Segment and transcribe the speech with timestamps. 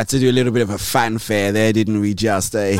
[0.00, 2.74] had to do a little bit of a fanfare there, didn't we, just eh?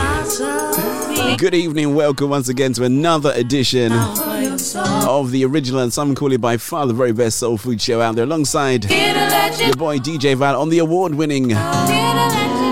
[1.37, 6.41] Good evening, welcome once again to another edition of the original and some call it
[6.41, 10.59] by far the very best soul food show out there, alongside your boy DJ Val
[10.59, 11.51] on the award winning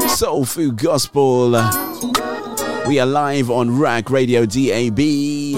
[0.09, 1.51] Soul Food Gospel.
[2.87, 4.99] We are live on Ruach Radio DAB,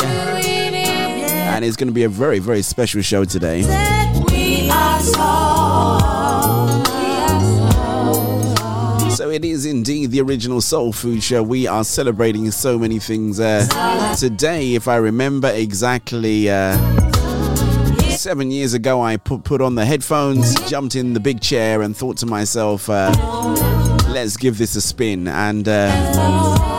[0.03, 4.00] and it's going to be a very, very special show today.
[9.71, 11.43] Indeed the original Soul Food Show.
[11.43, 13.67] We are celebrating so many things uh,
[14.19, 14.75] today.
[14.75, 16.77] If I remember exactly, uh,
[18.11, 21.97] seven years ago, I put put on the headphones, jumped in the big chair, and
[21.97, 23.13] thought to myself, uh,
[24.09, 25.91] "Let's give this a spin." And uh,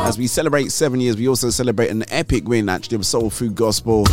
[0.06, 3.56] as we celebrate seven years, we also celebrate an epic win, actually, of Soul Food
[3.56, 4.06] Gospel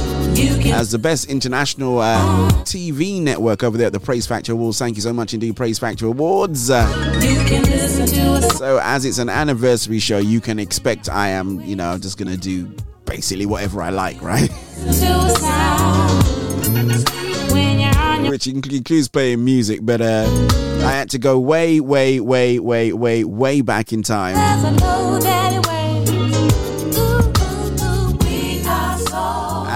[0.72, 4.78] as the best international uh, TV network over there at the Praise Factor Awards.
[4.78, 6.70] Thank you so much indeed, Praise Factor Awards.
[8.58, 12.30] So, as it's an anniversary show, you can expect I am, you know, just going
[12.30, 14.50] to do basically whatever I like, right?
[18.28, 20.26] Which includes playing music, but uh,
[20.84, 24.36] I had to go way, way, way, way, way, way back in time.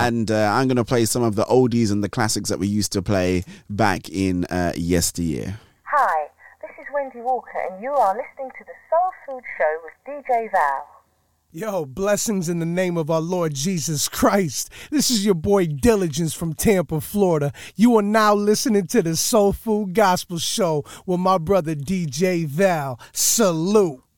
[0.04, 2.66] and uh, I'm going to play some of the oldies and the classics that we
[2.66, 5.60] used to play back in uh, yesteryear.
[5.84, 6.21] Hi, this is
[7.02, 10.86] Wendy Walker, and you are listening to the Soul Food Show with DJ Val.
[11.50, 14.70] Yo, blessings in the name of our Lord Jesus Christ.
[14.88, 17.52] This is your boy Diligence from Tampa, Florida.
[17.74, 23.00] You are now listening to the Soul Food Gospel Show with my brother DJ Val.
[23.12, 24.00] Salute.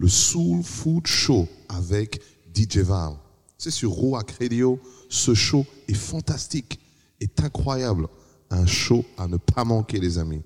[0.00, 2.22] le Soul Food Show avec
[2.54, 3.12] DJ Val.
[3.58, 4.80] C'est sur Rouac Radio.
[5.10, 6.80] Ce show est fantastique,
[7.20, 8.08] est incroyable.
[8.48, 10.42] Un show à ne pas manquer, les amis.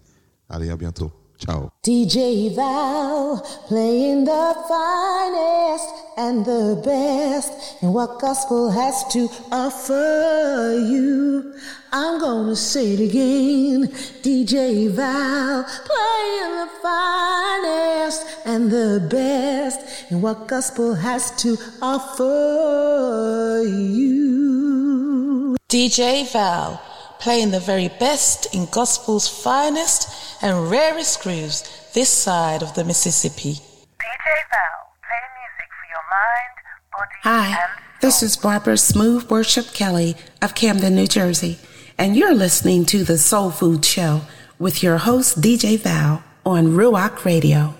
[0.48, 1.12] Allez, à bientôt.
[1.38, 1.72] Ciao.
[1.82, 11.54] DJ Val playing the finest and the best and what gospel has to offer you.
[11.92, 13.88] I'm gonna say it again.
[14.22, 25.56] DJ Val playing the finest and the best and what gospel has to offer you.
[25.68, 26.80] DJ Val
[27.18, 33.54] playing the very best in gospel's finest and rarest grooves this side of the Mississippi.
[33.54, 36.54] DJ Val, play music for your mind,
[36.92, 37.98] body, Hi, and soul.
[38.02, 41.58] this is Barbara Smooth Worship Kelly of Camden, New Jersey,
[41.96, 44.20] and you're listening to the Soul Food Show
[44.58, 47.74] with your host DJ Val on Ruach Radio.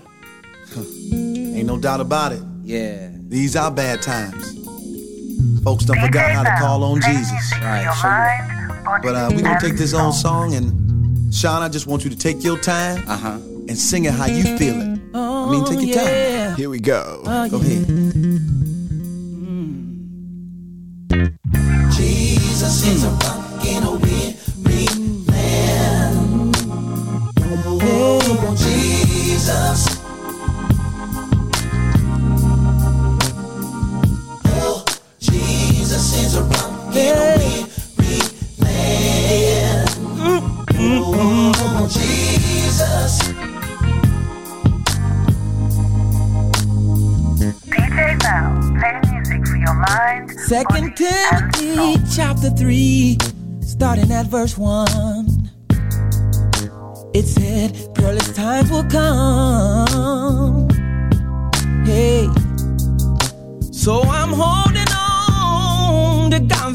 [1.12, 2.42] Ain't no doubt about it.
[2.62, 3.10] Yeah.
[3.28, 4.54] These are bad times.
[5.62, 7.53] Folks done forgot how to call on Jesus.
[7.60, 7.82] Right.
[7.84, 9.00] Your Show you.
[9.03, 10.06] But uh, we gonna take this soul.
[10.06, 10.73] on song and
[11.34, 13.39] Sean, I just want you to take your time Uh huh.
[13.69, 15.00] and sing it how you feel it.
[15.15, 16.55] I mean, take your time.
[16.56, 17.22] Here we go.
[17.25, 17.87] Go ahead.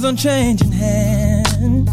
[0.10, 1.88] Unchanging hand.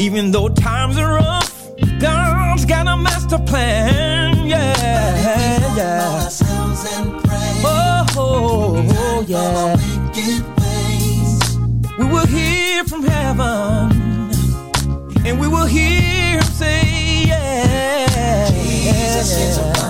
[0.00, 1.70] Even though times are rough,
[2.00, 4.46] God's got a master plan.
[4.46, 6.28] Yeah, yeah.
[7.64, 9.76] Oh, oh, oh, yeah.
[11.98, 14.30] We will hear from heaven,
[15.26, 18.48] and we will hear him say, yeah.
[18.48, 19.81] Jesus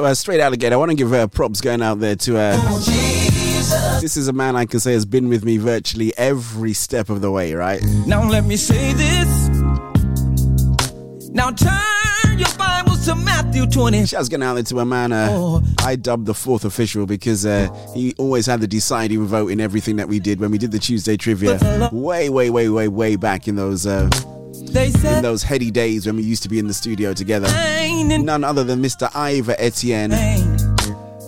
[0.00, 2.38] So uh, straight out again, I want to give uh, props going out there to.
[2.38, 2.56] Uh,
[4.00, 7.20] this is a man I can say has been with me virtually every step of
[7.20, 7.82] the way, right?
[8.06, 9.48] Now let me say this.
[11.34, 11.89] Now Bibles
[13.04, 14.06] to Matthew 20.
[14.06, 17.68] Shouts going out there to a man uh, I dubbed the fourth official because uh,
[17.94, 20.78] he always had the deciding vote in everything that we did when we did the
[20.78, 21.58] Tuesday trivia
[21.92, 23.86] way, way, way, way, way back in those.
[23.86, 24.10] Uh,
[24.72, 27.48] in those heady days when we used to be in the studio together.
[28.06, 29.10] None other than Mr.
[29.16, 30.12] Ivor Etienne.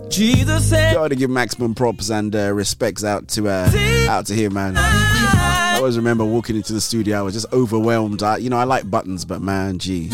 [0.09, 3.71] Jesus said, Gotta give maximum props and uh, respects out to uh,
[4.09, 4.75] out to him, man.
[4.77, 8.23] I always remember walking into the studio, I was just overwhelmed.
[8.23, 10.11] I, you know, I like buttons, but man, gee,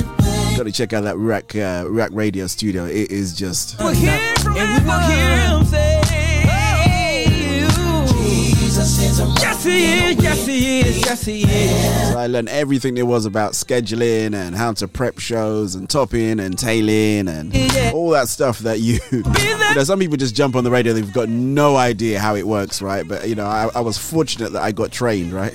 [0.58, 2.84] gotta check out that Rack uh, Ruach Radio studio.
[2.84, 3.78] It is just.
[3.78, 6.02] we'll hear from and we will hear him say,
[8.25, 12.10] Jesus is Yes, he is, yes, he is, yes, he is.
[12.10, 16.40] So I learned everything there was about scheduling and how to prep shows and topping
[16.40, 17.54] and tailing and
[17.94, 19.22] all that stuff that you, you
[19.75, 22.82] know, some people just jump on the radio, they've got no idea how it works,
[22.82, 23.06] right?
[23.06, 25.54] But, you know, I, I was fortunate that I got trained, right?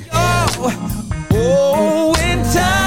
[1.36, 2.83] Oh, in times.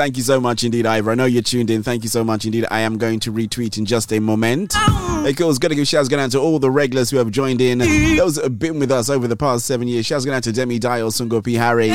[0.00, 1.10] Thank you so much indeed, Ivor.
[1.10, 1.82] I know you're tuned in.
[1.82, 2.64] Thank you so much indeed.
[2.70, 4.72] I am going to retweet in just a moment.
[4.72, 5.52] Hey, cool.
[5.52, 7.80] Gonna give shouts going out to all the regulars who have joined in.
[8.16, 10.06] Those that have been with us over the past seven years.
[10.06, 11.52] Shouts going out to Demi Dial, Sungo P.
[11.52, 11.92] Harry.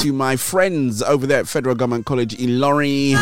[0.00, 3.12] To my friends over there at Federal Government College, Ilorin,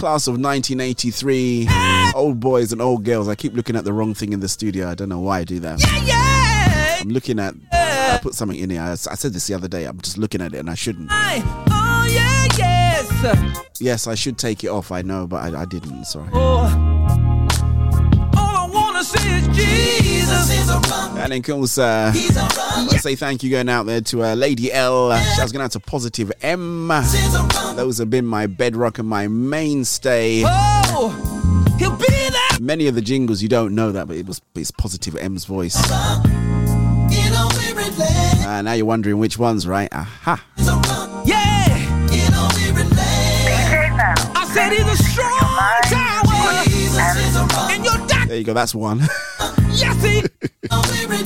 [0.00, 1.68] class of 1983.
[2.16, 3.28] Old boys and old girls.
[3.28, 4.88] I keep looking at the wrong thing in the studio.
[4.88, 5.80] I don't know why I do that.
[7.00, 7.54] I'm looking at.
[7.70, 8.80] I put something in here.
[8.80, 9.84] I, I said this the other day.
[9.84, 11.10] I'm just looking at it and I shouldn't.
[11.12, 11.85] Oh, yeah,
[13.80, 14.06] yes.
[14.06, 14.92] I should take it off.
[14.92, 16.04] I know, but I, I didn't.
[16.04, 16.28] Sorry.
[16.32, 16.96] Oh.
[18.36, 20.68] All I want to say is Jesus
[21.10, 24.72] And then, of course, uh, to say thank you going out there to uh, Lady
[24.72, 25.10] L.
[25.36, 26.88] Shouts going out to Positive M.
[27.76, 30.42] Those have been my bedrock and my mainstay.
[30.44, 32.60] Oh, he'll be there.
[32.60, 35.76] Many of the jingles you don't know that, but it was it's Positive M's voice.
[38.46, 39.88] Uh, now you're wondering which ones, right?
[39.92, 40.42] Aha.
[44.76, 46.26] He's a strong tower.
[47.70, 48.28] And your doctor.
[48.28, 48.54] There you go.
[48.54, 49.00] That's one.
[49.76, 50.22] Yes, he.
[50.70, 51.16] Let me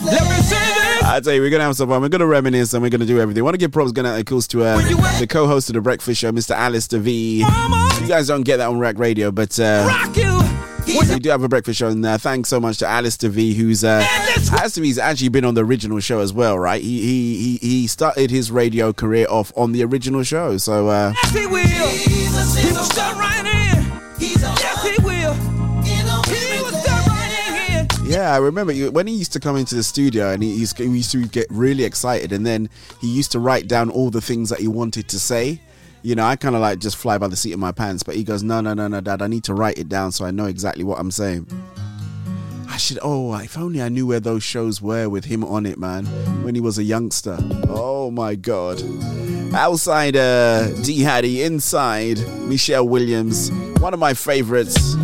[0.43, 1.03] say this.
[1.05, 2.03] I tell you, we're gonna have some fun.
[2.03, 3.45] We're gonna reminisce and we're gonna do everything.
[3.45, 4.77] want to give props going out, of course, to uh,
[5.21, 6.57] the co-host of the Breakfast Show, Mr.
[6.57, 7.39] Alistair V.
[7.39, 10.50] You guys don't get that on Ruach Radio, but uh, Rock you.
[10.99, 13.85] We do have a breakfast show, and uh, thanks so much to Alistair V, who's
[13.85, 14.05] uh,
[14.53, 16.83] Alistair V's actually been on the original show as well, right?
[16.83, 21.13] He he he, he started his radio career off on the original show, so uh,
[21.23, 21.61] Yes, he will.
[21.61, 23.85] He will start right in.
[24.19, 25.35] Yes, he will.
[25.85, 27.87] He will start right in here.
[28.05, 30.85] Yeah, I remember you, when he used to come into the studio and he, he
[30.85, 32.69] used to get really excited, and then
[33.01, 35.61] he used to write down all the things that he wanted to say.
[36.03, 38.15] You know, I kind of like just fly by the seat of my pants, but
[38.15, 40.31] he goes, "No, no, no, no, Dad, I need to write it down so I
[40.31, 41.47] know exactly what I'm saying."
[42.69, 42.99] I should.
[43.03, 46.07] Oh, if only I knew where those shows were with him on it, man.
[46.45, 47.37] When he was a youngster.
[47.69, 48.83] Oh my God.
[49.53, 51.43] Outside, uh, D Hattie.
[51.43, 53.51] Inside, Michelle Williams.
[53.81, 54.95] One of my favorites.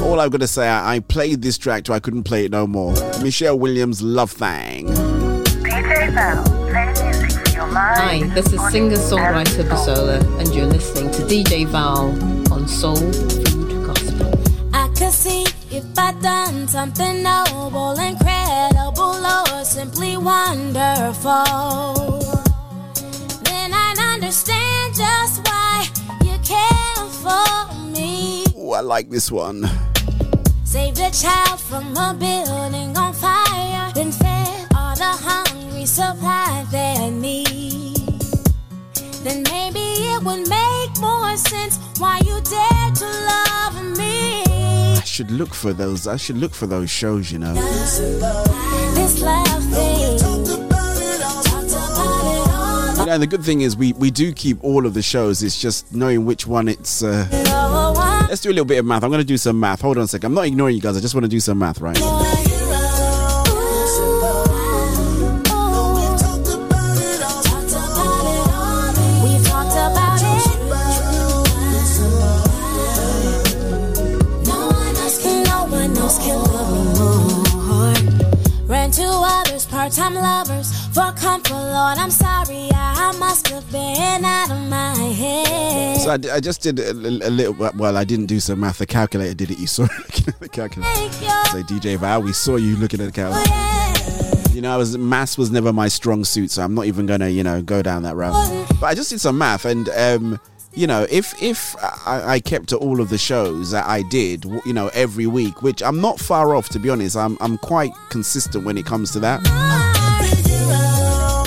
[0.00, 2.50] All I've got to say, I, I played this track till I couldn't play it
[2.50, 2.92] no more.
[3.22, 4.86] Michelle Williams, Love Thang.
[4.86, 11.22] DJ Val, play music for your Hi, this is singer-songwriter Basola, and you're listening to
[11.22, 12.10] DJ Val
[12.52, 14.30] on Soul Food Gospel.
[14.72, 21.32] I could see if I'd done something noble, incredible, or simply wonderful.
[23.42, 25.88] Then I'd understand just why
[26.22, 28.44] you care for me.
[28.56, 29.68] Oh, I like this one.
[30.70, 37.10] Save the child from a building on fire, then fed all the hungry, supplied their
[37.10, 37.96] need.
[39.24, 44.44] Then maybe it would make more sense why you dared to love me.
[44.94, 46.06] I should look for those.
[46.06, 47.54] I should look for those shows, you know.
[47.54, 50.18] This love thing.
[50.20, 52.96] Talked about it all.
[53.00, 55.42] You know, the good thing is we, we do keep all of the shows.
[55.42, 57.02] It's just knowing which one it's.
[57.02, 57.26] Uh...
[58.30, 59.02] Let's do a little bit of math.
[59.02, 59.80] I'm going to do some math.
[59.80, 60.26] Hold on a second.
[60.26, 60.96] I'm not ignoring you guys.
[60.96, 61.96] I just want to do some math, right?
[61.96, 62.04] We've
[69.44, 70.46] talked about it.
[74.46, 78.68] No one else can, no one else can love me more.
[78.68, 81.98] Ran to others, part-time lovers, for comfort, Lord.
[81.98, 85.96] I'm sorry, I must have been out of my head.
[85.98, 87.54] So I, I just did a, li- a little.
[87.54, 88.78] Well, I didn't do some math.
[88.78, 89.58] The calculator did it.
[89.58, 91.12] You saw it looking at the calculator.
[91.12, 94.50] So DJ Val, we saw you looking at the calculator.
[94.54, 97.28] You know, I was maths was never my strong suit, so I'm not even gonna,
[97.28, 98.68] you know, go down that route.
[98.80, 100.40] But I just did some math, and um,
[100.74, 104.44] you know, if if I, I kept to all of the shows that I did,
[104.66, 107.16] you know, every week, which I'm not far off to be honest.
[107.16, 109.99] I'm I'm quite consistent when it comes to that.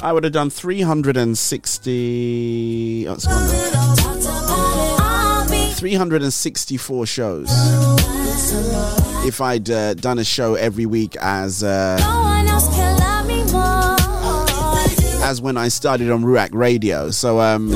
[0.04, 3.06] I would have done 360.
[3.08, 3.48] Oh, it's gone
[5.76, 7.48] 364 shows
[9.26, 11.98] if I'd uh, done a show every week as uh,
[15.24, 17.10] as when I started on Ruach Radio.
[17.10, 17.72] So um,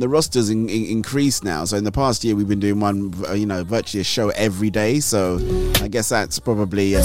[0.00, 1.66] and the rosters in, in, increased now.
[1.66, 4.30] So in the past year, we've been doing one, uh, you know, virtually a show
[4.30, 4.98] every day.
[4.98, 5.38] So
[5.82, 7.02] I guess that's probably uh,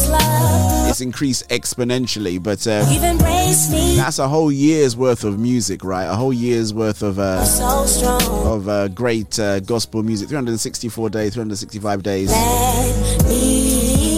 [0.88, 2.42] it's increased exponentially.
[2.42, 2.86] But uh,
[3.98, 6.06] that's a whole year's worth of music, right?
[6.06, 7.46] A whole year's worth of uh,
[8.46, 10.30] of uh, great uh, gospel music.
[10.30, 12.32] 364 days, 365 days.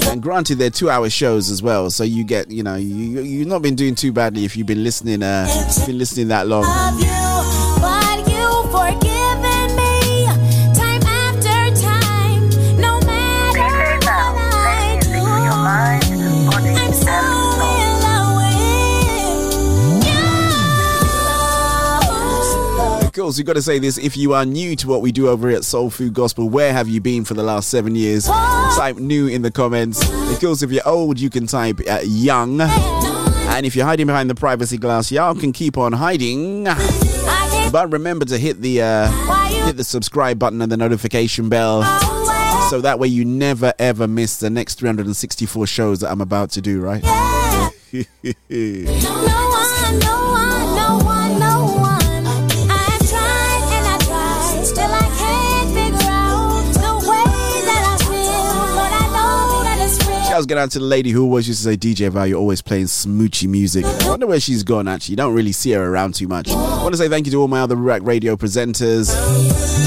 [0.07, 3.61] And granted, they're two-hour shows as well, so you get, you know, you you've not
[3.61, 5.47] been doing too badly if you've been listening, uh,
[5.87, 6.63] been listening that long.
[23.27, 23.37] With you.
[23.37, 23.97] Of course, we've got to say this.
[23.97, 26.71] If you are new to what we do over here at Soul Food Gospel, where
[26.71, 28.25] have you been for the last seven years?
[28.25, 30.01] Type new in the comments.
[30.09, 32.61] Of course, if you're old, you can type uh, young.
[32.61, 36.65] And if you're hiding behind the privacy glass, y'all can keep on hiding.
[37.71, 39.09] But remember to hit the uh,
[39.65, 41.83] hit the subscribe button and the notification bell,
[42.69, 46.61] so that way you never ever miss the next 364 shows that I'm about to
[46.61, 46.79] do.
[46.81, 47.03] Right?
[60.37, 62.61] Shouts get out to the lady who always used to say, DJ Val, you're always
[62.61, 63.83] playing smoochy music.
[63.85, 65.13] I wonder where she's gone actually.
[65.13, 66.47] You don't really see her around too much.
[66.51, 66.53] I
[66.83, 69.09] want to say thank you to all my other Ruach Radio presenters,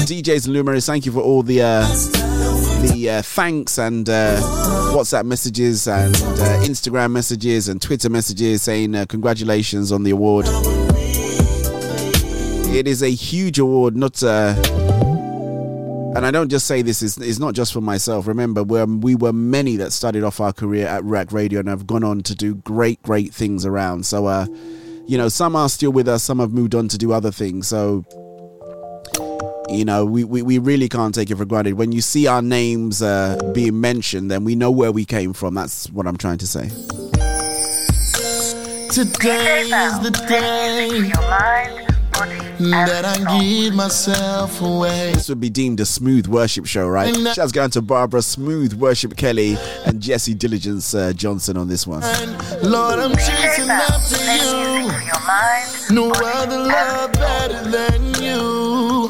[0.05, 0.85] DJs and luminaries.
[0.85, 1.87] Thank you for all the uh,
[2.81, 4.41] the uh, thanks and uh,
[4.93, 10.47] WhatsApp messages and uh, Instagram messages and Twitter messages saying uh, congratulations on the award.
[12.75, 14.61] It is a huge award, not uh,
[16.15, 18.27] and I don't just say this is it's not just for myself.
[18.27, 21.87] Remember, we we were many that started off our career at Ruach Radio and have
[21.87, 24.05] gone on to do great, great things around.
[24.05, 24.45] So, uh,
[25.07, 27.67] you know, some are still with us, some have moved on to do other things.
[27.67, 28.05] So,
[29.69, 31.75] you know, we, we, we really can't take it for granted.
[31.75, 35.53] When you see our names uh, being mentioned, then we know where we came from.
[35.53, 36.69] That's what I'm trying to say.
[38.89, 41.11] Today is the day
[42.69, 45.13] that I give myself away.
[45.13, 47.15] This would be deemed a smooth worship show, right?
[47.33, 52.01] Shouts going to Barbara Smooth Worship Kelly and Jesse Diligence uh, Johnson on this one.
[52.61, 55.95] Lord, I'm chasing after you.
[55.95, 59.09] No other love better than you.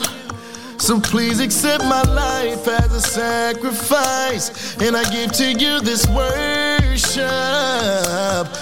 [0.78, 7.28] So please accept my life as a sacrifice, and I give to you this worship.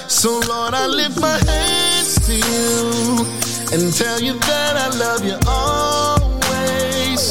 [0.09, 3.38] So Lord, I lift my hands to you
[3.71, 7.21] and tell you that I love you always.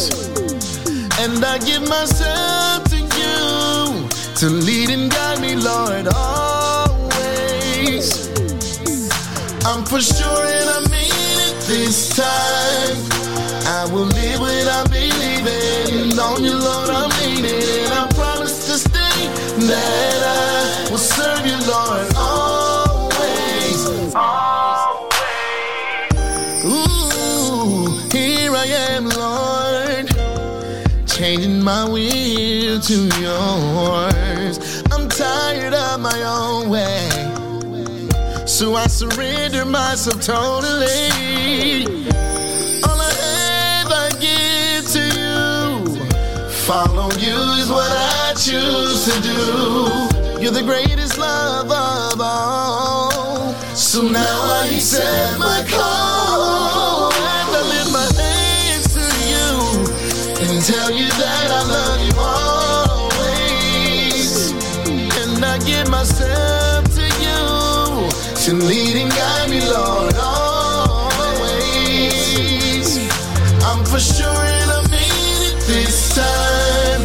[1.19, 7.09] And I give myself to you to lead and guide me, Lord, always.
[9.67, 11.11] I'm for sure and I mean
[11.45, 12.97] it this time.
[13.67, 16.91] I will live without believing on you, Lord.
[16.91, 19.29] I mean it, and I promise to stay
[19.67, 20.48] that I
[31.39, 34.83] changing my will to yours.
[34.93, 37.09] I'm tired of my own way,
[38.47, 42.11] so I surrender myself totally.
[42.85, 46.09] All I I give to you.
[46.67, 50.43] Follow you is what I choose to do.
[50.43, 53.55] You're the greatest love of all.
[53.75, 55.98] So now I accept my call.
[68.49, 70.57] To lead and guide me, Lord, always.
[73.63, 77.03] I'm for sure and I mean it this time.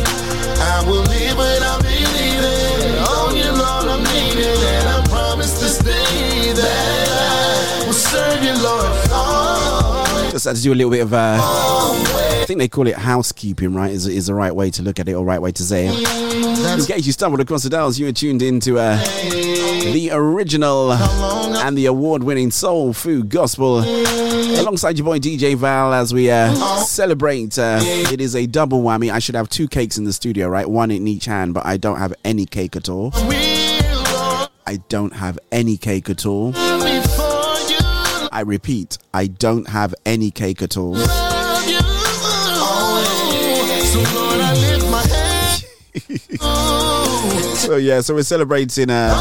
[0.71, 2.95] I will live without believing.
[3.11, 3.99] Oh, you Lord, I
[4.39, 9.11] it, and I promise to stay I will serve you, Lord.
[9.11, 10.31] Always.
[10.31, 13.73] Just had to do a little bit of uh, I think they call it housekeeping,
[13.73, 13.89] right?
[13.89, 16.77] Is, is the right way to look at it or right way to say it.
[16.77, 18.97] In case you stumbled across the dials, you are tuned into uh,
[19.93, 23.79] the original and the award winning soul food gospel
[24.59, 27.57] alongside your boy DJ Val as we uh, celebrate.
[27.57, 29.09] Uh, it is a double whammy.
[29.09, 30.69] I should have two cakes in the studio, right?
[30.69, 33.11] One in each hand, but I don't have any cake at all.
[33.13, 36.51] I don't have any cake at all.
[38.33, 40.97] I repeat, I don't have any cake at all.
[47.55, 49.13] so yeah, so we're celebrating uh,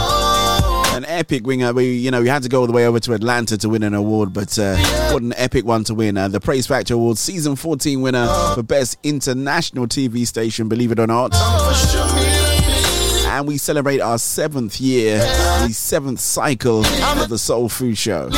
[0.95, 1.75] an epic winner.
[1.75, 3.83] We, you know, we had to go all the way over to Atlanta to win
[3.83, 4.79] an award, but uh,
[5.13, 6.17] what an epic one to win!
[6.17, 10.71] Uh, the Praise Factor Award season 14 winner for best international TV station.
[10.71, 11.35] Believe it or not.
[13.27, 18.31] And we celebrate our seventh year, the seventh cycle of the Soul Food Show.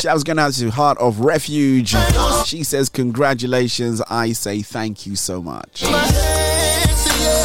[0.00, 1.94] Shouts going out to Heart of Refuge.
[2.48, 4.00] She says, Congratulations.
[4.08, 5.82] I say thank you so much.
[5.84, 7.42] I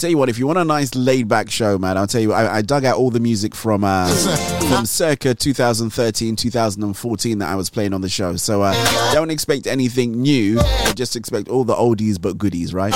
[0.00, 2.32] tell you what, if you want a nice laid back show, man, I'll tell you,
[2.32, 4.08] I, I dug out all the music from uh,
[4.70, 8.36] from circa 2013, 2014 that I was playing on the show.
[8.36, 8.72] So uh,
[9.12, 10.58] don't expect anything new,
[10.94, 12.94] just expect all the oldies but goodies, right?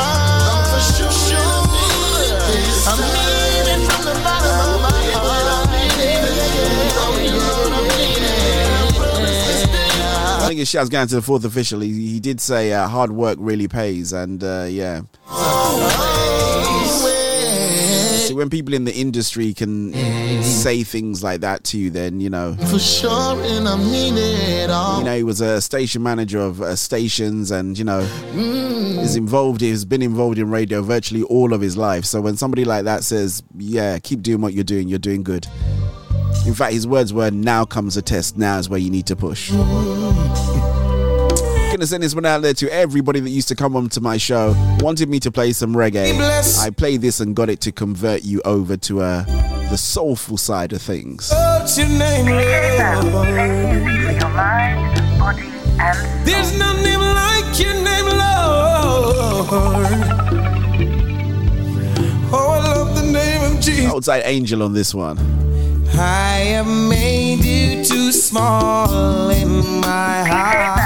[10.58, 11.80] Think his shout's going to the fourth official.
[11.80, 15.02] He, he did say uh, hard work really pays, and uh, yeah.
[18.26, 19.92] See, when people in the industry can
[20.42, 22.56] say things like that to you, then you know.
[22.70, 24.98] For sure, and I mean it all.
[24.98, 28.00] You know, he was a station manager of uh, stations, and you know,
[28.34, 29.60] is involved.
[29.60, 32.04] He's been involved in radio virtually all of his life.
[32.04, 34.88] So when somebody like that says, "Yeah, keep doing what you're doing.
[34.88, 35.46] You're doing good."
[36.46, 38.36] In fact, his words were, "Now comes a test.
[38.36, 39.52] Now is where you need to push."
[41.70, 44.16] Gonna send this one out there to everybody that used to come on to my
[44.16, 46.18] show, wanted me to play some reggae.
[46.58, 49.22] I played this and got it to convert you over to uh,
[49.68, 51.30] the soulful side of things.
[51.30, 52.24] What's your name,
[56.24, 59.48] There's no name like your name, Lord.
[62.30, 63.84] Oh, I love the name of Jesus.
[63.92, 65.18] Outside Angel on this one.
[66.00, 70.78] I have made you too small in my heart.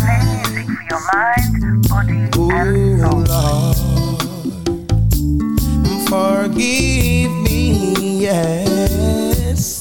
[0.00, 3.76] Play music for your mind, body, Ooh, Lord,
[6.08, 9.80] forgive me, yes.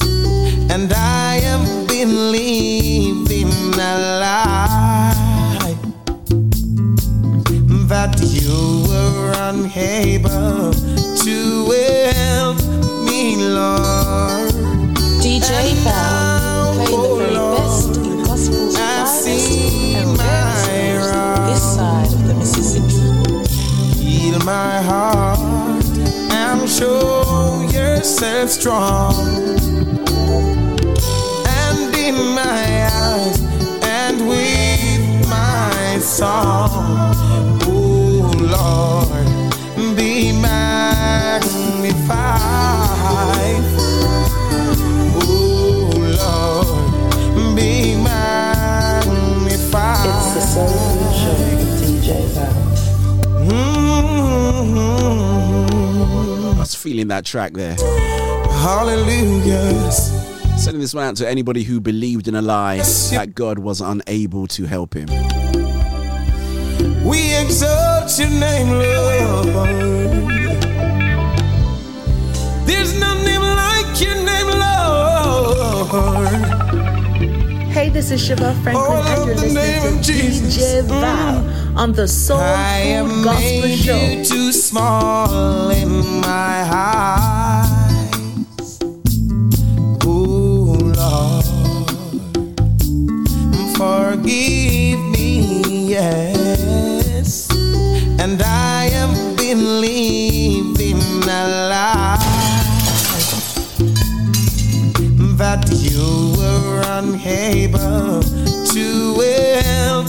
[0.72, 5.78] And I have been living a lie
[7.88, 11.72] that you were unable to
[12.16, 12.58] help
[13.06, 14.49] me, Lord.
[15.20, 22.34] DJ Val, playing the very best in gospel's finest and rarest this side of the
[22.36, 24.00] Mississippi.
[24.00, 25.40] Heal my heart
[26.32, 29.39] and show yourself strong.
[57.10, 57.76] That track there.
[58.62, 59.92] Hallelujah.
[60.58, 62.78] Sending this one out to anybody who believed in a lie
[63.12, 65.08] that God was unable to help him.
[67.06, 69.46] We exalt your name, Lord.
[72.68, 74.48] There's no name like your name,
[75.90, 76.44] Lord.
[77.72, 80.58] Hey, this is Shabelle Franklin, Oh, I and you're the name listening of to Jesus.
[80.58, 81.69] DJ Val mm.
[81.80, 83.96] On the Soul I Food Gospel Show.
[83.96, 85.90] you too small in
[86.20, 88.80] my eyes.
[90.04, 90.98] Lord,
[93.78, 97.48] forgive me, yes.
[98.20, 102.18] And I have been living a lie
[105.38, 108.22] that you were unable
[108.74, 108.86] to
[109.64, 110.09] help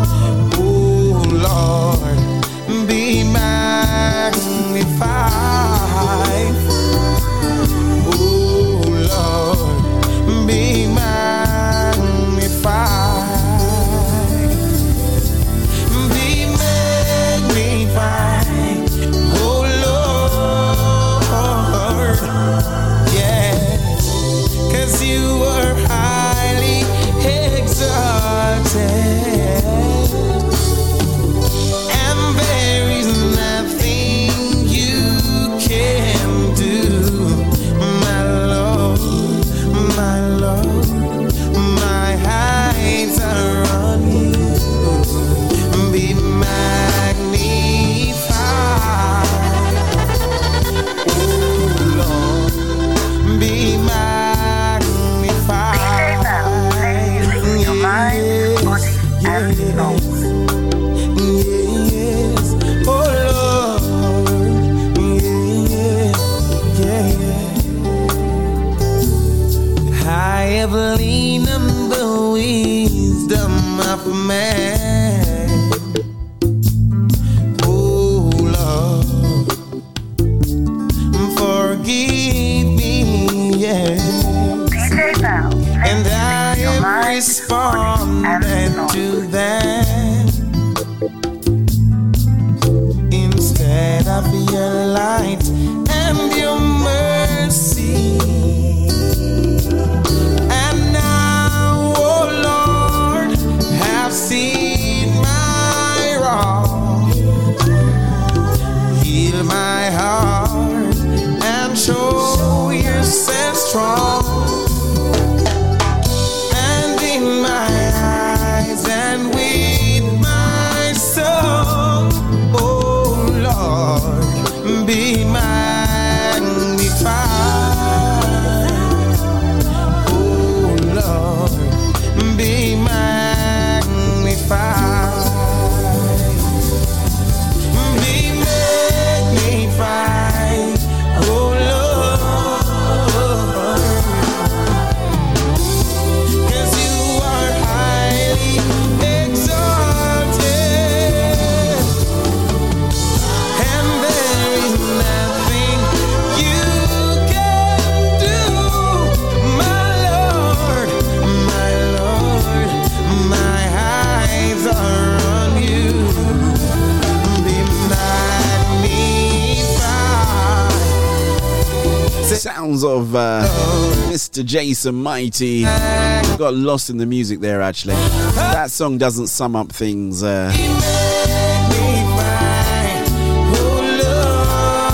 [174.41, 174.45] Mr.
[174.45, 175.63] Jason Mighty.
[175.63, 177.93] Got lost in the music there, actually.
[178.35, 180.23] That song doesn't sum up things.
[180.23, 180.51] Uh,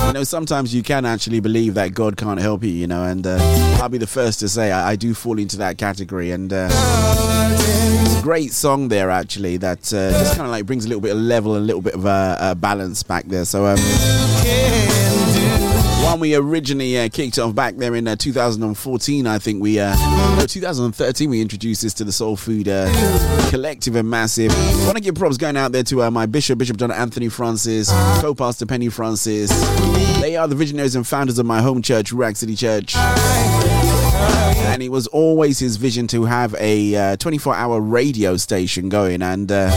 [0.08, 3.26] you know, sometimes you can actually believe that God can't help you, you know, and
[3.26, 3.38] uh,
[3.82, 6.32] I'll be the first to say I, I do fall into that category.
[6.32, 10.88] And uh, a great song there, actually, that uh, just kind of like brings a
[10.90, 13.46] little bit of level and a little bit of uh, balance back there.
[13.46, 13.78] So, um,
[16.08, 19.94] one we originally uh, kicked off back there in uh, 2014, I think we, uh,
[20.38, 22.88] no, 2013, we introduced this to the Soul Food uh,
[23.50, 24.52] Collective and Massive.
[24.52, 27.28] I want to give props going out there to uh, my Bishop, Bishop John Anthony
[27.28, 27.90] Francis,
[28.22, 29.50] co pastor Penny Francis.
[30.22, 32.96] They are the visionaries and founders of my home church, Ruach City Church.
[32.96, 39.22] And it was always his vision to have a 24 hour radio station going.
[39.22, 39.72] And uh,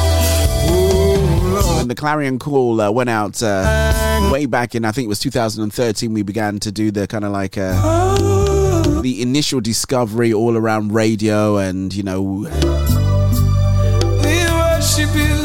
[1.81, 5.19] when the clarion call uh, went out uh, way back in, I think it was
[5.21, 10.93] 2013, we began to do the kind of like uh, the initial discovery all around
[10.93, 12.47] radio and, you know, We
[14.53, 15.37] worship you.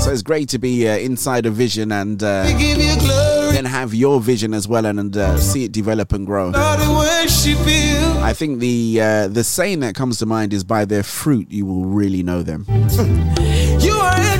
[0.00, 3.52] so it's great to be uh, inside a vision and uh, We give you glory.
[3.52, 6.48] then have your vision as well and, and uh, see it develop and grow.
[6.50, 7.98] Lord, we worship you.
[8.22, 11.66] I think the uh, the saying that comes to mind is by their fruit you
[11.66, 12.64] will really know them.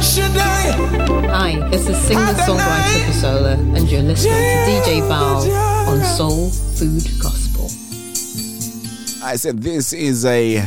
[0.00, 5.42] Hi, this is singer-songwriter Pasola, and you're listening to DJ Val
[5.88, 7.64] on Soul Food Gospel.
[9.26, 10.64] I said this is a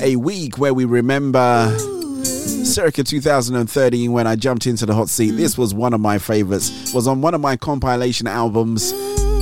[0.00, 1.76] a week where we remember
[2.22, 5.32] circa 2013 when I jumped into the hot seat.
[5.32, 6.94] This was one of my favorites.
[6.94, 8.92] Was on one of my compilation albums,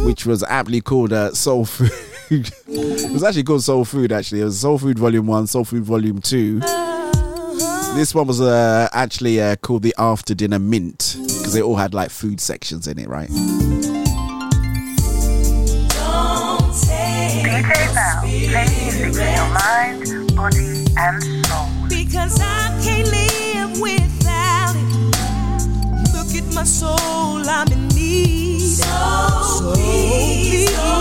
[0.06, 1.90] which was aptly called uh, Soul Food.
[2.30, 4.10] it was actually called Soul Food.
[4.10, 6.62] Actually, it was Soul Food Volume One, Soul Food Volume Two.
[7.94, 11.92] This one was uh, actually uh, called the After Dinner Mint because they all had
[11.92, 13.28] like food sections in it, right?
[17.42, 21.68] DJ Val, play music for your mind, body, and soul.
[21.88, 26.12] Because I can't live without it.
[26.14, 26.96] Look at my soul,
[27.46, 28.60] I'm in need.
[28.60, 30.91] So, please don't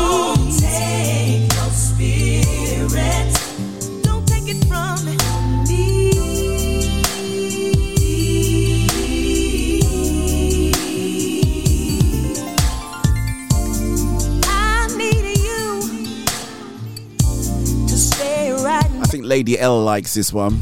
[19.12, 20.58] think Lady L likes this one.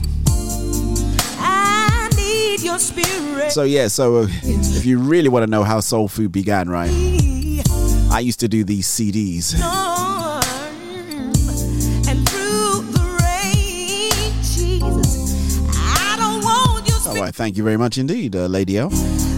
[1.37, 3.51] I need your spirit.
[3.51, 6.89] So yeah, so uh, if you really want to know how soul food began, right?
[8.11, 9.53] I used to do these CDs.
[12.09, 17.99] And through the rain, Jesus, I don't want your All right, thank you very much
[17.99, 18.87] indeed, uh, Lady L.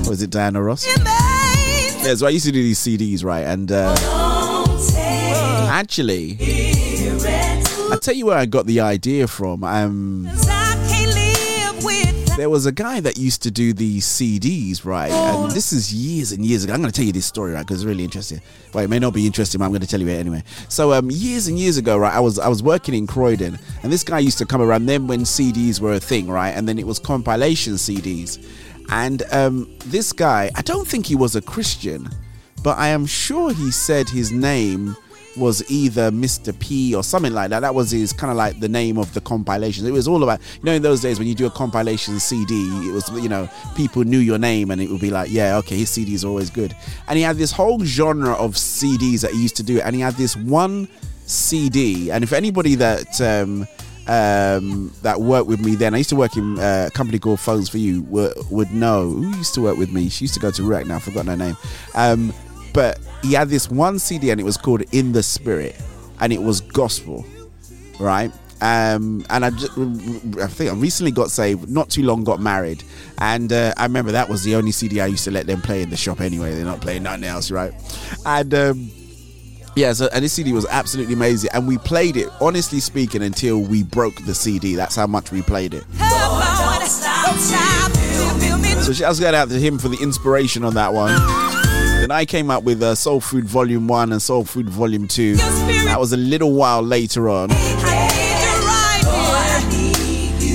[0.07, 0.87] Or is it Diana Ross?
[0.87, 3.45] Yeah, so I used to do these CDs, right?
[3.45, 3.93] And uh,
[5.69, 6.37] actually,
[8.01, 9.63] tell you where I got the idea from.
[9.63, 14.83] Um, I can't live without there was a guy that used to do these CDs,
[14.83, 15.11] right?
[15.11, 16.73] And this is years and years ago.
[16.73, 17.59] I'm going to tell you this story, right?
[17.59, 18.41] Because it's really interesting.
[18.73, 20.43] Well, it may not be interesting, but I'm going to tell you it anyway.
[20.67, 22.13] So, um, years and years ago, right?
[22.13, 25.07] I was I was working in Croydon, and this guy used to come around then
[25.07, 26.51] when CDs were a thing, right?
[26.51, 28.43] And then it was compilation CDs,
[28.89, 32.09] and um, this guy, I don't think he was a Christian,
[32.63, 34.95] but I am sure he said his name
[35.37, 36.57] was either Mr.
[36.59, 37.61] P or something like that.
[37.61, 39.85] That was his kind of like the name of the compilation.
[39.85, 42.55] It was all about, you know, in those days when you do a compilation CD,
[42.87, 45.77] it was, you know, people knew your name and it would be like, yeah, okay,
[45.77, 46.75] his CD is always good.
[47.07, 49.81] And he had this whole genre of CDs that he used to do.
[49.81, 50.87] And he had this one
[51.25, 52.11] CD.
[52.11, 53.67] And if anybody that, um,
[54.07, 55.93] um, that worked with me then.
[55.93, 58.01] I used to work in uh, a company called Phones for You.
[58.03, 60.09] Would, would know who used to work with me.
[60.09, 60.95] She used to go to Rec now.
[60.95, 61.57] I've forgotten her name.
[61.93, 62.33] Um,
[62.73, 65.75] but he had this one CD and it was called In the Spirit,
[66.19, 67.25] and it was gospel,
[67.99, 68.31] right?
[68.61, 69.71] Um, and I, just,
[70.39, 72.83] I think I recently got saved, not too long got married,
[73.17, 75.81] and uh, I remember that was the only CD I used to let them play
[75.81, 76.53] in the shop anyway.
[76.53, 77.73] They're not playing nothing else, right?
[78.23, 78.91] And um,
[79.75, 83.59] yeah, so and this CD was absolutely amazing, and we played it, honestly speaking, until
[83.59, 84.75] we broke the CD.
[84.75, 85.83] That's how much we played it.
[88.83, 91.60] So going out to him for the inspiration on that one.
[92.11, 95.37] Then I came up with uh, Soul Food Volume 1 and Soul Food Volume 2.
[95.37, 97.49] That was a little while later on.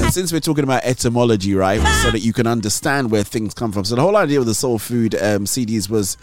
[0.04, 3.72] And since we're talking about etymology, right, so that you can understand where things come
[3.72, 3.86] from.
[3.86, 6.18] So the whole idea of the Soul Food um, CDs was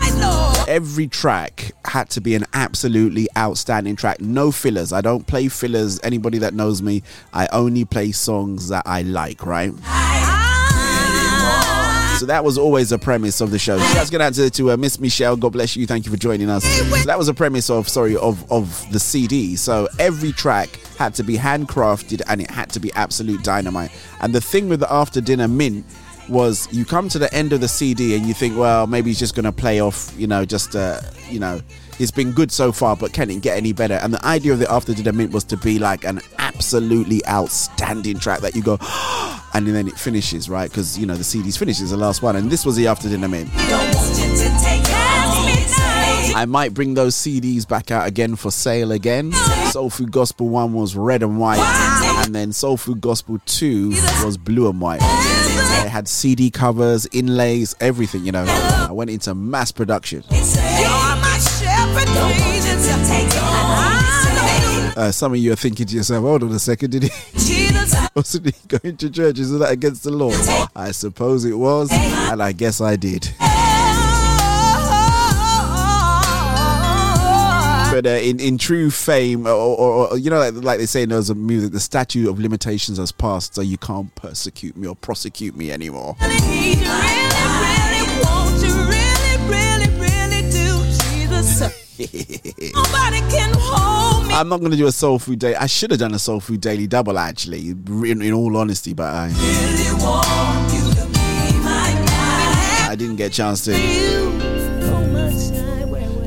[0.67, 4.21] every track had to be an absolutely outstanding track.
[4.21, 4.93] No fillers.
[4.93, 5.99] I don't play fillers.
[6.03, 7.01] Anybody that knows me,
[7.33, 9.73] I only play songs that I like, right?
[12.23, 13.75] So that was always a premise of the show.
[13.75, 15.35] Let's get out to, to uh, Miss Michelle.
[15.35, 15.85] God bless you.
[15.85, 16.63] Thank you for joining us.
[16.63, 19.57] So that was a premise of sorry of of the CD.
[19.57, 23.91] So every track had to be handcrafted and it had to be absolute dynamite.
[24.21, 25.85] And the thing with the after dinner mint
[26.29, 29.19] was you come to the end of the CD and you think, well, maybe he's
[29.19, 31.61] just going to play off, you know, just, uh, you know,
[31.99, 33.95] it's been good so far, but can it get any better?
[33.95, 38.19] And the idea of the After Dinner Mint was to be like an absolutely outstanding
[38.19, 38.77] track that you go,
[39.53, 40.69] and then it finishes, right?
[40.69, 42.35] Because, you know, the CD's finishes the last one.
[42.35, 43.49] And this was the After Dinner Mint.
[46.35, 49.31] I might bring those CDs back out again for sale again.
[49.71, 51.59] Soul Food Gospel 1 was red and white,
[52.25, 53.89] and then Soul Food Gospel 2
[54.25, 54.99] was blue and white.
[54.99, 58.45] They had CD covers, inlays, everything, you know.
[58.47, 60.23] I went into mass production.
[64.95, 67.09] Uh, some of you are thinking to yourself, hold on a second, did he?
[68.15, 69.39] Wasn't he going to church?
[69.39, 70.31] Isn't that against the law?
[70.75, 73.33] I suppose it was, and I guess I did.
[77.93, 81.03] But uh, in, in true fame, or, or, or you know, like, like, they say
[81.03, 84.95] in those music, the statute of limitations has passed, so you can't persecute me or
[84.95, 86.15] prosecute me anymore.
[94.33, 95.53] I'm not going to do a soul food day.
[95.53, 99.13] I should have done a soul food daily double actually, in, in all honesty, but
[99.13, 99.29] I
[102.89, 103.73] I didn't get a chance to.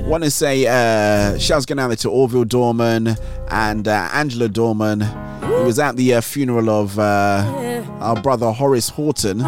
[0.06, 3.16] Want to say uh, shouts going out there to Orville Dorman
[3.48, 8.88] and uh, Angela Dorman, who was at the uh, funeral of uh, our brother Horace
[8.88, 9.42] Horton.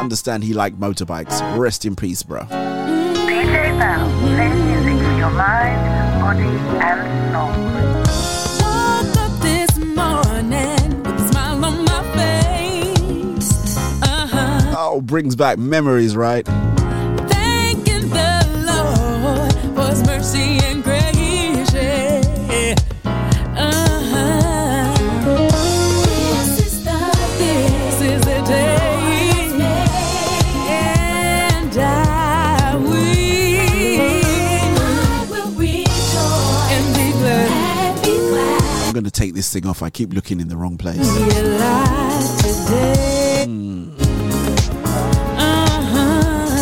[0.00, 1.58] Understand he liked motorbikes.
[1.58, 2.46] Rest in peace, bro.
[3.74, 6.44] DJ Val, music for your mind, body,
[6.80, 7.50] and soul.
[8.60, 13.76] Woke up this morning with a smile on my face.
[14.02, 14.74] Uh-huh.
[14.78, 16.46] Oh, brings back memories, right?
[39.44, 39.82] This thing off.
[39.82, 40.98] I keep looking in the wrong place.
[45.36, 46.56] Uh-huh.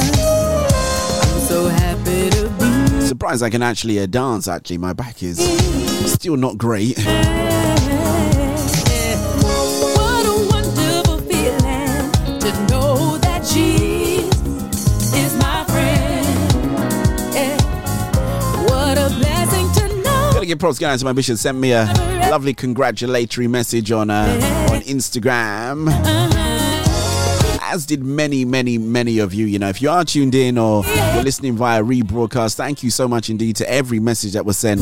[1.48, 3.06] So happy to be.
[3.06, 4.78] Surprised I can actually uh, dance, actually.
[4.78, 5.38] My back is
[6.12, 6.96] still not great.
[9.94, 16.26] What a wonderful feeling to know that Jesus is my friend.
[17.34, 17.56] Yeah.
[18.64, 20.30] What a blessing to know.
[20.32, 21.38] Gotta give props going to my bishop.
[21.38, 21.84] Sent me a
[22.32, 24.24] lovely congratulatory message on uh,
[24.70, 25.86] on Instagram.
[27.60, 29.44] as did many, many, many of you.
[29.44, 33.06] You know, if you are tuned in or you're listening via rebroadcast, thank you so
[33.06, 34.80] much indeed to every message that was sent.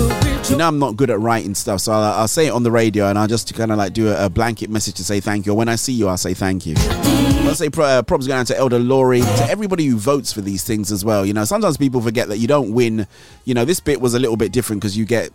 [0.48, 2.70] You know, I'm not good at writing stuff, so I'll, I'll say it on the
[2.70, 5.44] radio and I'll just kind of like do a, a, blanket message to say thank
[5.44, 5.52] you.
[5.52, 6.74] Or when I see you, I'll say thank you.
[6.78, 10.62] I'll say uh, props going out to Elder Laurie, to everybody who votes for these
[10.62, 11.26] things as well.
[11.26, 13.08] You know, sometimes people forget that you don't win.
[13.44, 15.30] You know, this bit was a little bit different because you get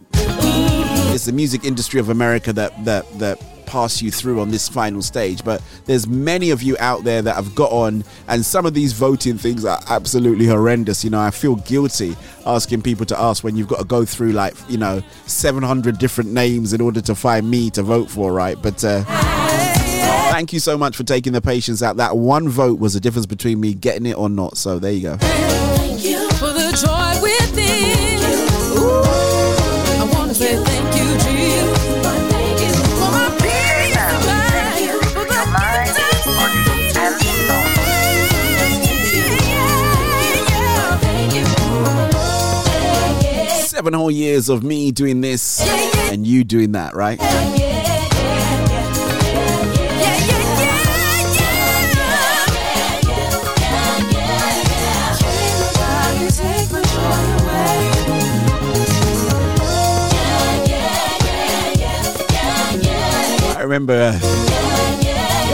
[1.25, 5.43] the music industry of America that that that pass you through on this final stage
[5.43, 8.93] but there's many of you out there that have got on and some of these
[8.93, 11.03] voting things are absolutely horrendous.
[11.03, 14.33] You know i feel guilty asking people to ask when you've got to go through
[14.33, 18.57] like you know 700 different names in order to find me to vote for right?
[18.61, 19.03] But uh
[20.31, 21.97] thank you so much for taking the patience out.
[21.97, 24.57] That one vote was the difference between me getting it or not.
[24.57, 25.74] So there you go
[43.86, 45.62] seven whole years of me doing this
[46.10, 47.19] and you doing that right?
[63.52, 64.55] I remember.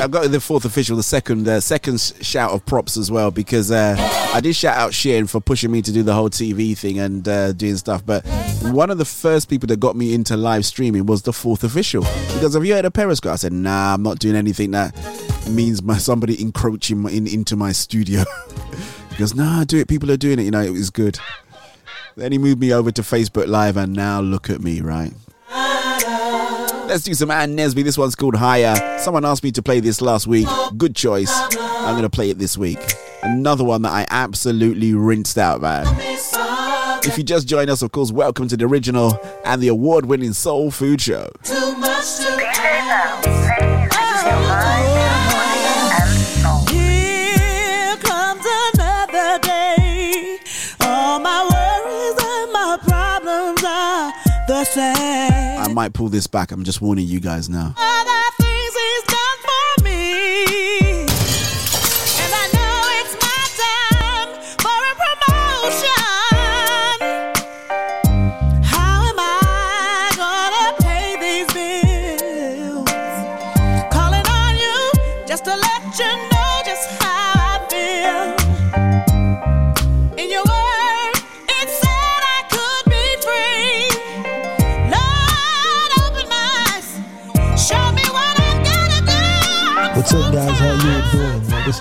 [0.01, 3.69] I got the fourth official, the second uh, second shout of props as well because
[3.69, 3.95] uh,
[4.33, 7.27] I did shout out Shane for pushing me to do the whole TV thing and
[7.27, 8.03] uh, doing stuff.
[8.03, 8.25] But
[8.63, 12.01] one of the first people that got me into live streaming was the fourth official
[12.33, 13.33] because have you heard of Periscope?
[13.33, 14.95] I said, Nah, I'm not doing anything that
[15.47, 18.23] means my somebody encroaching in, into my studio.
[19.11, 19.87] he goes, Nah, do it.
[19.87, 20.43] People are doing it.
[20.43, 21.19] You know, it was good.
[22.15, 25.13] Then he moved me over to Facebook Live, and now look at me, right?
[26.91, 27.85] Let's do some Ann Nesby.
[27.85, 28.75] This one's called Higher.
[28.99, 30.45] Someone asked me to play this last week.
[30.75, 31.31] Good choice.
[31.31, 32.79] I'm going to play it this week.
[33.23, 35.85] Another one that I absolutely rinsed out, man.
[37.05, 40.33] If you just joined us, of course, welcome to the original and the award winning
[40.33, 41.29] Soul Food Show.
[41.43, 41.77] Too
[55.73, 56.51] might pull this back.
[56.51, 57.75] I'm just warning you guys now.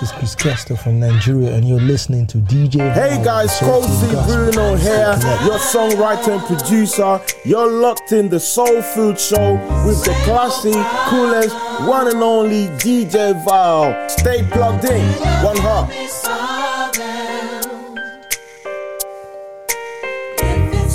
[0.01, 2.91] This is Chris Kester from Nigeria, and you're listening to DJ.
[2.91, 7.21] Hey Val, guys, Soul Cozy Bruno here, your songwriter and producer.
[7.45, 9.53] You're locked in the Soul Food Show
[9.85, 10.73] with the classy,
[11.07, 11.55] coolest,
[11.87, 14.09] one and only DJ Val.
[14.09, 15.05] Stay plugged in,
[15.43, 15.91] one heart.
[15.93, 16.23] It's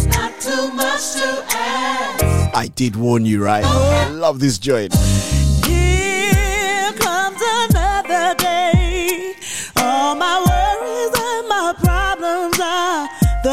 [0.06, 2.56] not too much to ask.
[2.56, 3.64] I did warn you, right?
[3.64, 4.92] I love this joint.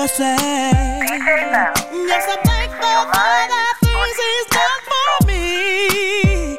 [0.04, 0.38] Are the same.
[2.08, 6.58] Yes, I'm thankful for the things he's done for me.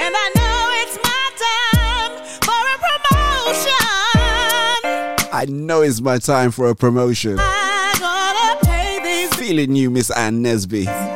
[0.00, 2.12] And I know it's my time
[2.42, 3.86] for a promotion.
[5.32, 7.36] I know it's my time for a promotion.
[7.38, 11.11] I gotta pay these Feeling you, Miss Ann Nesby.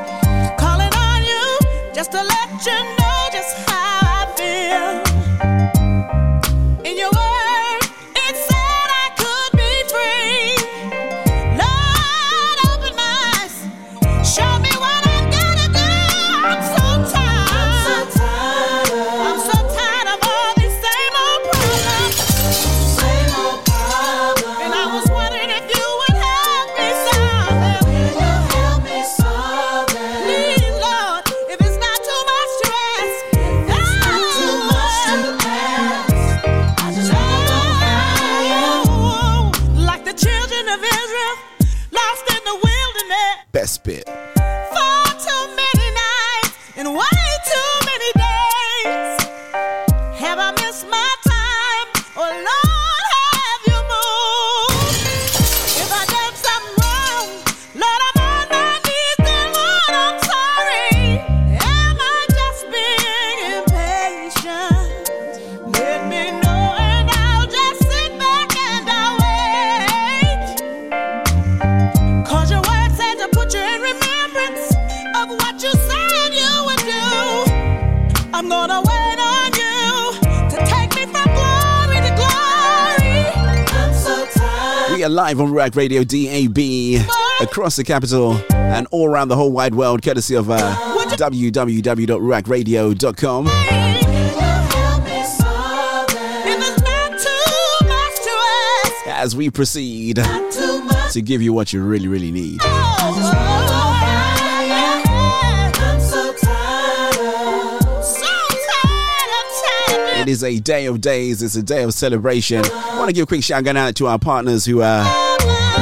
[85.09, 87.07] Live on Ruach Radio DAB
[87.41, 90.75] across the capital and all around the whole wide world, courtesy of uh.
[99.09, 102.61] As we proceed to give you what you really, really need.
[110.27, 111.41] It is a day of days.
[111.41, 112.65] It's a day of celebration.
[112.65, 115.05] I want to give a quick shout out to our partners who uh,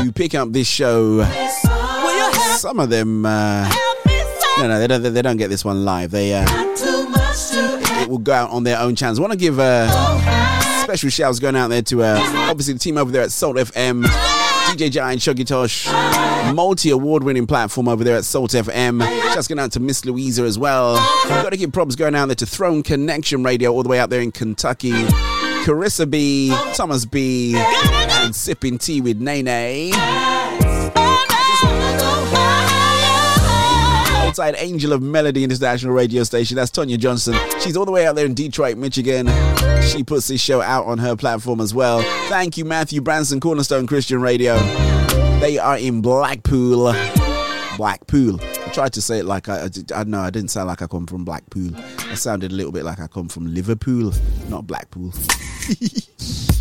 [0.03, 1.25] who pick up this show.
[2.59, 3.67] Some of them, uh,
[4.59, 5.15] no, no, they don't.
[5.15, 6.11] They don't get this one live.
[6.11, 6.45] They uh,
[8.03, 9.19] it will go out on their own channels.
[9.19, 9.89] I want to give uh,
[10.83, 12.19] special shouts going out there to uh,
[12.51, 14.05] obviously the team over there at Salt FM,
[14.75, 15.87] DJ Giant, Shuggy Tosh,
[16.53, 19.01] multi award winning platform over there at Salt FM.
[19.33, 20.97] Just going out to Miss Louisa as well.
[21.29, 24.11] Got to give props going out there to Throne Connection Radio all the way out
[24.11, 24.91] there in Kentucky.
[25.63, 29.93] Carissa B, Thomas B, and Sipping Tea with Nene.
[34.35, 37.37] Outside Angel of Melody International Radio Station, that's Tonya Johnson.
[37.61, 39.29] She's all the way out there in Detroit, Michigan.
[39.81, 42.03] She puts this show out on her platform as well.
[42.29, 44.59] Thank you, Matthew Branson, Cornerstone Christian Radio.
[45.39, 46.93] They are in Blackpool.
[47.77, 48.41] Blackpool.
[48.43, 50.89] I tried to say it like I, I, I know I didn't sound like I
[50.89, 51.71] come from Blackpool.
[51.77, 54.13] I sounded a little bit like I come from Liverpool,
[54.49, 55.13] not Blackpool.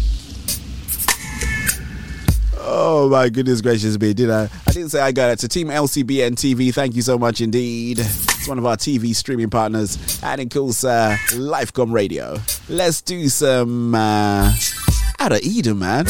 [2.65, 4.49] Oh my goodness gracious me, did I?
[4.67, 5.39] I didn't say I got it.
[5.39, 7.99] To Team LCBN TV, thank you so much indeed.
[7.99, 12.37] It's one of our TV streaming partners, and of course, uh, Lifecom Radio.
[12.69, 14.53] Let's do some uh,
[15.19, 16.05] out of Eden, man.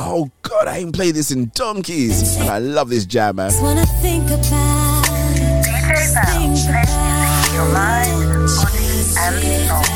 [0.00, 2.36] Oh god, I ain't played this in donkeys.
[2.36, 3.52] And I love this jam, man.
[3.62, 8.88] Wanna think about DJ Val, your mind, body,
[9.18, 9.87] and soul.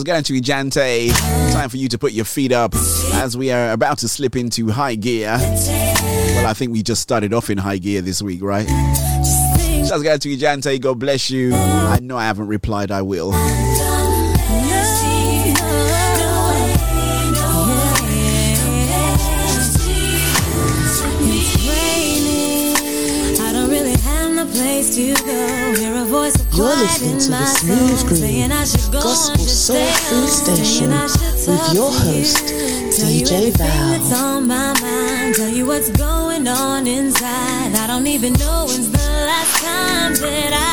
[0.00, 1.52] Shouts going to Ejante.
[1.52, 2.74] Time for you to put your feet up
[3.12, 5.36] as we are about to slip into high gear.
[5.38, 8.66] Well, I think we just started off in high gear this week, right?
[8.66, 10.80] Shouts going to Ejante.
[10.80, 11.52] God bless you.
[11.54, 12.90] I know I haven't replied.
[12.90, 13.32] I will.
[24.90, 25.59] To go.
[26.54, 30.92] You're listening to the Smooth Groove saying I should go Gospel Soul Food Station saying
[30.92, 32.44] I should with your host,
[33.00, 34.14] DJ Val.
[34.14, 35.34] on my mind.
[35.34, 37.74] Tell you what's going on inside.
[37.74, 40.70] I don't even know when's the last time that I.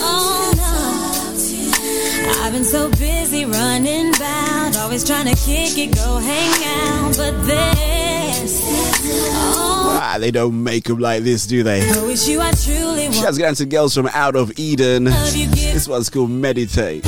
[0.00, 2.42] Oh no.
[2.42, 7.16] I've been so busy running bout, always trying to kick it, go hang out.
[7.16, 8.62] But this,
[9.10, 11.88] Ah, they don't make them like this, do they?
[11.88, 13.14] I wish you I truly want.
[13.14, 15.04] Shouts going to girls from Out of Eden.
[15.04, 17.04] This one's called Meditate.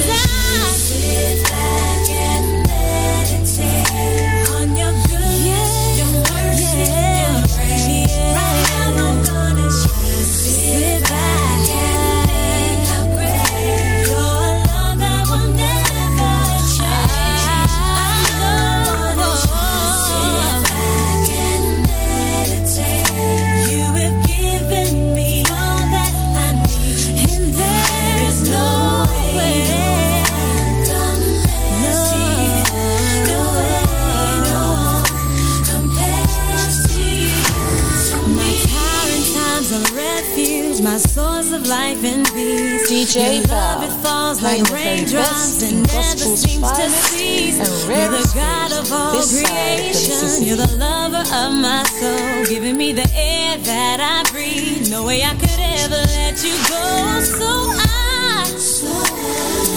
[42.00, 42.90] Source of life and peace.
[42.90, 46.88] DJ Your love, Val, it falls like very raindrops best and in never seems to
[46.90, 47.58] cease.
[47.88, 50.46] You're the God of all this side the creation.
[50.46, 54.90] You're the lover of my soul, giving me the air that I breathe.
[54.90, 57.20] No way I could ever let you go.
[57.20, 58.46] So I,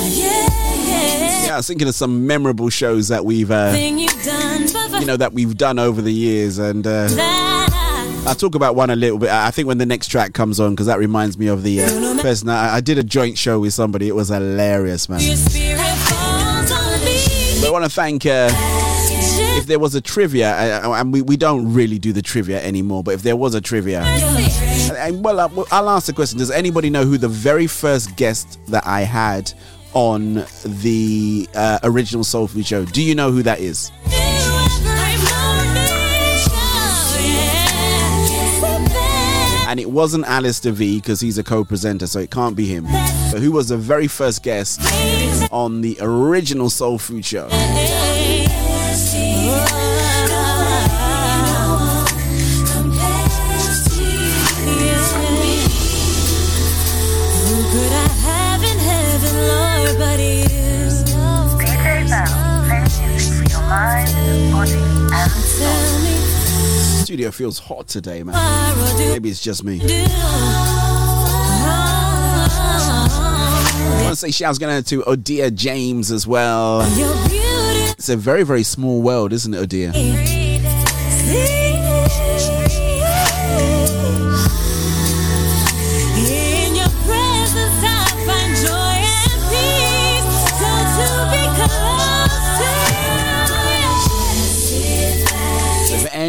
[0.09, 0.49] yeah,
[0.85, 1.45] yeah.
[1.47, 4.97] Yeah, I was thinking of some memorable shows that we've, uh, you've done, but for
[4.99, 7.09] you know, that we've done over the years, and uh,
[8.25, 9.29] I'll talk about one a little bit.
[9.29, 12.12] I think when the next track comes on, because that reminds me of the uh,
[12.23, 12.49] person.
[12.49, 14.07] I, I did a joint show with somebody.
[14.07, 15.19] It was hilarious, man.
[15.19, 17.59] your spirit falls on me.
[17.61, 18.25] But I want to thank.
[18.25, 18.49] Uh,
[19.55, 23.13] if there was a trivia, and we, we don't really do the trivia anymore, but
[23.13, 26.89] if there was a trivia, and- and, well, uh, I'll ask the question: Does anybody
[26.89, 29.51] know who the very first guest that I had
[29.93, 32.85] on the uh, original Soul Food show?
[32.85, 33.91] Do you know who that is?
[39.73, 42.83] And it wasn't Alistair V because he's a co-presenter, so it can't be him.
[43.31, 44.79] But who was the very first guest
[45.51, 47.47] on the original Soul Food show?
[67.13, 68.97] Studio feels hot today, man.
[68.97, 69.79] Maybe it's just me.
[69.83, 69.85] I
[74.01, 76.81] want to say shouts going out to Odia James as well.
[77.91, 79.93] It's a very, very small world, isn't it, Odia?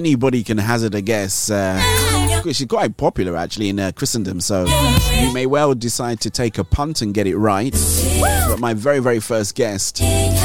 [0.04, 1.80] Anybody can hazard a guess, uh,
[2.44, 4.66] she's quite popular actually in uh, Christendom, so
[5.18, 7.72] you may well decide to take a punt and get it right.
[8.20, 10.44] But my very, very first guest, I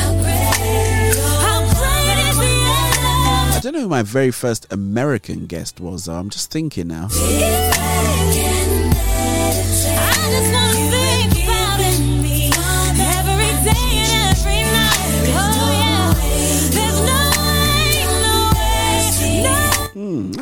[3.61, 6.15] don't know who my very first American guest was, though.
[6.15, 7.09] I'm just thinking now.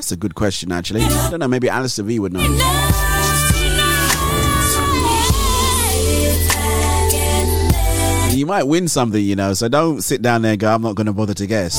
[0.07, 1.01] That's a good question, actually.
[1.01, 2.39] I don't know, maybe Alistair V would know.
[8.31, 10.95] You might win something, you know, so don't sit down there and go, I'm not
[10.95, 11.77] going to bother to guess.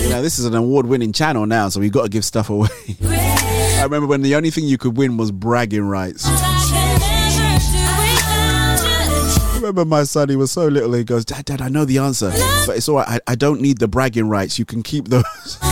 [0.00, 2.48] You know, this is an award winning channel now, so we've got to give stuff
[2.48, 2.68] away.
[3.02, 6.24] I remember when the only thing you could win was bragging rights.
[9.64, 12.30] Remember my son, he was so little, he goes, Dad, Dad, I know the answer,
[12.66, 13.08] but it's all right.
[13.08, 14.58] I, I don't need the bragging rights.
[14.58, 15.24] You can keep those.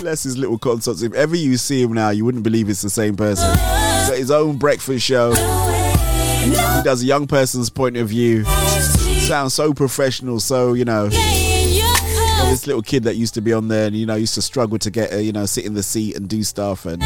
[0.00, 1.02] Bless his little consorts.
[1.02, 3.50] If ever you see him now, you wouldn't believe it's the same person.
[3.50, 5.32] He's got his own breakfast show.
[5.32, 8.44] He does a young person's point of view.
[8.44, 11.08] Sounds so professional, so, you know.
[11.08, 14.78] This little kid that used to be on there and, you know, used to struggle
[14.78, 16.86] to get, uh, you know, sit in the seat and do stuff.
[16.86, 17.02] And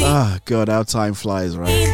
[0.00, 0.12] mercy.
[0.12, 1.86] ah, God, how time flies, right?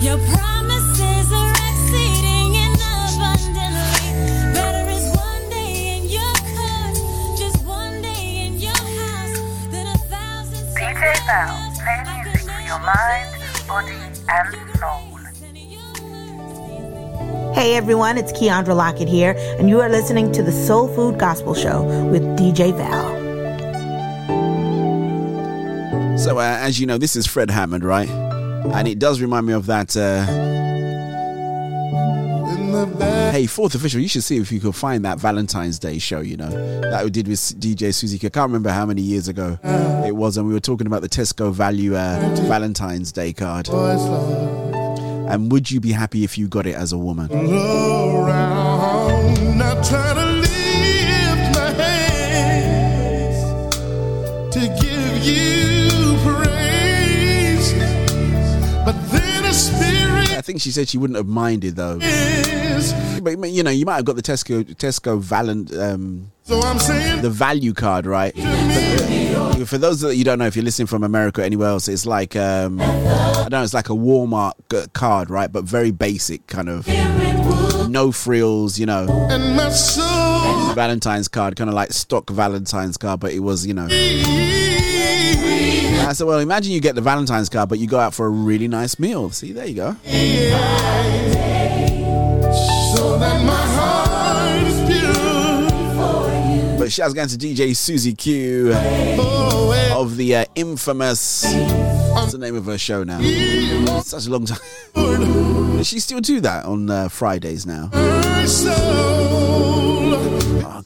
[0.00, 4.54] Your promises are exceeding and abundantly.
[4.54, 9.38] Better is one day in your court, just one day in your house
[9.70, 10.66] than a thousand.
[10.76, 13.28] DJ Val, play music for your mind,
[13.68, 13.96] body,
[14.28, 15.08] and soul.
[17.54, 21.54] Hey everyone, it's Keandra Lockett here, and you are listening to the Soul Food Gospel
[21.54, 23.31] Show with DJ Val.
[26.32, 28.08] So, uh, as you know, this is Fred Hammond, right?
[28.08, 29.94] And it does remind me of that.
[29.94, 30.24] Uh,
[33.32, 36.38] hey, fourth official, you should see if you could find that Valentine's Day show, you
[36.38, 36.48] know,
[36.90, 38.16] that we did with DJ Susie.
[38.16, 39.58] I can't remember how many years ago
[40.06, 43.68] it was, and we were talking about the Tesco Value uh, Valentine's Day card.
[43.68, 47.28] And would you be happy if you got it as a woman?
[47.30, 49.12] around.
[60.42, 61.98] Think she said she wouldn't have minded though.
[63.22, 67.22] But you know, you might have got the Tesco Tesco Valent um, So I'm saying
[67.22, 68.34] the value card, right?
[68.34, 71.86] But, for those that you don't know, if you're listening from America or anywhere else,
[71.86, 74.54] it's like um, I don't know, it's like a Walmart
[74.92, 75.50] card, right?
[75.50, 76.88] But very basic, kind of
[77.88, 79.06] no frills, you know.
[79.30, 80.74] and my soul.
[80.74, 83.86] Valentine's card, kind of like stock Valentine's card, but it was, you know.
[86.04, 88.30] I said, well, imagine you get the Valentine's card, but you go out for a
[88.30, 89.30] really nice meal.
[89.30, 89.96] See, there you go.
[92.94, 96.78] So that my heart is pure.
[96.78, 98.72] But shouts going to DJ Susie Q
[99.94, 101.44] of the uh, infamous.
[102.12, 103.20] What's the name of her show now?
[104.00, 104.58] Such a long time.
[105.76, 107.88] Does she still do that on uh, Fridays now?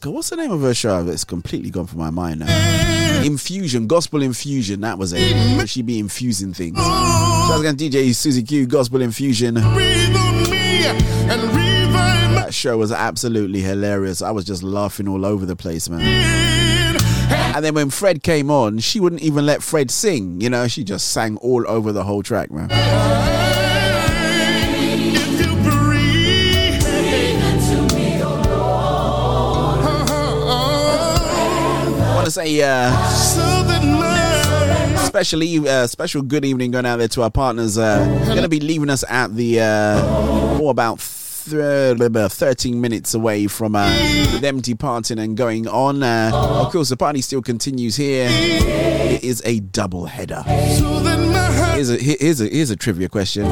[0.01, 1.07] God, what's the name of her show?
[1.09, 3.22] It's completely gone from my mind now.
[3.24, 5.68] Infusion, Gospel Infusion, that was it.
[5.68, 6.76] She be infusing things?
[6.76, 9.55] Shouts going to DJ Susie Q, Gospel Infusion.
[12.34, 14.22] That show was absolutely hilarious.
[14.22, 16.03] I was just laughing all over the place, man.
[17.55, 20.40] And then when Fred came on, she wouldn't even let Fred sing.
[20.40, 22.68] You know, she just sang all over the whole track, man.
[32.27, 32.91] Want to say, uh,
[35.05, 37.79] especially uh, special good evening going out there to our partners.
[37.79, 41.97] Uh, going to be leaving us at the uh, more about th-
[42.33, 43.89] 13 minutes away from uh,
[44.41, 46.03] them departing and going on.
[46.03, 48.27] Uh, of course, the party still continues here.
[48.29, 50.43] It is a double header.
[50.43, 53.47] Here's a, here- here's a here's a trivia question.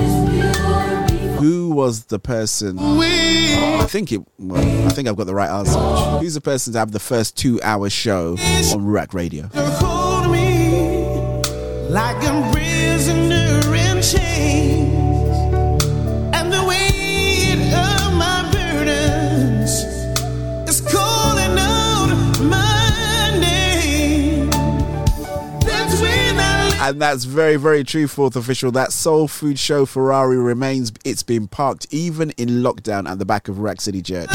[1.75, 2.79] Who was the person?
[2.79, 4.21] I think it.
[4.39, 5.77] Well, I think I've got the right answer.
[6.21, 9.51] Who's the person to have the first two-hour show on Ruach Radio?
[11.91, 14.74] Like a prisoner in chains,
[26.87, 28.71] And that's very, very true, fourth official.
[28.71, 30.93] That soul food show Ferrari remains.
[31.03, 34.29] It's been parked even in lockdown at the back of Ruach City Church.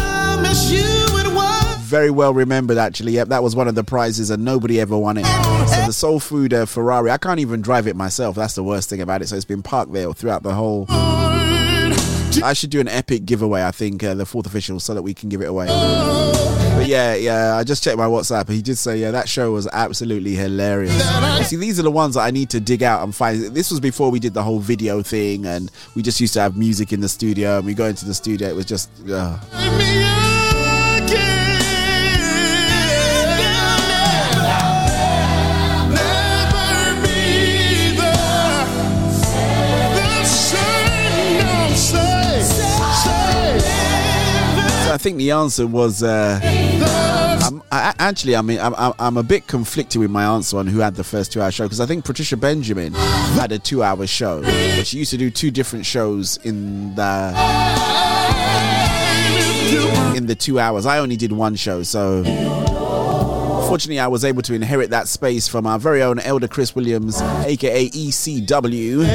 [1.81, 3.11] Very well remembered, actually.
[3.11, 5.25] Yep, that was one of the prizes, and nobody ever won it.
[5.25, 8.35] So the soul food uh, Ferrari, I can't even drive it myself.
[8.35, 9.27] That's the worst thing about it.
[9.27, 10.87] So it's been parked there throughout the whole.
[12.43, 13.63] I should do an epic giveaway.
[13.63, 15.67] I think uh, the fourth official, so that we can give it away.
[15.67, 18.47] But yeah, yeah, I just checked my WhatsApp.
[18.49, 20.93] He did say, yeah, that show was absolutely hilarious.
[21.47, 23.41] See, these are the ones that I need to dig out and find.
[23.41, 26.55] This was before we did the whole video thing, and we just used to have
[26.55, 27.57] music in the studio.
[27.57, 28.89] And we go into the studio, it was just.
[29.09, 30.28] Uh.
[44.99, 46.03] Think the answer was.
[46.03, 46.39] Uh,
[47.41, 50.79] I'm, I, actually, I mean, I'm, I'm- a bit conflicted with my answer on who
[50.79, 54.85] had the first two-hour show because I think Patricia Benjamin had a two-hour show, but
[54.85, 57.29] she used to do two different shows in the
[60.15, 60.85] in the two hours.
[60.85, 62.23] I only did one show, so
[63.67, 67.21] fortunately, I was able to inherit that space from our very own Elder Chris Williams,
[67.21, 69.05] aka ECW.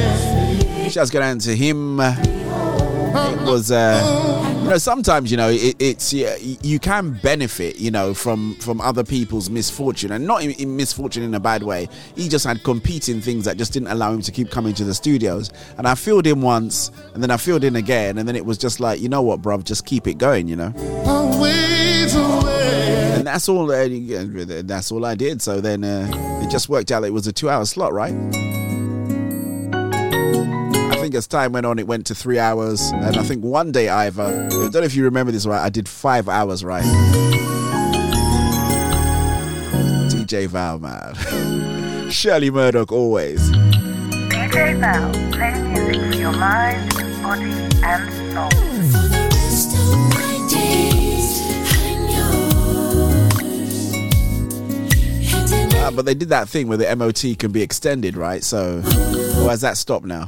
[0.91, 1.99] Shouts go down to him.
[1.99, 7.91] It was, uh, you know, sometimes you know it, it's yeah, you can benefit, you
[7.91, 11.87] know, from from other people's misfortune, and not in, in misfortune in a bad way.
[12.15, 14.95] He just had competing things that just didn't allow him to keep coming to the
[14.95, 15.51] studios.
[15.77, 18.57] And I filled in once, and then I filled in again, and then it was
[18.57, 20.73] just like, you know what, bruv, just keep it going, you know.
[23.17, 23.71] And that's all.
[23.71, 23.87] Uh,
[24.63, 25.43] that's all I did.
[25.43, 28.64] So then uh, it just worked out that it was a two-hour slot, right?
[31.15, 33.71] I think as time went on, it went to three hours, and I think one
[33.71, 35.63] day, Ivor, I don't know if you remember this, right?
[35.63, 36.83] I did five hours, right?
[40.11, 41.15] DJ Val, man.
[42.11, 43.49] Shirley Murdock, always.
[43.49, 46.93] DJ Val, playing music for your mind,
[47.23, 48.49] body, and soul.
[55.85, 58.43] Uh, but they did that thing where the MOT can be extended, right?
[58.43, 60.25] So, or has that stopped now?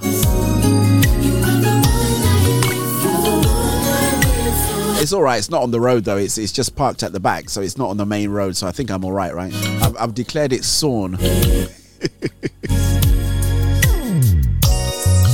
[5.01, 5.39] It's all right.
[5.39, 6.17] It's not on the road though.
[6.17, 8.55] It's it's just parked at the back, so it's not on the main road.
[8.55, 9.51] So I think I'm all right, right?
[9.81, 11.17] I've, I've declared it sawn.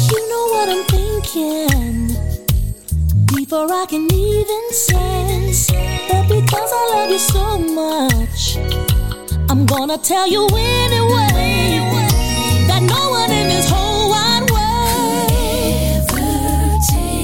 [0.09, 2.07] You know what I'm thinking
[3.36, 5.51] before I can even say
[6.07, 8.57] that because I love you so much,
[9.54, 11.78] I'm gonna tell you anyway
[12.68, 15.30] that no one in this whole wide world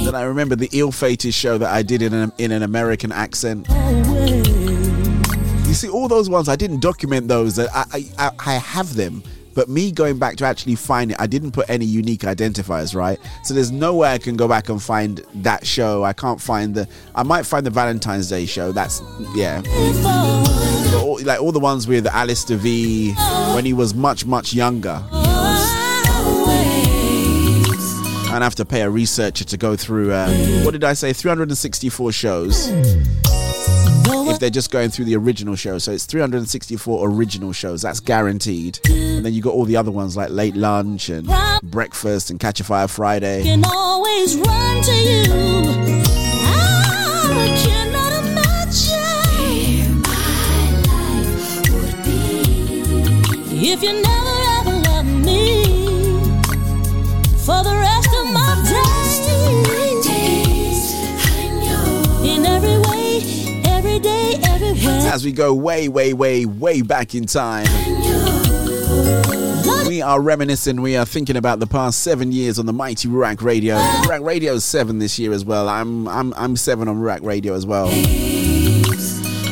[0.05, 3.67] Then I remember the ill-fated show that I did in an, in an American accent.
[3.67, 7.57] You see, all those ones I didn't document those.
[7.57, 9.23] I, I I- I have them,
[9.53, 13.19] but me going back to actually find it, I didn't put any unique identifiers, right?
[13.43, 16.03] So there's no way I can go back and find that show.
[16.03, 16.87] I can't find the.
[17.15, 18.71] I might find the Valentine's Day show.
[18.71, 19.01] That's
[19.35, 19.61] yeah.
[20.95, 23.13] All, like all the ones with Alistair V
[23.53, 25.03] when he was much much younger.
[28.31, 30.11] I'd have to pay a researcher to go through.
[30.11, 30.29] Uh,
[30.63, 31.13] what did I say?
[31.13, 32.69] 364 shows.
[34.39, 37.81] If they're just going through the original show, so it's 364 original shows.
[37.81, 38.79] That's guaranteed.
[38.87, 41.29] And then you got all the other ones like Late Lunch and
[41.61, 43.43] Breakfast and Catch a Fire Friday.
[43.43, 44.37] can always
[65.11, 67.65] As we go way, way, way, way back in time,
[69.87, 70.81] we are reminiscing.
[70.81, 73.75] We are thinking about the past seven years on the mighty Ruach Radio.
[73.75, 75.67] Ruach Radio is seven this year as well.
[75.67, 77.87] I'm, I'm, I'm seven on Ruach Radio as well.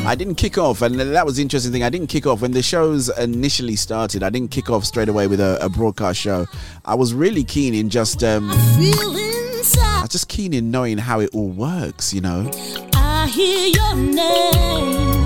[0.06, 1.82] I didn't kick off, and that was the interesting thing.
[1.82, 4.22] I didn't kick off when the shows initially started.
[4.22, 6.46] I didn't kick off straight away with a, a broadcast show.
[6.84, 11.30] I was really keen in just, um, I was just keen in knowing how it
[11.34, 12.14] all works.
[12.14, 12.48] You know,
[12.94, 15.17] I hear your name, your name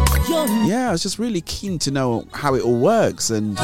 [0.67, 3.59] yeah, I was just really keen to know how it all works, and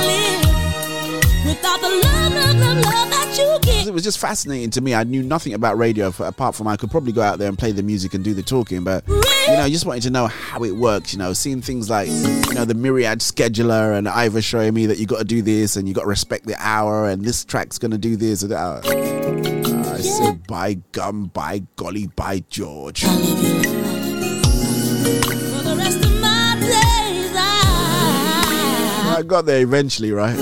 [3.87, 4.95] it was just fascinating to me.
[4.95, 7.73] I knew nothing about radio apart from I could probably go out there and play
[7.73, 9.15] the music and do the talking, but you
[9.55, 11.13] know, I just wanted to know how it works.
[11.15, 14.99] You know, seeing things like you know the myriad scheduler and Ivor showing me that
[14.99, 17.79] you got to do this and you got to respect the hour and this track's
[17.79, 18.43] gonna do this.
[18.43, 18.59] And that.
[18.59, 18.81] Uh,
[19.99, 23.05] I said, by gum, by golly, by George.
[29.19, 30.37] I got there eventually, right?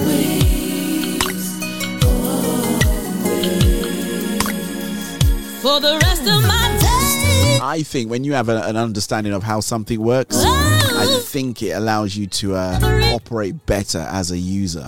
[5.62, 6.66] For the rest of my.
[7.62, 11.20] I think when you have a, an understanding of how something works, I oh.
[11.24, 12.78] think it allows you to uh,
[13.14, 14.84] operate better as a user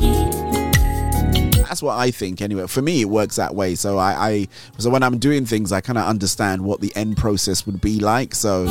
[1.68, 2.66] that's what I think anyway.
[2.66, 3.74] For me, it works that way.
[3.74, 7.18] So I, I so when I'm doing things, I kind of understand what the end
[7.18, 8.34] process would be like.
[8.34, 8.66] So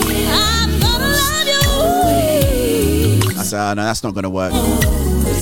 [3.38, 4.52] I said, oh, no, that's not going to work.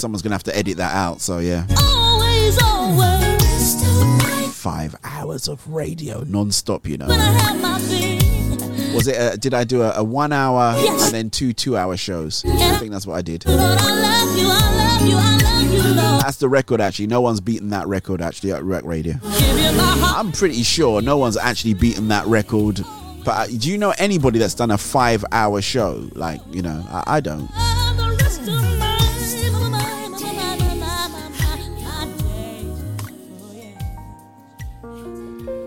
[0.05, 1.19] Someone's to have to edit that out.
[1.19, 1.65] So yeah.
[1.79, 4.55] Always, always.
[4.55, 7.07] Five hours of radio non-stop, you know.
[7.07, 8.93] When I have my being.
[8.93, 9.15] Was it?
[9.33, 11.05] A, did I do a, a one hour Yes.
[11.05, 12.45] and then two two-hour shows?
[12.45, 13.47] I think that's what I did.
[13.47, 16.81] Lord, I you, I you, I you, That's the record.
[16.81, 18.21] Actually, no one's beaten that record.
[18.21, 19.13] Actually, at Ruach Radio.
[19.13, 20.23] Give you my heart.
[20.23, 22.79] I'm pretty sure no one's actually beaten that record.
[23.23, 26.07] But uh, do you know anybody that's done a five-hour show?
[26.13, 27.49] Like, you know, I, I don't.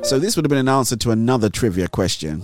[0.08, 2.40] So this would have been an answer to another trivia question.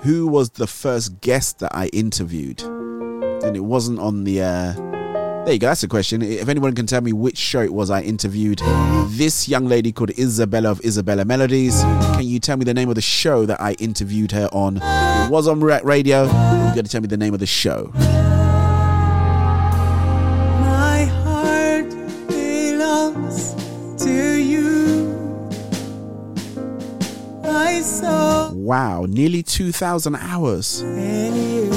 [0.00, 2.62] Who was the first guest that I interviewed?
[2.62, 4.40] And it wasn't on the.
[4.40, 4.72] Uh,
[5.44, 5.66] there you go.
[5.66, 6.22] That's a question.
[6.22, 8.62] If anyone can tell me which show it was I interviewed
[9.08, 12.94] this young lady called Isabella of Isabella Melodies, can you tell me the name of
[12.94, 14.78] the show that I interviewed her on?
[14.78, 16.22] It was on Radio.
[16.22, 17.92] You got to tell me the name of the show.
[27.84, 30.80] Soul Wow, nearly 2,000 hours.
[30.80, 31.70] in you.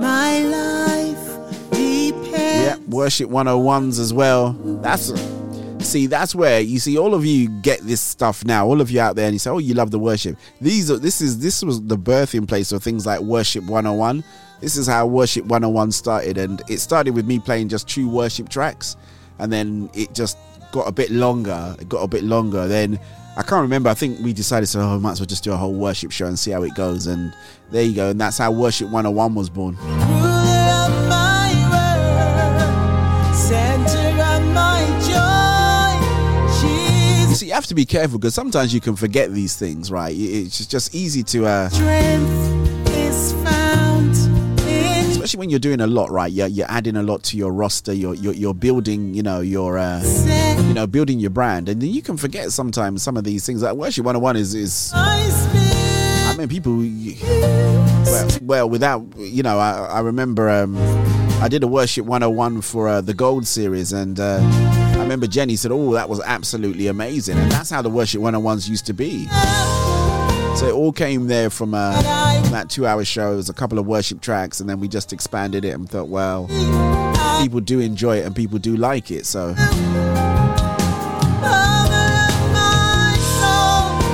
[0.00, 2.32] My life depends.
[2.32, 4.52] Yeah, worship 101s as well.
[4.82, 5.12] That's
[5.80, 8.66] see, that's where you see all of you get this stuff now.
[8.66, 10.98] All of you out there, and you say, "Oh, you love the worship." These are
[10.98, 14.22] this is this was the birthing place of things like worship 101.
[14.60, 18.48] This is how worship 101 started, and it started with me playing just true worship
[18.48, 18.96] tracks,
[19.38, 20.36] and then it just
[20.72, 21.76] got a bit longer.
[21.80, 22.66] It got a bit longer.
[22.66, 22.98] Then
[23.38, 23.90] I can't remember.
[23.90, 26.26] I think we decided, so oh, might as well just do a whole worship show
[26.26, 27.06] and see how it goes.
[27.06, 27.34] And
[27.70, 28.10] there you go.
[28.10, 29.76] And that's how worship 101 was born.
[37.34, 40.16] See, you have to be careful because sometimes you can forget these things, right?
[40.16, 41.68] It's just easy to, uh,
[45.36, 46.32] especially when you're doing a lot, right?
[46.32, 47.92] You're, you're adding a lot to your roster.
[47.92, 50.02] You're you're, you're building, you know, your uh,
[50.68, 53.62] you know, building your brand, and then you can forget sometimes some of these things.
[53.62, 54.92] Like worship 101 is is.
[54.94, 56.78] I mean, people.
[58.06, 60.76] Well, well, without you know, I, I remember um,
[61.42, 65.56] I did a worship 101 for uh, the Gold series, and uh, I remember Jenny
[65.56, 69.28] said, "Oh, that was absolutely amazing," and that's how the worship 101s used to be.
[70.56, 71.92] So it all came there from, uh,
[72.42, 73.32] from that two-hour show.
[73.34, 76.08] It was a couple of worship tracks, and then we just expanded it and thought,
[76.08, 76.46] well,
[77.42, 79.26] people do enjoy it and people do like it.
[79.26, 79.54] So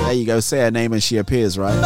[0.05, 0.39] there you go.
[0.41, 1.79] Say her name and she appears, right?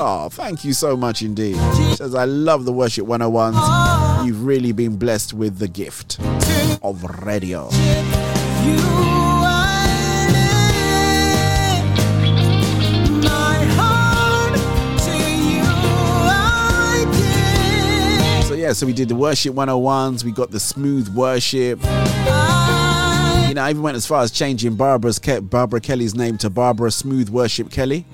[0.00, 1.56] Oh, thank you so much indeed.
[1.76, 4.26] She says, I love the Worship 101s.
[4.26, 6.18] You've really been blessed with the gift
[6.82, 7.68] of radio.
[18.68, 21.82] Yeah, so we did the Worship 101s, we got the Smooth Worship.
[21.82, 21.88] You
[23.54, 27.30] know, I even went as far as changing Barbara's Barbara Kelly's name to Barbara Smooth
[27.30, 28.04] Worship Kelly.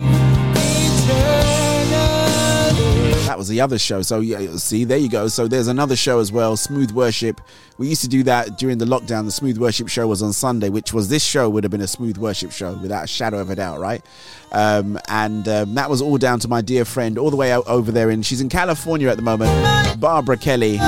[3.44, 4.00] Was the other show.
[4.00, 5.28] So yeah, see, there you go.
[5.28, 7.42] So there's another show as well, Smooth Worship.
[7.76, 9.26] We used to do that during the lockdown.
[9.26, 11.86] The Smooth Worship show was on Sunday, which was this show would have been a
[11.86, 14.02] Smooth Worship show without a shadow of a doubt, right?
[14.50, 17.92] Um, and um, that was all down to my dear friend, all the way over
[17.92, 20.78] there, and she's in California at the moment, Barbara Kelly.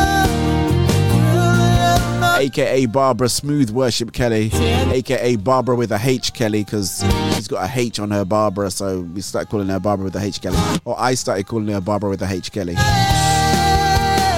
[2.37, 7.03] AKA Barbara Smooth Worship Kelly, AKA Barbara with a H Kelly, because
[7.35, 10.23] she's got a H on her Barbara, so we started calling her Barbara with a
[10.23, 10.59] H Kelly.
[10.85, 12.75] Or I started calling her Barbara with a H Kelly.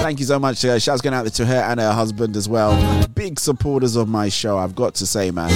[0.01, 0.63] Thank you so much.
[0.63, 3.07] Uh, shouts going out to her and her husband as well.
[3.09, 5.51] Big supporters of my show, I've got to say, man.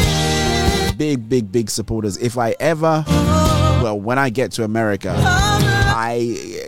[0.97, 2.17] Big, big, big supporters.
[2.17, 6.62] If I ever, well, when I get to America, I.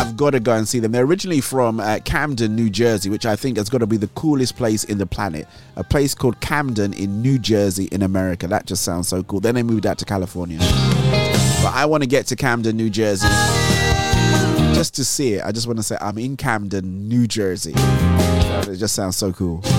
[0.00, 0.92] I've got to go and see them.
[0.92, 4.08] They're originally from uh, Camden, New Jersey, which I think has got to be the
[4.08, 5.46] coolest place in the planet.
[5.76, 8.48] A place called Camden in New Jersey in America.
[8.48, 9.40] That just sounds so cool.
[9.40, 10.56] Then they moved out to California.
[10.58, 13.28] But I want to get to Camden, New Jersey
[14.74, 15.44] just to see it.
[15.44, 17.74] I just want to say I'm in Camden, New Jersey.
[17.76, 19.60] It just sounds so cool.
[19.62, 19.70] So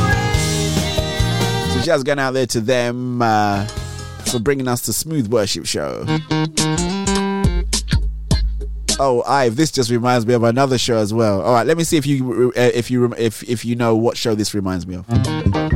[1.82, 3.65] just going out there to them uh,
[4.32, 6.05] for bringing us the Smooth Worship Show.
[9.04, 11.41] Oh, Ive, this just reminds me of another show as well.
[11.41, 14.16] All right, let me see if you uh, if you if if you know what
[14.16, 15.70] show this reminds me of.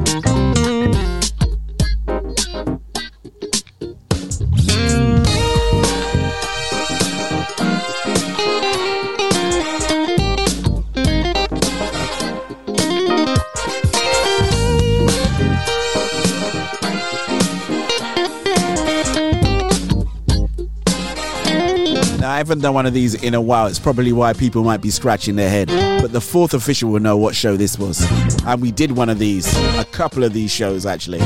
[22.45, 23.65] Haven't done one of these in a while.
[23.65, 25.67] It's probably why people might be scratching their head.
[25.99, 28.05] But the fourth official will know what show this was.
[28.43, 31.21] And we did one of these, a couple of these shows actually.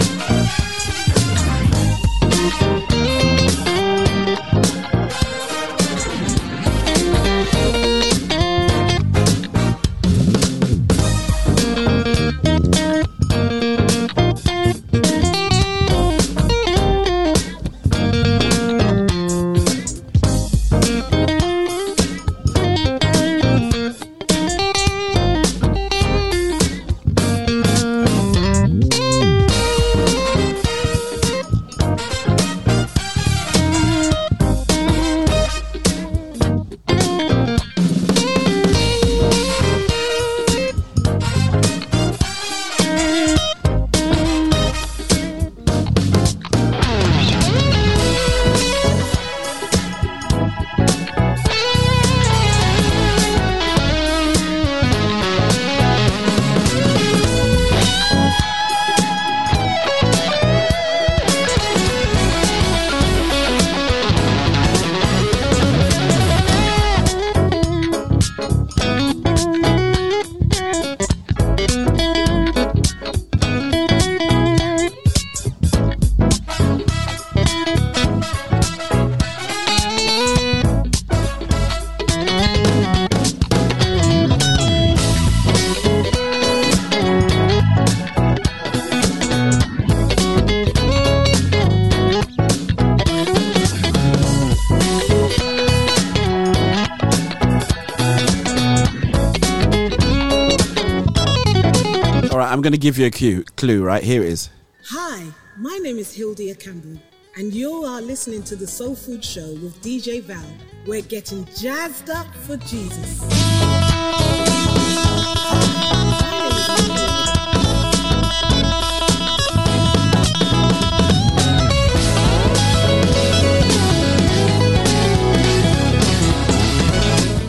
[102.70, 104.04] Going to give you a cue, clue, right?
[104.04, 104.52] Here it is.
[104.90, 105.26] Hi,
[105.58, 107.00] my name is Hildia Campbell,
[107.36, 110.40] and you are listening to the Soul Food Show with DJ Val.
[110.86, 113.22] We're getting jazzed up for Jesus.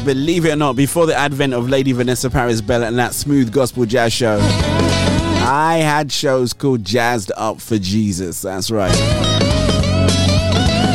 [0.02, 3.52] Believe it or not, before the advent of Lady Vanessa Paris Bell and that smooth
[3.52, 4.38] gospel jazz show,
[5.52, 8.42] I had shows called Jazzed Up for Jesus.
[8.42, 8.94] That's right.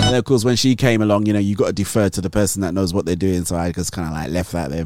[0.05, 2.29] And of course, when she came along, you know, you got to defer to the
[2.29, 3.43] person that knows what they're doing.
[3.43, 4.85] So I just kind of like left that there.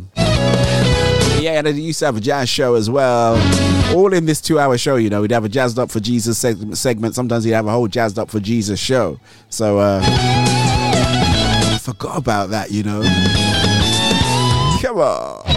[1.40, 3.36] Yeah, they used to have a jazz show as well.
[3.96, 6.44] All in this two hour show, you know, we'd have a Jazzed Up for Jesus
[6.44, 7.14] seg- segment.
[7.14, 9.20] Sometimes we'd have a whole Jazzed Up for Jesus show.
[9.50, 13.04] So, uh, I forgot about that, you know.
[14.82, 15.49] Come on.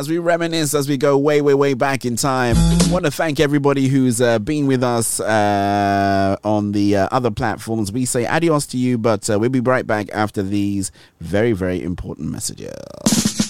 [0.00, 2.56] As we reminisce, as we go way, way, way back in time,
[2.90, 7.92] want to thank everybody who's uh, been with us uh, on the uh, other platforms.
[7.92, 10.90] We say adios to you, but uh, we'll be right back after these
[11.20, 13.49] very, very important messages.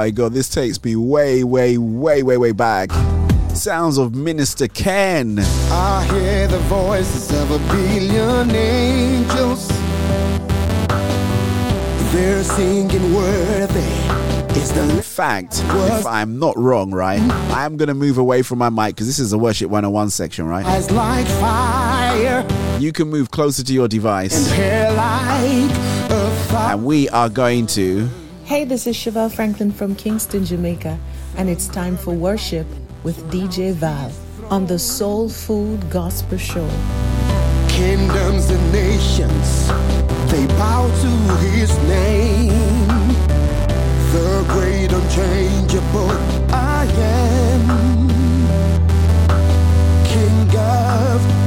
[0.00, 2.90] My god, this takes me way, way, way, way, way back.
[3.54, 5.38] Sounds of Minister Ken.
[5.38, 9.68] I hear the voices of a billion angels.
[12.14, 17.20] They're singing worthy is the fact, if I'm not wrong, right,
[17.52, 20.64] I'm gonna move away from my mic because this is the worship 101 section, right?
[20.64, 22.46] As like fire
[22.78, 25.70] You can move closer to your device, hair like
[26.10, 26.72] a fire.
[26.72, 28.08] and we are going to.
[28.50, 30.98] Hey, this is Chevelle Franklin from Kingston, Jamaica,
[31.36, 32.66] and it's time for worship
[33.04, 34.10] with DJ Val
[34.50, 36.68] on the Soul Food Gospel Show.
[37.68, 39.68] Kingdoms and nations,
[40.32, 42.48] they bow to his name.
[44.10, 46.10] The great unchangeable
[46.52, 48.08] I am.
[50.06, 51.39] King of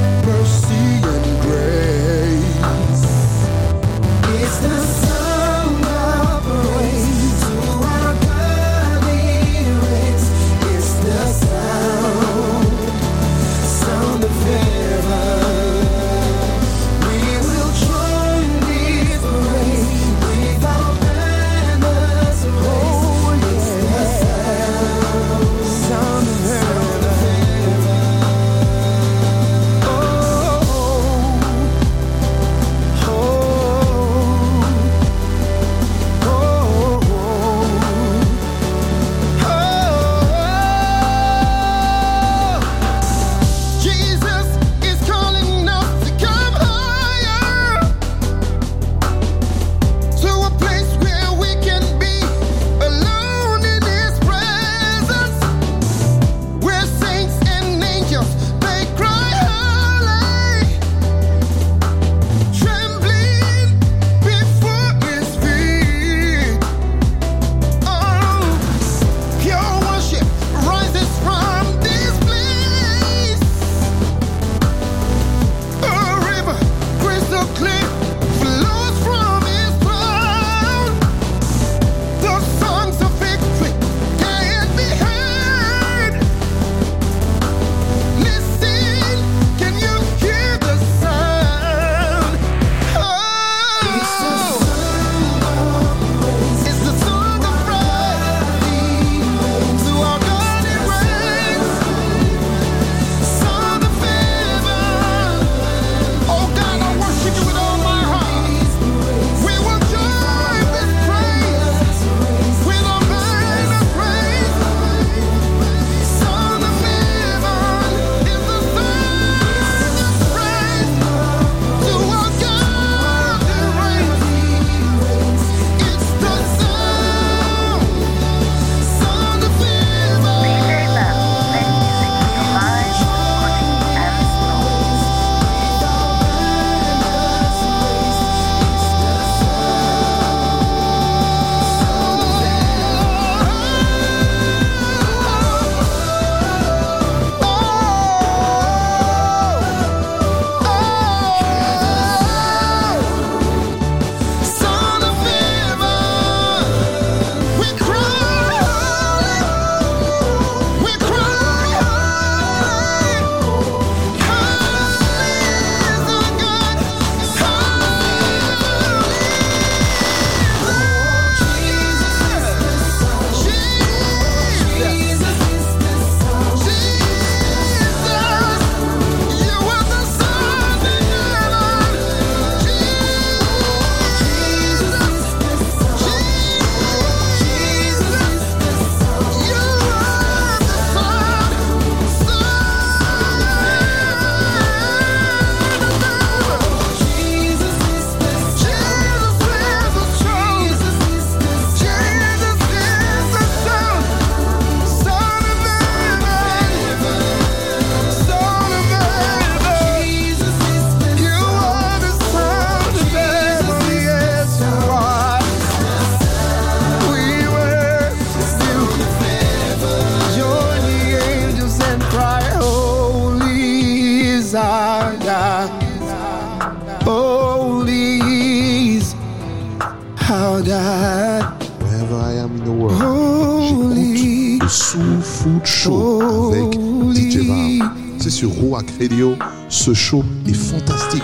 [239.68, 241.22] Ce show est fantastique,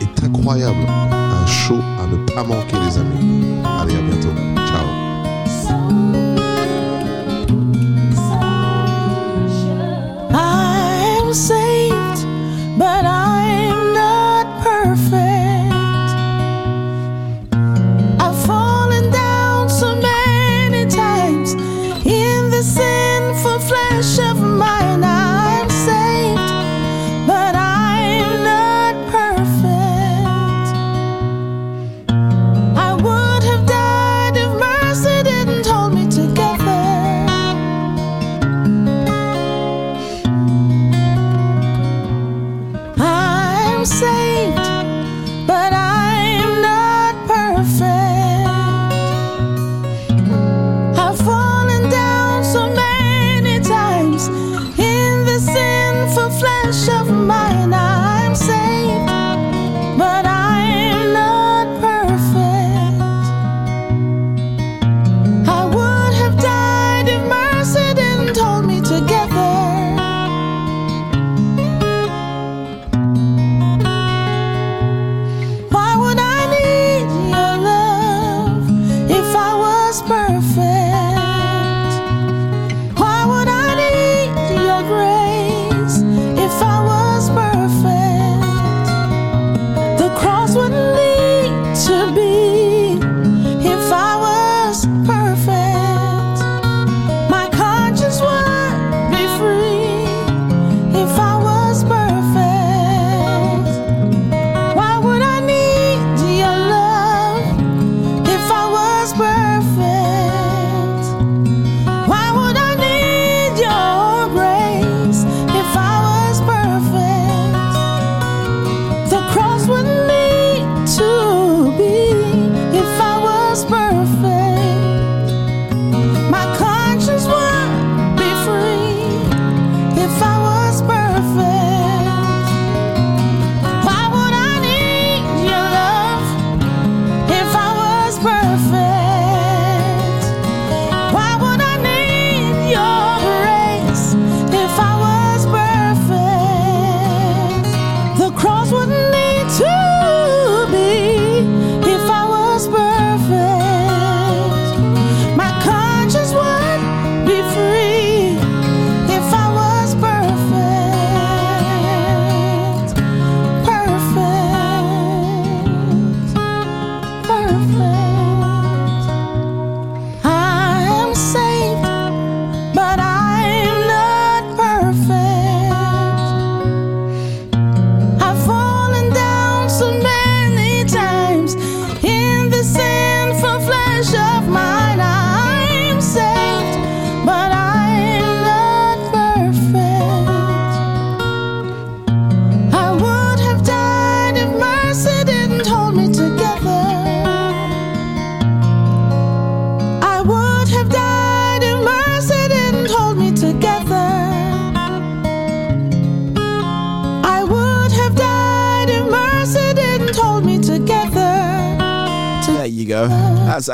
[0.00, 0.86] est incroyable.
[0.88, 3.44] Un show à ne pas manquer, les amis.
[3.64, 4.23] Allez, à bientôt.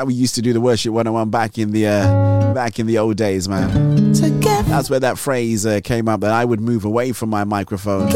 [0.01, 2.97] How we used to do the worship 101 back in the uh, back in the
[2.97, 4.15] old days, man.
[4.15, 4.67] Together.
[4.71, 8.09] That's where that phrase uh, came up that I would move away from my microphone.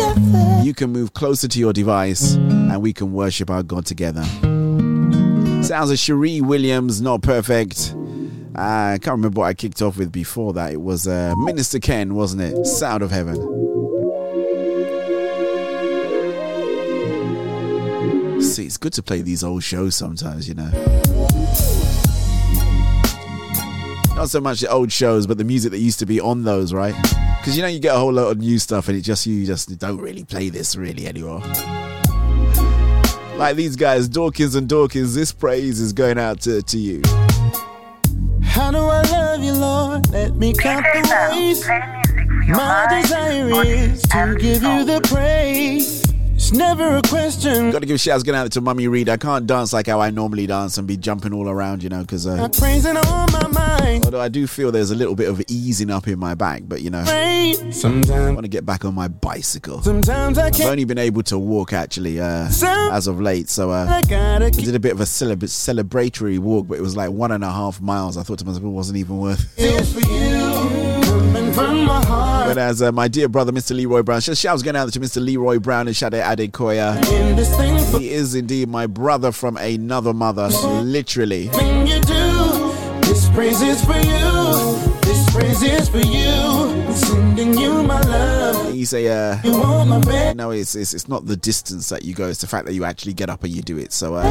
[0.65, 4.25] You can move closer to your device and we can worship our God together.
[5.63, 7.95] Sounds of Cherie Williams, not perfect.
[8.55, 10.73] I can't remember what I kicked off with before that.
[10.73, 12.65] It was uh, Minister Ken, wasn't it?
[12.65, 13.37] Sound of Heaven.
[18.41, 21.24] See, it's good to play these old shows sometimes, you know.
[24.17, 26.73] Not so much the old shows, but the music that used to be on those,
[26.73, 26.95] right?
[27.41, 29.45] Because you know you get a whole lot of new stuff, and it just you
[29.45, 31.43] just don't really play this really anymore.
[33.37, 35.15] Like these guys, Dawkins and Dawkins.
[35.17, 37.03] This praise is going out to, to you.
[38.43, 40.09] How do I love you, Lord?
[40.11, 41.67] Let me count the ways.
[42.49, 46.04] My desire is to give you the praise.
[46.47, 47.71] It's never a question.
[47.71, 49.09] Gotta give shouts going out to Mummy Reed.
[49.09, 52.03] I can't dance like how I normally dance and be jumping all around, you know,
[52.03, 54.05] because uh, Not praising on my mind.
[54.05, 56.83] although I do feel there's a little bit of easing up in my back, but
[56.83, 57.55] you know, Right.
[57.83, 59.81] I want to get back on my bicycle.
[59.81, 60.69] sometimes I I've can't.
[60.69, 62.47] only been able to walk actually uh,
[62.93, 66.39] as of late, so uh, I gotta I did a bit of a celeb- celebratory
[66.39, 68.19] walk, but it was like one and a half miles.
[68.19, 69.57] I thought to myself, it wasn't even worth.
[69.57, 69.95] this
[72.55, 73.75] my as uh, my dear brother, Mr.
[73.75, 75.23] Leroy Brown, shouts going out to Mr.
[75.25, 76.97] Leroy Brown and Shade Adekoya.
[77.13, 80.49] In this thing He is indeed my brother from another mother,
[80.83, 81.49] literally.
[81.49, 85.01] This praise is for you.
[85.03, 86.93] This praise is for you.
[86.95, 88.75] Sending you my love.
[88.75, 92.41] You say, uh, You no, it's, it's it's not the distance that you go; it's
[92.41, 93.93] the fact that you actually get up and you do it.
[93.93, 94.25] So, uh,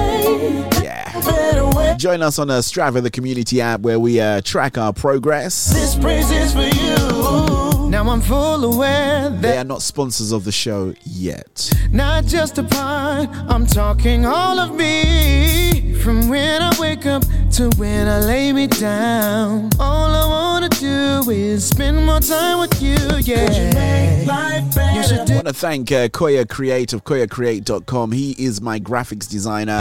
[0.82, 1.95] yeah.
[1.98, 5.72] Join us on uh, Strava, the community app, where we uh, track our progress.
[5.74, 7.62] This praise is for you.
[7.94, 11.70] Now I'm full aware They are not sponsors of the show yet.
[11.91, 13.30] not just a part.
[13.48, 15.94] I'm talking all of me.
[16.03, 19.70] From when I wake up to when I lay me down.
[19.80, 22.95] All I wanna do is spend more time with you.
[23.34, 24.23] Yeah.
[24.27, 24.95] Life better.
[24.95, 28.11] You should I want to thank uh, Koya Create of KoyaCreate.com.
[28.11, 29.80] He is my graphics designer.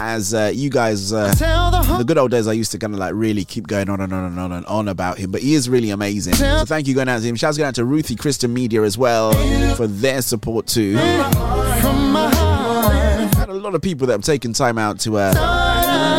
[0.00, 2.92] As uh, you guys, uh, Tell the the good old days, I used to kind
[2.94, 5.42] of like really keep going on and on and on and on about him, but
[5.42, 6.34] he is really amazing.
[6.34, 7.36] So thank you going out to him.
[7.36, 9.32] Shouts going out to Ruthie Christian Media as well
[9.74, 10.96] for their support too.
[10.96, 13.34] from my heart.
[13.34, 15.32] Had a lot of people that have taken time out to, uh,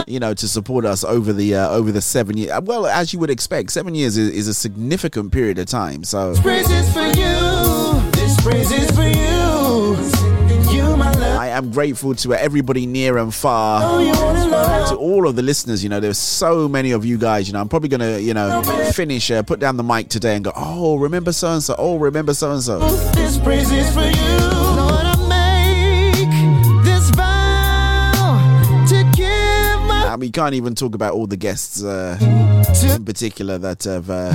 [0.07, 2.51] you know, to support us over the uh, over the seven years.
[2.63, 6.03] Well, as you would expect, seven years is, is a significant period of time.
[6.03, 8.11] So Praise is for you.
[8.11, 9.95] This praise is for you.
[10.09, 11.39] Sending you my love.
[11.39, 13.81] I am grateful to everybody near and far.
[13.83, 17.47] Oh, to all of the listeners, you know, there's so many of you guys.
[17.47, 18.61] You know, I'm probably gonna, you know,
[18.93, 21.75] finish, uh, put down the mic today and go, oh, remember so and so.
[21.77, 22.79] Oh, remember so and so.
[30.15, 32.17] And we can't even talk about all the guests uh,
[32.95, 34.31] in particular that have, uh,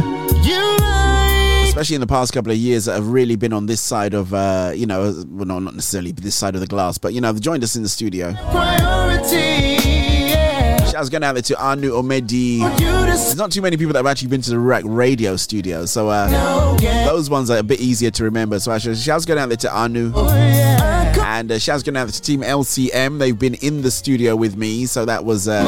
[1.64, 4.34] especially in the past couple of years, that have really been on this side of,
[4.34, 7.32] uh, you know, well, no, not necessarily this side of the glass, but you know,
[7.32, 8.34] they've joined us in the studio.
[8.50, 9.36] Priority.
[10.28, 10.84] Yeah.
[10.84, 12.58] Shouts going out there to Anu Omedi.
[12.78, 16.10] There's not too many people that have actually been to the Ruach Radio studio, so
[16.10, 16.76] uh, know.
[16.82, 17.06] Yeah.
[17.06, 18.60] those ones are a bit easier to remember.
[18.60, 20.12] So actually, shouts going out there to Anu.
[20.14, 20.79] Oh, yeah.
[21.18, 23.18] And uh, shouts going out to Team LCM.
[23.18, 25.62] They've been in the studio with me, so that was uh,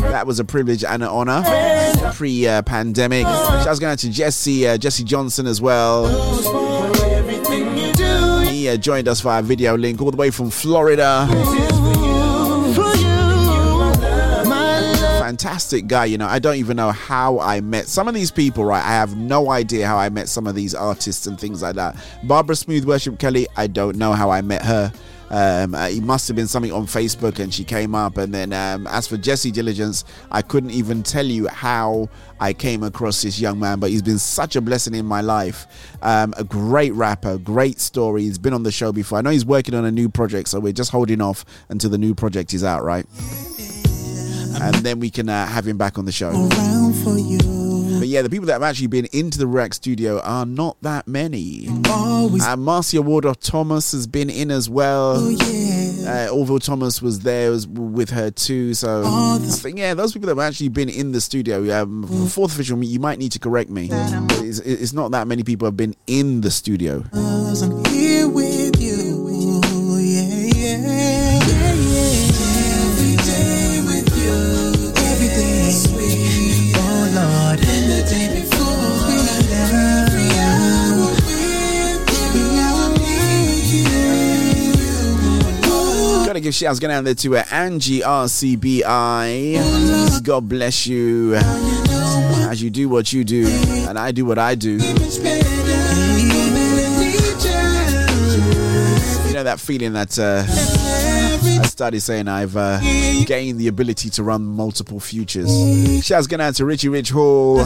[0.00, 1.42] that was a privilege and an honor.
[2.14, 3.24] Pre-pandemic.
[3.24, 6.06] shouts going out to Jesse uh, Jesse Johnson as well.
[8.46, 11.26] He uh, joined us via video link all the way from Florida.
[15.26, 16.28] Fantastic guy, you know.
[16.28, 18.84] I don't even know how I met some of these people, right?
[18.84, 21.96] I have no idea how I met some of these artists and things like that.
[22.22, 24.92] Barbara Smooth Worship Kelly, I don't know how I met her.
[25.30, 28.18] Um, uh, it must have been something on Facebook and she came up.
[28.18, 32.08] And then, um, as for Jesse Diligence, I couldn't even tell you how
[32.38, 35.66] I came across this young man, but he's been such a blessing in my life.
[36.02, 38.22] Um, a great rapper, great story.
[38.22, 39.18] He's been on the show before.
[39.18, 41.98] I know he's working on a new project, so we're just holding off until the
[41.98, 43.06] new project is out, right?
[44.60, 46.30] And then we can uh, have him back on the show.
[46.30, 47.38] Around for you.
[47.98, 51.08] But yeah, the people that have actually been into the Rex studio are not that
[51.08, 51.68] many.
[51.88, 52.44] Always.
[52.44, 55.14] Uh, Marcia Wardorf Thomas has been in as well.
[55.16, 56.26] Oh, yeah.
[56.28, 58.74] Uh, Orville Thomas was there was with her too.
[58.74, 61.82] So I think yeah, those people that have actually been in the studio.
[61.82, 63.88] Um, fourth official, you might need to correct me.
[63.90, 67.02] It's, it's not that many people have been in the studio.
[67.12, 67.62] Cause
[86.46, 88.84] give shouts going out there to uh, Angie RCBI.
[90.22, 93.48] God bless you as you do what you do,
[93.88, 94.74] and I do what I do.
[94.74, 94.78] You
[99.32, 100.44] know that feeling that uh,
[101.60, 102.78] I started saying I've uh,
[103.24, 105.50] gained the ability to run multiple futures.
[106.06, 107.64] Shouts going out to Richie Rich Hall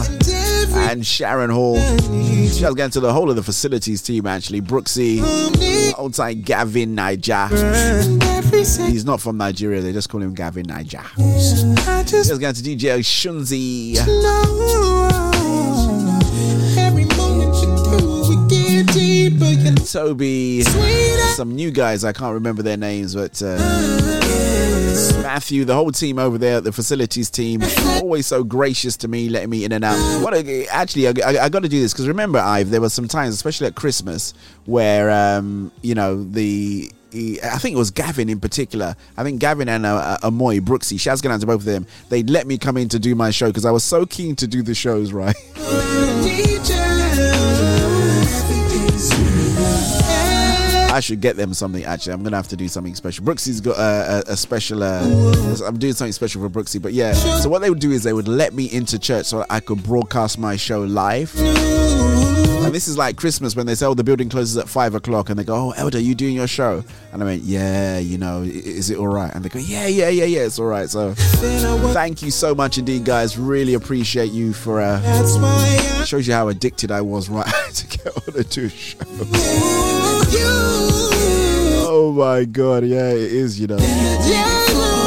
[0.73, 1.77] and Sharon Hall.
[1.77, 4.61] Shouts going to the whole of the facilities team actually.
[4.61, 5.21] Brooksy,
[5.97, 7.47] old time Gavin Niger.
[8.51, 11.03] He's not from Nigeria, they just call him Gavin Niger.
[11.17, 13.97] Just going to DJ Shunzi.
[19.91, 20.61] Toby,
[21.35, 23.57] some new guys, I can't remember their names, but uh,
[25.21, 27.61] Matthew, the whole team over there, the facilities team,
[28.01, 30.23] always so gracious to me, letting me in and out.
[30.23, 32.89] What a, actually, I, I, I got to do this because remember, Ive, there were
[32.89, 34.33] some times, especially at Christmas,
[34.65, 36.91] where um, you know the.
[37.13, 38.95] I think it was Gavin in particular.
[39.17, 41.85] I think Gavin and uh, uh, Amoy Brooksy, shouts going out to both of them.
[42.07, 44.47] They'd let me come in to do my show because I was so keen to
[44.47, 45.35] do the shows, right?
[50.91, 51.85] I should get them something.
[51.85, 53.23] Actually, I'm gonna have to do something special.
[53.23, 54.83] Brooksy's got a, a, a special.
[54.83, 55.01] Uh,
[55.65, 57.13] I'm doing something special for Brooksy, but yeah.
[57.13, 59.81] So what they would do is they would let me into church so I could
[59.83, 61.31] broadcast my show live.
[62.71, 65.29] And this is like Christmas when they say, "Oh, the building closes at five o'clock,"
[65.29, 68.43] and they go, "Oh, Elder, you doing your show?" And I went, "Yeah, you know,
[68.43, 71.13] is it all right?" And they go, "Yeah, yeah, yeah, yeah, it's all right." So
[71.13, 73.37] thank you so much indeed, guys.
[73.37, 74.79] Really appreciate you for.
[74.79, 78.99] Uh, it shows you how addicted I was right to get on a do show.
[81.93, 83.79] Oh my god, yeah, it is, you know.
[83.79, 85.00] I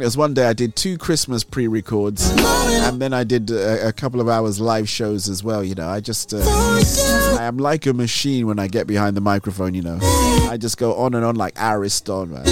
[0.00, 3.92] think there's one day I did two Christmas pre-records, and then I did a, a
[3.92, 5.62] couple of hours live shows as well.
[5.62, 9.20] You know, I just uh, I am like a machine when I get behind the
[9.20, 9.74] microphone.
[9.74, 12.44] You know, I just go on and on like Ariston, man.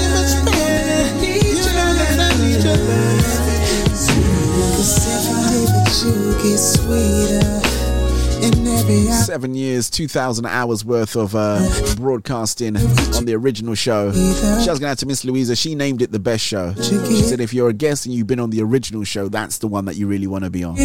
[8.89, 11.61] Seven years, 2,000 hours worth of uh,
[11.97, 14.13] broadcasting on the original show.
[14.13, 15.55] Shouts going out to Miss Louisa.
[15.55, 16.73] She named it the best show.
[16.75, 19.69] She said, if you're a guest and you've been on the original show, that's the
[19.69, 20.77] one that you really want to be on.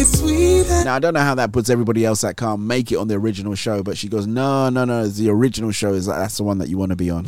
[0.84, 3.14] Now, I don't know how that puts everybody else that can't make it on the
[3.14, 6.58] original show, but she goes, no, no, no, the original show is that's the one
[6.58, 7.24] that you want to be on.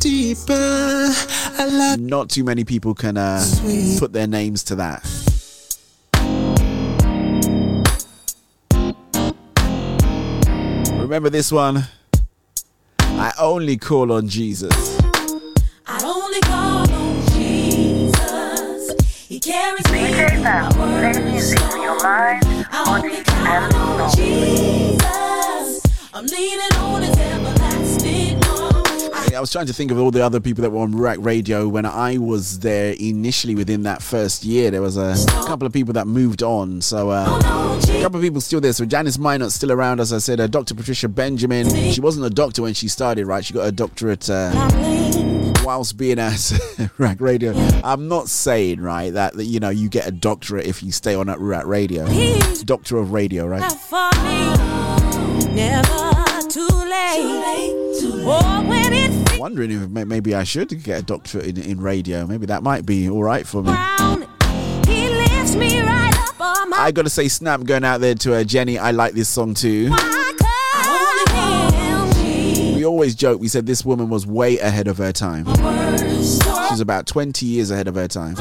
[1.99, 3.43] Not too many people can uh,
[3.97, 5.03] put their names to that.
[11.07, 11.85] Remember this one?
[12.99, 14.99] I only call on Jesus.
[15.87, 18.91] I only call on Jesus.
[19.29, 24.09] He carries me DJ Val, play music for your mind, body, and soul.
[24.17, 25.81] Jesus.
[26.13, 27.36] I'm leaning on his everlasting arm.
[29.37, 31.67] I was trying to think of all the other people that were on Ruach Radio
[31.67, 34.71] when I was there initially within that first year.
[34.71, 35.15] There was a
[35.45, 36.81] couple of people that moved on.
[36.81, 37.39] So uh,
[37.83, 38.73] a couple of people still there.
[38.73, 40.39] So Janice Minot's still around, as I said.
[40.39, 40.73] Uh, Dr.
[40.73, 41.69] Patricia Benjamin.
[41.91, 43.45] She wasn't a doctor when she started, right?
[43.45, 44.49] She got a doctorate uh,
[45.63, 46.31] whilst being at
[46.97, 47.53] Ruach Radio.
[47.83, 51.13] I'm not saying, right, that, that, you know, you get a doctorate if you stay
[51.13, 52.07] on at Ruach Radio.
[52.63, 53.71] Doctor of Radio, right?
[53.71, 57.77] For me, never too late.
[58.29, 62.25] Oh, when it Wondering if maybe I should get a doctorate in, in radio.
[62.25, 63.71] Maybe that might be all right for me.
[64.87, 68.35] he lifts me right up on my I gotta say, snap going out there to
[68.35, 68.77] uh, Jenny.
[68.77, 69.91] I like this song too.
[72.75, 73.39] We always joke.
[73.39, 75.45] We said this woman was way ahead of her time.
[76.69, 78.35] She's about 20 years ahead of her time.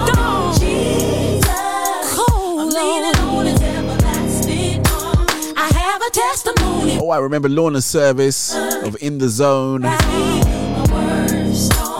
[5.58, 6.98] I have a testimony.
[7.00, 9.82] Oh, I remember Lorna's service of In the Zone.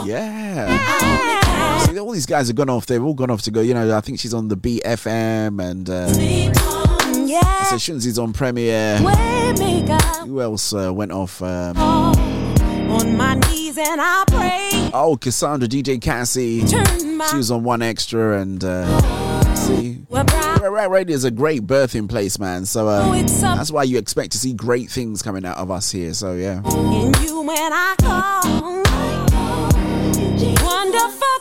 [0.07, 1.79] Yeah.
[1.87, 2.87] See, all these guys have gone off.
[2.87, 3.61] They've all gone off to go.
[3.61, 6.13] You know, I think she's on the BFM and uh,
[7.27, 7.63] Yeah.
[7.65, 8.99] so Shunzi's on Premier.
[10.27, 11.41] Who else uh, went off?
[11.43, 14.91] Um, On my knees and I pray.
[14.95, 16.67] oh, Cassandra, DJ Cassie.
[16.67, 20.03] She was on One Extra and uh, see.
[20.11, 22.65] Ruach Radio is a great birthing place, man.
[22.67, 25.91] So uh, Oh, that's why you expect to see great things coming out of us
[25.91, 26.13] here.
[26.15, 26.61] So yeah.
[30.39, 31.36] Wonderful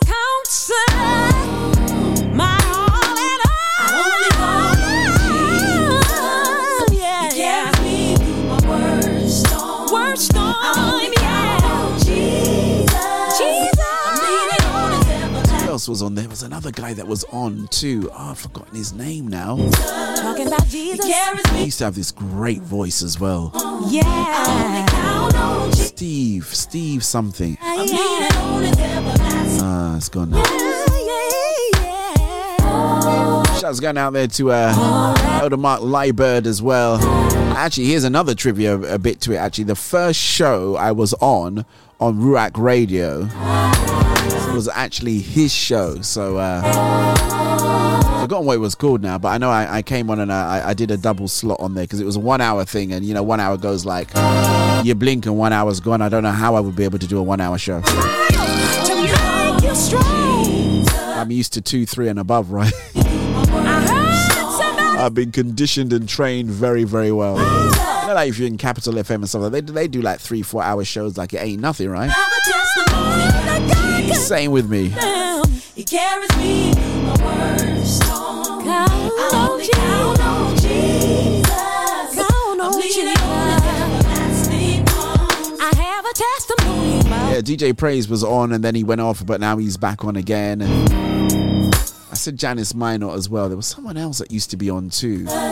[15.86, 16.22] else was on there?
[16.22, 18.10] There was another guy that was on too.
[18.12, 19.56] Oh, I've forgotten his name now.
[20.16, 21.06] Talking about Jesus.
[21.50, 23.52] He used to have this great voice as well.
[23.88, 25.70] Yeah.
[25.70, 27.56] Steve, Steve something.
[29.62, 30.42] Ah, it's gone now.
[33.60, 36.98] Shouts going out there to uh, Elder Mark Liebird as well.
[37.56, 39.36] Actually, here's another trivia a bit to it.
[39.36, 41.64] Actually, the first show I was on
[42.00, 43.28] on Ruach Radio
[44.56, 46.00] was actually his show.
[46.00, 46.62] So, uh,
[48.22, 50.70] forgotten what it was called now, but I know I, I came on and I,
[50.70, 53.04] I did a double slot on there because it was a one hour thing, and
[53.04, 54.08] you know, one hour goes like
[54.84, 56.00] you blink and one hour's gone.
[56.00, 57.82] I don't know how I would be able to do a one hour show.
[57.82, 57.94] To
[59.02, 60.88] make you strong.
[60.90, 62.72] I'm used to two, three, and above, right?
[64.98, 67.36] I've been conditioned and trained very, very well.
[67.36, 70.00] You know, like if you're in Capital FM and stuff like that, they, they do
[70.00, 72.10] like three, four hour shows like it ain't nothing, right?
[74.16, 74.88] Same with me.
[75.74, 78.64] He carries me my worst storm.
[78.66, 81.46] I only count on Jesus.
[82.16, 83.14] Count on Jesus.
[85.60, 86.96] I have a testimony.
[87.34, 90.16] Yeah, DJ Praise was on and then he went off, but now he's back on
[90.16, 90.62] again.
[90.62, 93.48] I said Janice Minot as well.
[93.48, 95.26] There was someone else that used to be on too.
[95.28, 95.42] I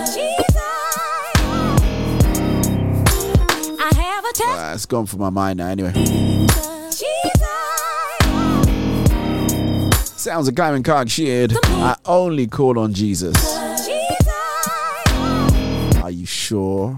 [3.95, 4.59] have a testimony.
[4.59, 5.67] Uh, it's gone from my mind now.
[5.69, 5.93] Anyway,
[10.25, 11.53] sounds of Climate Card Sheared.
[11.65, 13.37] I only call on Jesus.
[16.03, 16.97] Are you sure?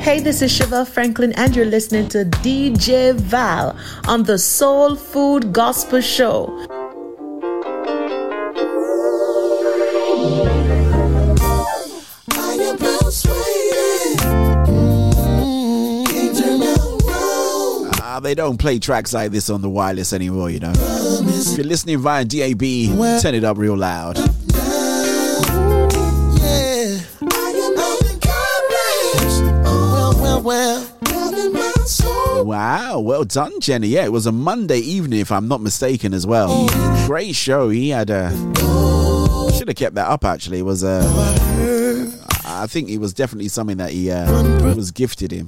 [0.00, 3.76] Hey, this is Chevelle Franklin, and you're listening to DJ Val
[4.08, 6.81] on the Soul Food Gospel Show.
[18.22, 20.72] They don't play tracks like this on the wireless anymore, you know.
[20.74, 22.60] If you're listening via DAB,
[23.20, 24.18] turn it up real loud.
[32.44, 33.88] Wow, well done, Jenny.
[33.88, 36.68] Yeah, it was a Monday evening, if I'm not mistaken, as well.
[37.06, 37.68] Great show.
[37.68, 38.30] He had a.
[39.56, 40.24] Should have kept that up.
[40.24, 41.00] Actually, it was a.
[42.62, 45.46] I think it was definitely something that he uh, was gifted in.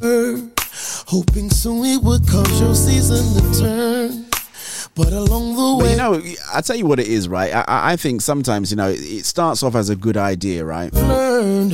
[1.07, 3.23] Hoping soon it would cause your season
[3.53, 4.27] to turn.
[4.97, 6.23] But along the But way, you know,
[6.53, 7.55] I tell you what it is, right?
[7.55, 10.93] I- I, I think sometimes, you know, it starts off as a good idea, right?
[10.93, 11.73] learned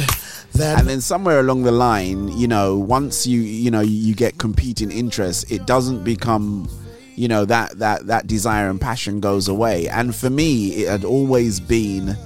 [0.54, 4.36] that and then somewhere along the line, you know, once you you know you get
[4.38, 6.68] competing interests, it doesn't become,
[7.14, 9.88] you know, that that that desire and passion goes away.
[9.88, 12.16] And for me, it had always been.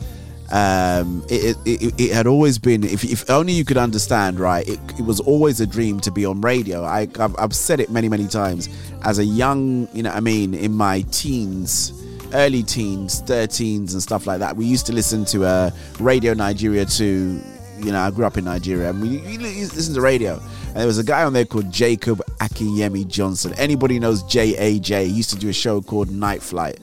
[0.54, 4.64] Um, it, it, it, it had always been if, if only you could understand right
[4.68, 7.90] it, it was always a dream to be on radio I, I've, I've said it
[7.90, 8.68] many many times
[9.02, 11.92] as a young you know I mean in my teens
[12.34, 16.84] early teens 13s and stuff like that we used to listen to uh, radio Nigeria
[16.84, 17.42] 2
[17.78, 20.40] you know, I grew up in Nigeria, and we we listened to radio.
[20.68, 23.52] And there was a guy on there called Jacob Akinyemi Johnson.
[23.54, 25.06] Anybody knows JAJ?
[25.06, 26.78] He used to do a show called Night Flight.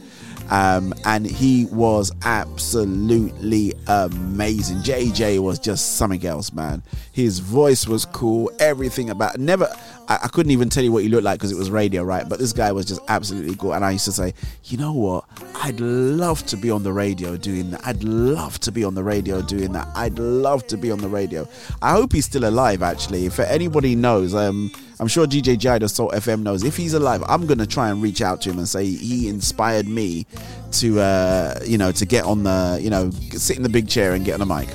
[0.52, 4.80] Um, and he was absolutely amazing.
[4.80, 6.84] JJ was just something else, man.
[7.14, 9.70] His voice was cool, everything about never.
[10.10, 12.28] I, I couldn't even tell you what he looked like because it was radio, right?
[12.28, 13.74] But this guy was just absolutely cool.
[13.74, 14.34] And I used to say,
[14.66, 15.24] you know what?
[15.56, 17.88] I'd love to be on the radio doing that.
[17.88, 19.88] I'd love to be on the radio doing that.
[19.96, 21.48] I'd love to be on the radio.
[21.82, 23.26] I hope he's still alive, actually.
[23.26, 24.70] If anybody knows, um,
[25.02, 26.64] I'm sure DJ Jida Soul FM knows.
[26.64, 29.88] If he's alive, I'm gonna try and reach out to him and say he inspired
[29.88, 30.28] me
[30.74, 34.14] to, uh, you know, to get on the, you know, sit in the big chair
[34.14, 34.70] and get on the mic.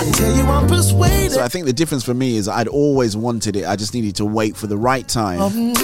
[0.00, 1.32] I tell you I'm persuaded.
[1.32, 3.66] So I think the difference for me is I'd always wanted it.
[3.66, 5.38] I just needed to wait for the right time.
[5.50, 5.74] You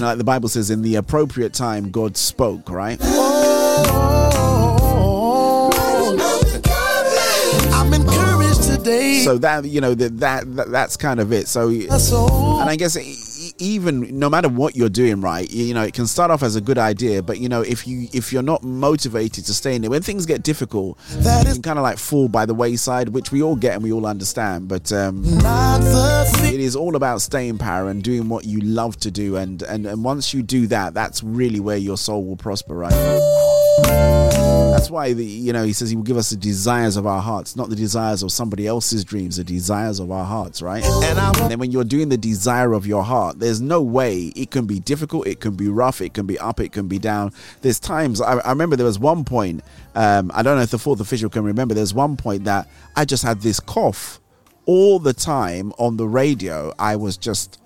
[0.00, 2.96] know, like the Bible says, in the appropriate time, God spoke, right?
[3.02, 4.53] I'm
[8.84, 9.20] today.
[9.20, 11.48] So that you know that that, that that's kind of it.
[11.48, 12.96] So and I guess
[13.58, 15.50] even no matter what you're doing, right?
[15.50, 18.08] You know, it can start off as a good idea, but you know, if you
[18.12, 21.78] if you're not motivated to stay in it, when things get difficult, you can kind
[21.78, 24.68] of like fall by the wayside, which we all get and we all understand.
[24.68, 29.36] But um, it is all about staying power and doing what you love to do,
[29.36, 33.53] and and and once you do that, that's really where your soul will prosper, right?
[33.82, 37.22] That's why the you know he says he will give us the desires of our
[37.22, 40.84] hearts, not the desires of somebody else's dreams, the desires of our hearts, right?
[40.84, 44.66] And, then when you're doing the desire of your heart, there's no way it can
[44.66, 47.32] be difficult, it can be rough, it can be up, it can be down.
[47.62, 49.62] There's times I, I remember there was one point,
[49.94, 51.74] um, I don't know if the fourth official can remember.
[51.74, 54.20] There's one point that I just had this cough
[54.66, 56.72] all the time on the radio.
[56.78, 57.60] I was just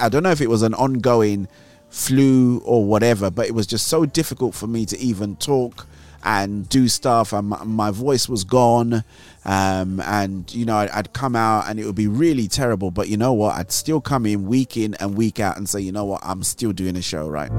[0.00, 1.48] I don't know if it was an ongoing
[1.92, 5.86] flu or whatever, but it was just so difficult for me to even talk
[6.24, 9.02] and do stuff and my, my voice was gone
[9.44, 13.08] um, and you know I'd, I'd come out and it would be really terrible but
[13.08, 13.56] you know what?
[13.56, 16.20] I'd still come in week in and week out and say you know what?
[16.24, 17.50] I'm still doing a show right?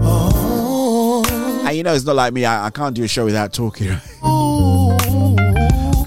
[1.67, 2.45] And you know it's not like me.
[2.45, 4.01] I, I can't do a show without talking right?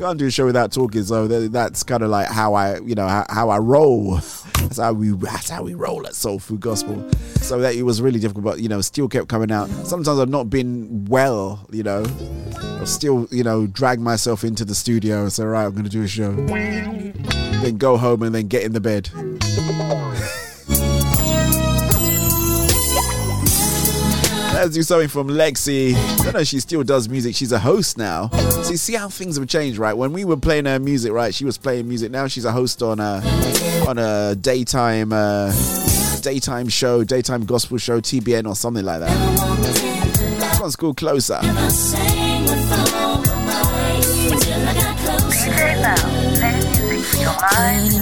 [0.07, 2.95] Can't do a show without talking so that, that's kind of like how i you
[2.95, 4.15] know how, how i roll.
[4.57, 7.09] That's how we that's how we roll at soul food gospel.
[7.41, 9.69] So that it was really difficult but you know still kept coming out.
[9.87, 12.05] Sometimes i've not been well you know.
[12.57, 16.03] I'll still you know drag myself into the studio and say right i'm gonna do
[16.03, 16.33] a show.
[16.33, 19.09] Then go home and then get in the bed
[24.57, 25.95] Let's do something from Lexi.
[25.95, 27.37] I don't know she still does music.
[27.37, 28.29] She's a host now.
[28.63, 29.93] See, see how things have changed, right?
[29.93, 32.11] When we were playing her music, right, she was playing music.
[32.11, 33.21] Now she's a host on a
[33.87, 35.53] on a daytime uh,
[36.23, 39.13] daytime show, daytime gospel show, TBN or something like that.
[40.41, 41.39] This one's called Closer.
[41.39, 41.73] Couldn't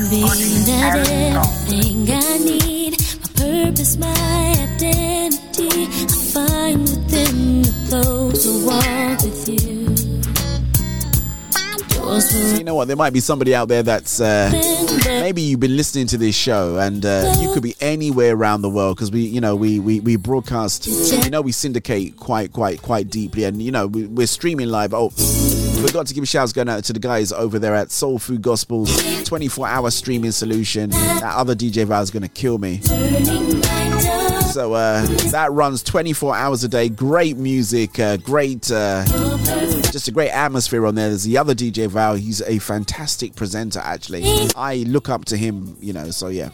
[0.08, 0.22] be
[0.70, 5.03] that everything I need, my purpose, my identity, I
[6.34, 9.84] find within the close to walk with you.
[12.20, 12.86] So you know what?
[12.86, 14.50] There might be somebody out there that's uh,
[15.06, 18.68] maybe you've been listening to this show, and uh, you could be anywhere around the
[18.68, 20.86] world because we, you know, we, we we broadcast.
[20.86, 24.92] You know, we syndicate quite quite quite deeply, and you know, we, we're streaming live.
[24.92, 28.18] Oh, forgot to give a shout going out to the guys over there at Soul
[28.18, 30.90] Food Gospels, 24 hour streaming solution.
[30.90, 32.80] That other DJ Val is gonna kill me.
[34.54, 36.88] So uh, that runs 24 hours a day.
[36.88, 39.04] Great music, uh, great, uh,
[39.90, 41.08] just a great atmosphere on there.
[41.08, 42.14] There's the other DJ Val.
[42.14, 44.22] He's a fantastic presenter, actually.
[44.54, 46.12] I look up to him, you know.
[46.12, 46.50] So yeah.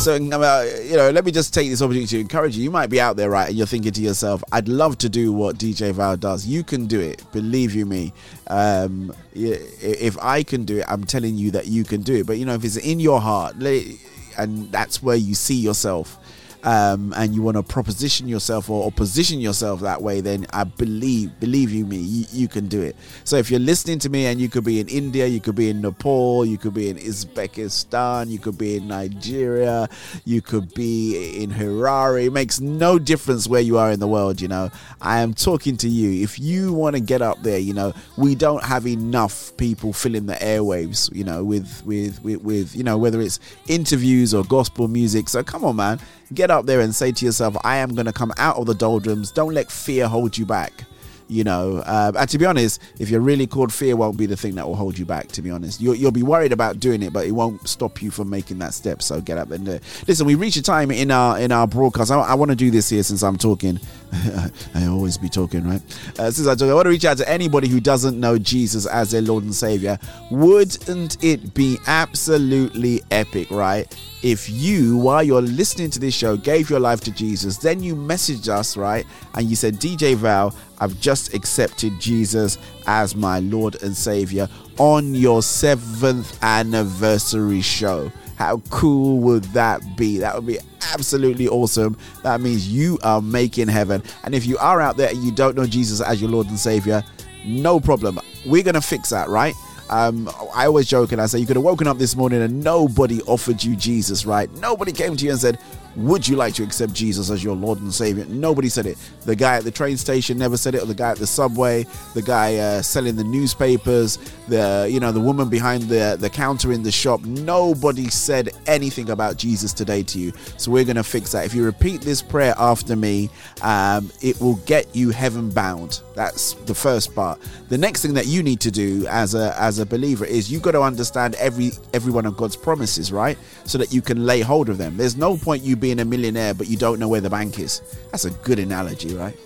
[0.00, 2.64] So, uh, you know, let me just take this opportunity to encourage you.
[2.64, 5.32] You might be out there, right, and you're thinking to yourself, I'd love to do
[5.32, 6.44] what DJ Val does.
[6.44, 7.22] You can do it.
[7.30, 8.12] Believe you me.
[8.48, 12.26] Um, if I can do it, I'm telling you that you can do it.
[12.26, 13.96] But, you know, if it's in your heart, let it-
[14.38, 16.18] and that's where you see yourself,
[16.64, 20.64] um, and you want to proposition yourself or, or position yourself that way, then I
[20.64, 22.96] believe, believe you me, you, you can do it.
[23.24, 25.70] So if you're listening to me and you could be in India, you could be
[25.70, 29.88] in Nepal, you could be in Uzbekistan, you could be in Nigeria,
[30.24, 32.26] you could be in Harare.
[32.26, 34.70] It makes no difference where you are in the world, you know.
[35.00, 36.22] I am talking to you.
[36.22, 40.26] If you want to get up there, you know, we don't have enough people filling
[40.26, 44.88] the airwaves, you know, with with with, with you know, whether it's interviews or gospel
[44.88, 45.28] music.
[45.28, 46.00] So come on, man.
[46.34, 48.74] Get up there and say to yourself, I am going to come out of the
[48.74, 49.30] doldrums.
[49.32, 50.84] Don't let fear hold you back
[51.32, 51.78] you know?
[51.78, 54.66] Uh, and to be honest if you're really called fear won't be the thing that
[54.66, 55.80] will hold you back to be honest.
[55.80, 58.74] You'll, you'll be worried about doing it but it won't stop you from making that
[58.74, 59.82] step so get up and do it.
[60.06, 62.10] Listen we reach a time in our in our broadcast.
[62.10, 63.80] I, I want to do this here since i'm talking.
[64.74, 65.82] I always be talking right?
[66.18, 68.86] Uh, since i talk i want to reach out to anybody who doesn't know jesus
[68.86, 69.98] as their lord and savior.
[70.30, 76.70] Wouldn't it be absolutely epic right if you, while you're listening to this show, gave
[76.70, 79.04] your life to Jesus, then you messaged us, right?
[79.34, 85.14] And you said, DJ Val, I've just accepted Jesus as my Lord and Savior on
[85.14, 88.12] your seventh anniversary show.
[88.36, 90.18] How cool would that be?
[90.18, 90.58] That would be
[90.92, 91.96] absolutely awesome.
[92.22, 94.02] That means you are making heaven.
[94.24, 96.58] And if you are out there and you don't know Jesus as your Lord and
[96.58, 97.04] Savior,
[97.44, 98.20] no problem.
[98.46, 99.54] We're going to fix that, right?
[99.92, 102.64] Um, I always joke and I say you could have woken up this morning and
[102.64, 104.50] nobody offered you Jesus, right?
[104.54, 105.58] Nobody came to you and said,
[105.96, 108.24] Would you like to accept Jesus as your Lord and Savior?
[108.26, 108.96] Nobody said it.
[109.24, 111.84] The guy at the train station never said it, or the guy at the subway,
[112.14, 116.72] the guy uh, selling the newspapers, the you know the woman behind the the counter
[116.72, 117.22] in the shop.
[117.24, 120.32] Nobody said anything about Jesus today to you.
[120.56, 121.44] So we're gonna fix that.
[121.44, 123.28] If you repeat this prayer after me,
[123.62, 126.00] um, it will get you heaven bound.
[126.14, 127.40] That's the first part.
[127.68, 130.62] The next thing that you need to do as a as a believer is you've
[130.62, 133.36] got to understand every every one of God's promises, right?
[133.64, 134.96] So that you can lay hold of them.
[134.96, 137.82] There's no point you being a millionaire but you don't know where the bank is.
[138.10, 139.36] That's a good analogy, right?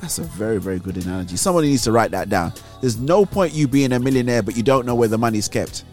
[0.00, 1.36] That's a very very good analogy.
[1.36, 2.52] Somebody needs to write that down.
[2.80, 5.84] There's no point you being a millionaire but you don't know where the money's kept.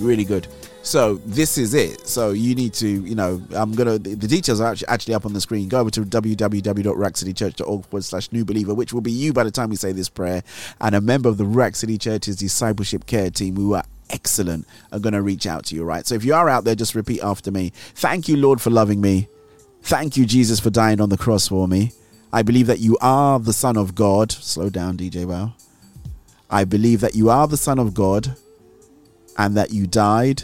[0.00, 0.46] Really good.
[0.82, 2.06] So this is it.
[2.08, 3.98] So you need to, you know, I'm gonna.
[3.98, 5.68] The details are actually, actually up on the screen.
[5.68, 9.70] Go over to www.ruachcitychurch.org forward slash new believer, which will be you by the time
[9.70, 10.42] we say this prayer,
[10.80, 14.98] and a member of the Ruach City Church's discipleship care team who are excellent are
[14.98, 15.84] going to reach out to you.
[15.84, 16.06] Right.
[16.06, 17.72] So if you are out there, just repeat after me.
[17.94, 19.28] Thank you, Lord, for loving me.
[19.82, 21.92] Thank you, Jesus, for dying on the cross for me.
[22.32, 24.30] I believe that you are the Son of God.
[24.30, 25.54] Slow down, DJ Wow.
[26.48, 28.36] I believe that you are the Son of God
[29.38, 30.42] and that you died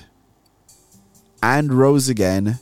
[1.43, 2.59] and rose again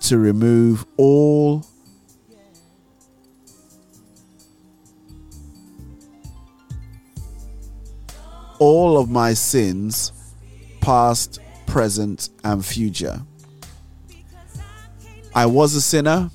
[0.00, 1.64] to remove all
[8.58, 10.12] all of my sins
[10.80, 13.20] past present and future
[15.34, 16.30] i was a sinner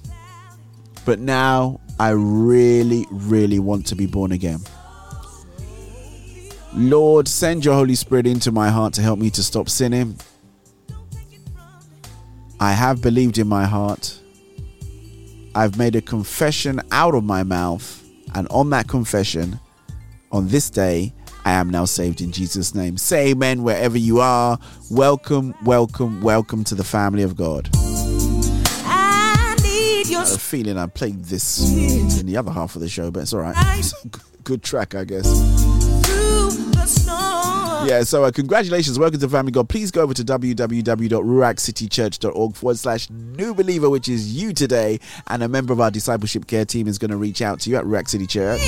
[1.06, 4.60] but now i really really want to be born again
[6.74, 10.18] Lord, send your Holy Spirit into my heart to help me to stop sinning.
[12.62, 14.18] I have believed in my heart.
[15.54, 18.02] I've made a confession out of my mouth.
[18.36, 19.60] And on that confession,
[20.32, 21.14] on this day,
[21.46, 22.98] I am now saved in Jesus' name.
[22.98, 24.60] Say amen wherever you are.
[24.90, 27.70] Welcome, welcome, welcome to the family of God.
[27.74, 31.60] I need your I have a feeling I played this
[32.20, 33.56] in the other half of the show, but it's all right.
[33.80, 33.94] It's
[34.44, 35.26] good track, I guess.
[36.06, 37.88] through the storm.
[37.88, 39.00] Yeah, so uh, congratulations.
[39.00, 39.68] Welcome to Family God.
[39.68, 45.00] Please go over to www.ruachcitychurch.org forward slash new believer, which is you today.
[45.28, 47.78] And a member of our discipleship care team is going to reach out to you
[47.78, 48.62] at Ruach City Church.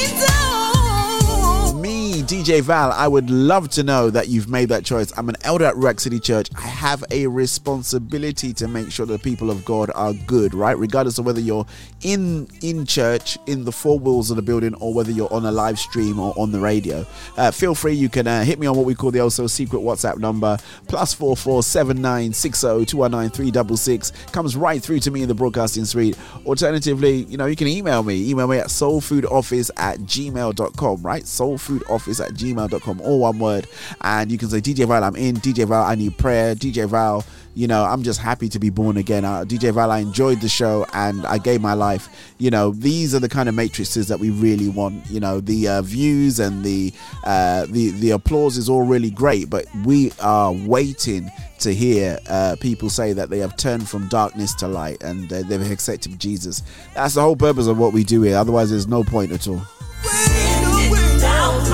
[2.22, 5.12] DJ Val, I would love to know that you've made that choice.
[5.18, 6.48] I'm an elder at Ruach City Church.
[6.56, 10.78] I have a responsibility to make sure the people of God are good, right?
[10.78, 11.66] Regardless of whether you're
[12.02, 15.52] in in church, in the four walls of the building, or whether you're on a
[15.52, 17.04] live stream or on the radio.
[17.36, 19.80] Uh, feel free, you can uh, hit me on what we call the also secret
[19.80, 20.58] WhatsApp number,
[20.88, 24.12] plus four four seven nine six zero two one nine three double six.
[24.32, 26.16] Comes right through to me in the broadcasting suite.
[26.46, 28.30] Alternatively, you know, you can email me.
[28.30, 31.24] Email me at soulfoodoffice at gmail.com, right?
[31.24, 33.68] Soulfoodoffice at gmail.com, all one word.
[34.02, 35.36] And you can say, DJ Val, I'm in.
[35.38, 36.56] DJ Val, I need prayer.
[36.56, 37.26] DJ Val,
[37.56, 39.26] you know, I'm just happy to be born again.
[39.26, 42.10] Uh, DJ Val, I enjoyed the show and I gave my life.
[42.40, 45.08] You know, these are the kind of matrices that we really want.
[45.10, 46.92] You know, the uh, views and the
[47.24, 52.56] uh, the the applause is all really great, but we are waiting to hear uh,
[52.60, 56.64] people say that they have turned from darkness to light and uh, they've accepted Jesus.
[56.94, 58.36] That's the whole purpose of what we do here.
[58.36, 59.62] Otherwise, there's no point at all.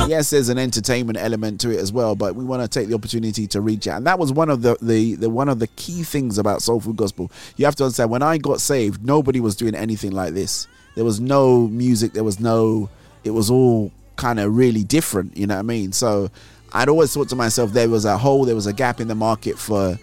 [0.08, 2.96] Yes, there's an entertainment element to it as well, but we want to take the
[2.96, 5.68] opportunity to reach out, and that was one of the, the the one of the
[5.68, 7.32] key things about Soul Food Gospel.
[7.58, 10.68] You have to understand when I got saved, nobody was doing anything like this.
[10.96, 12.14] There was no music.
[12.14, 12.90] There was no.
[13.24, 15.38] It was all kind of really different.
[15.38, 15.92] You know what I mean?
[15.92, 16.32] So
[16.74, 19.16] I'd always thought to myself, there was a hole, there was a gap in the
[19.16, 19.98] market for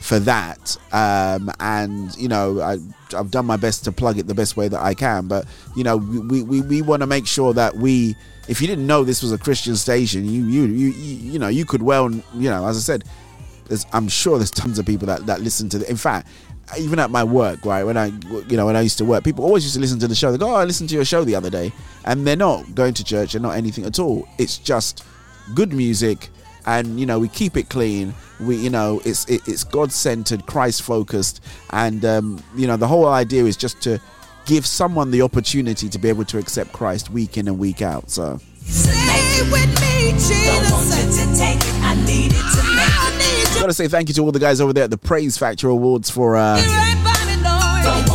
[0.00, 2.76] for that um, and you know I,
[3.16, 5.46] i've done my best to plug it the best way that i can but
[5.76, 8.14] you know we, we, we want to make sure that we
[8.48, 11.64] if you didn't know this was a christian station you you you, you know you
[11.64, 13.04] could well you know as i said
[13.92, 16.28] i'm sure there's tons of people that, that listen to the, in fact
[16.78, 18.06] even at my work right when i
[18.48, 20.32] you know when i used to work people always used to listen to the show.
[20.32, 21.72] They go oh i listened to your show the other day
[22.04, 24.26] and they're not going to church they're not anything at all.
[24.38, 25.04] It's just
[25.54, 26.30] good music
[26.66, 28.14] and you know we keep it clean.
[28.40, 32.88] We you know it's it, it's god centered christ focused and um, you know the
[32.88, 34.00] whole idea is just to
[34.46, 38.10] give someone the opportunity to be able to accept christ week in and week out
[38.10, 38.38] so.
[43.56, 45.68] I gotta say thank you to all the guys over there at the praise factor
[45.68, 46.58] awards for uh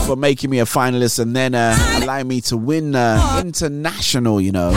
[0.06, 4.51] for making me a finalist and then uh, allowing me to win uh, international you
[4.51, 4.72] know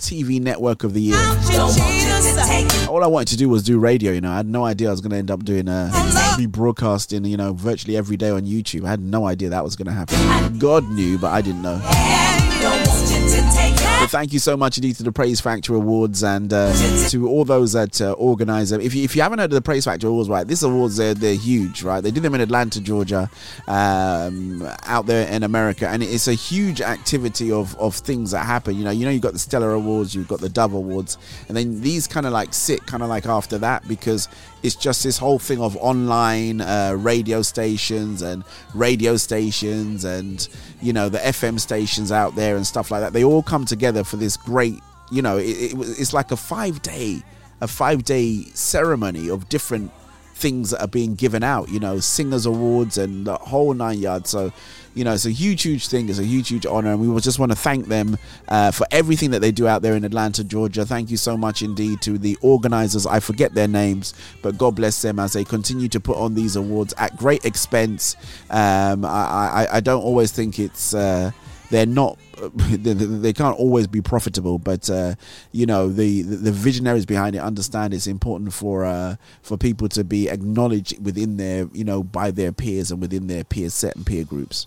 [0.00, 1.16] tv network of the year
[2.88, 4.30] all I wanted to do was do radio, you know.
[4.30, 7.36] I had no idea I was going to end up doing uh, be broadcasting, you
[7.36, 8.84] know, virtually every day on YouTube.
[8.84, 10.58] I had no idea that was going to happen.
[10.58, 11.80] God knew, but I didn't know.
[14.06, 16.72] But thank you so much indeed to the Praise Factor Awards and uh,
[17.08, 18.80] to all those that uh, organize them.
[18.80, 21.14] If you, if you haven't heard of the Praise Factor Awards, right, this awards they're,
[21.14, 22.00] they're huge, right?
[22.00, 23.28] They do them in Atlanta, Georgia,
[23.66, 28.76] um, out there in America, and it's a huge activity of, of things that happen.
[28.76, 31.18] You know, you know, you've got the Stellar Awards, you've got the Dove Awards,
[31.48, 34.28] and then these kind of like sit kind of like after that because
[34.66, 38.42] it's just this whole thing of online uh, radio stations and
[38.74, 40.48] radio stations and
[40.82, 43.12] you know the FM stations out there and stuff like that.
[43.12, 44.80] They all come together for this great,
[45.12, 47.22] you know, it, it, it's like a five day,
[47.60, 49.92] a five day ceremony of different
[50.36, 51.68] things that are being given out.
[51.68, 54.30] You know, singers awards and the whole nine yards.
[54.30, 54.52] So
[54.96, 56.08] you know, it's a huge, huge thing.
[56.08, 58.16] It's a huge, huge honor, and we just want to thank them
[58.48, 60.86] uh, for everything that they do out there in Atlanta, Georgia.
[60.86, 63.06] Thank you so much indeed to the organizers.
[63.06, 66.56] I forget their names, but God bless them as they continue to put on these
[66.56, 68.16] awards at great expense.
[68.48, 70.94] Um, I, I, I don't always think it's.
[70.94, 71.30] Uh,
[71.68, 72.16] they're not
[72.56, 75.14] they, can't always be profitable but uh,
[75.52, 80.04] you know the, the visionaries behind it understand it's important for uh, for people to
[80.04, 84.04] be acknowledged within their you know by their peers and within their peer set and
[84.06, 84.66] peer groups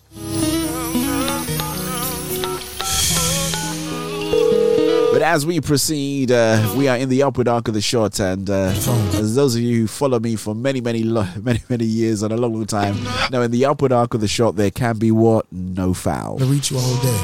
[5.20, 8.50] But as we proceed, uh, we are in the upward arc of the shot, and
[8.50, 8.72] uh,
[9.16, 12.32] as those of you who follow me for many, many, lo- many, many years and
[12.32, 12.96] a long, long time,
[13.30, 16.42] know in the upward arc of the shot there can be what no foul.
[16.42, 17.18] I reach you all day.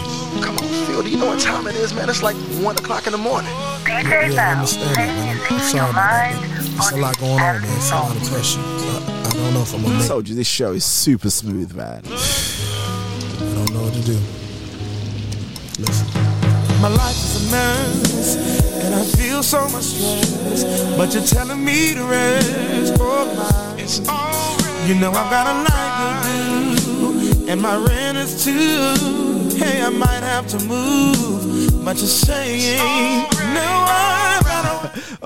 [0.44, 1.04] Come on, Phil.
[1.04, 2.10] Do you know what time it is, man?
[2.10, 3.54] It's like one o'clock in the morning.
[3.86, 5.40] DJ Yeah, I understand that, man.
[5.50, 6.66] I'm sorry about that, man.
[6.74, 7.78] There's a lot going on, man.
[7.78, 8.60] It's a lot of pressure.
[8.60, 11.74] I, I don't know if I'm gonna I told you this show is super smooth,
[11.74, 12.02] man.
[12.04, 12.10] I
[13.56, 14.20] don't know what to do.
[15.82, 16.35] Listen.
[16.86, 18.36] My life is a mess,
[18.84, 20.64] and I feel so much stress.
[20.96, 22.98] But you're telling me to rest.
[23.00, 24.88] Oh my, it's alright.
[24.88, 29.58] You know I've got a life to do, and my rent is too.
[29.58, 32.78] Hey, I might have to move, but you're saying
[33.56, 33.66] no.
[33.90, 34.05] Rather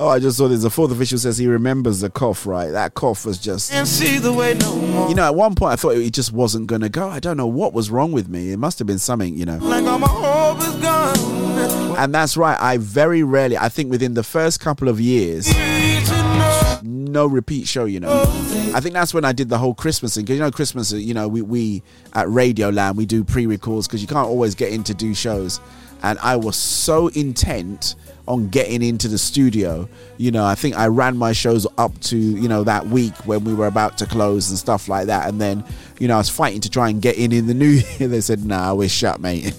[0.10, 0.64] oh, I just saw this.
[0.64, 2.72] The fourth official says he remembers the cough, right?
[2.72, 3.72] That cough was just.
[3.72, 5.10] Can't see the way no more.
[5.10, 7.08] You know, at one point I thought it just wasn't going to go.
[7.10, 8.52] I don't know what was wrong with me.
[8.52, 9.58] It must have been something, you know.
[9.58, 11.98] Like all my hope is gone.
[11.98, 12.60] And that's right.
[12.60, 15.54] I very rarely, I think within the first couple of years,
[16.84, 18.22] no repeat show, you know.
[18.74, 20.26] I think that's when I did the whole Christmas thing.
[20.26, 21.84] Because, you know, Christmas, you know, we, we
[22.14, 25.14] at Radio Land, we do pre records because you can't always get in to do
[25.14, 25.60] shows.
[26.02, 27.96] And I was so intent
[28.30, 29.90] on getting into the studio.
[30.18, 33.44] You know, I think I ran my shows up to, you know, that week when
[33.44, 35.28] we were about to close and stuff like that.
[35.28, 35.64] And then,
[36.00, 38.08] you know, I was fighting to try and get in in the new year.
[38.08, 39.54] They said, nah, we're shut, mate.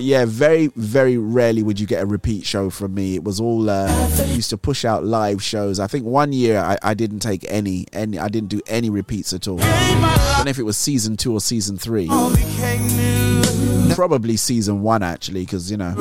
[0.00, 3.14] Yeah, very, very rarely would you get a repeat show from me.
[3.14, 3.88] It was all uh,
[4.26, 5.80] used to push out live shows.
[5.80, 9.32] I think one year I, I didn't take any, any, I didn't do any repeats
[9.32, 9.60] at all.
[9.60, 12.08] I don't know if it was season two or season three.
[13.94, 15.94] Probably season one actually, because you know.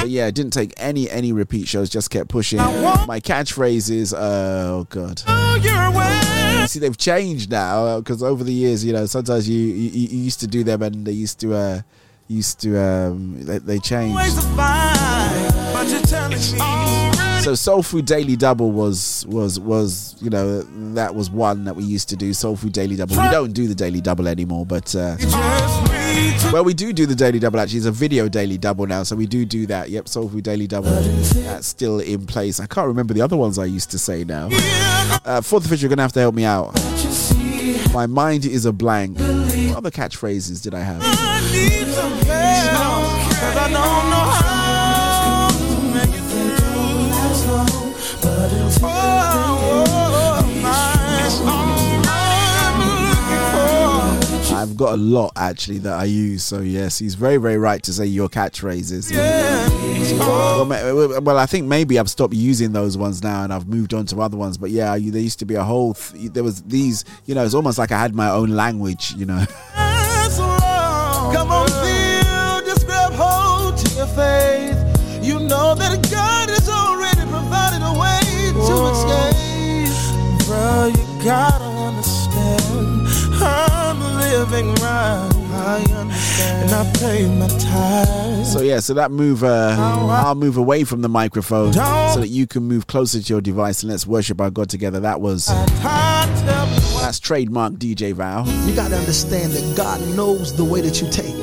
[0.00, 1.88] But yeah, I didn't take any any repeat shows.
[1.90, 2.58] Just kept pushing.
[3.06, 5.22] My catchphrase is, oh god.
[6.62, 10.18] You see, they've changed now because over the years, you know, sometimes you, you you
[10.18, 11.82] used to do them and they used to uh
[12.28, 14.16] used to um they, they changed.
[17.42, 20.62] So Soul Food Daily Double was was was you know
[20.94, 22.32] that was one that we used to do.
[22.32, 23.16] Soul Food Daily Double.
[23.16, 25.16] We don't do the Daily Double anymore, but uh,
[26.52, 27.58] well, we do do the Daily Double.
[27.58, 29.90] Actually, it's a video Daily Double now, so we do do that.
[29.90, 30.92] Yep, Soul Food Daily Double.
[30.92, 32.60] That's still in place.
[32.60, 34.48] I can't remember the other ones I used to say now.
[35.24, 36.72] Uh, fourth official, you're gonna have to help me out.
[37.92, 39.18] My mind is a blank.
[39.18, 41.02] What other catchphrases did I have?
[54.82, 56.42] Got a lot actually that I use.
[56.42, 59.12] So yes, he's very very right to say your catchphrases.
[60.18, 64.06] Well, well, I think maybe I've stopped using those ones now and I've moved on
[64.06, 64.58] to other ones.
[64.58, 65.94] But yeah, there used to be a whole.
[65.94, 67.04] Th- there was these.
[67.26, 69.14] You know, it's almost like I had my own language.
[69.16, 69.44] You know.
[71.32, 74.76] Come on, feel, just grab hold to your faith.
[75.22, 80.46] You know that God has already provided a way to escape.
[80.46, 81.71] Bro, you gotta understand.
[81.71, 81.71] I'm
[84.32, 85.30] living right.
[85.52, 86.62] I understand.
[86.62, 88.52] And I pay my tithes.
[88.52, 92.46] So yeah, so that move, uh, I'll move away from the microphone so that you
[92.46, 95.00] can move closer to your device and let's worship our God together.
[95.00, 98.46] That was that's trademark DJ Val.
[98.66, 101.34] You got to understand that God knows the way that you take.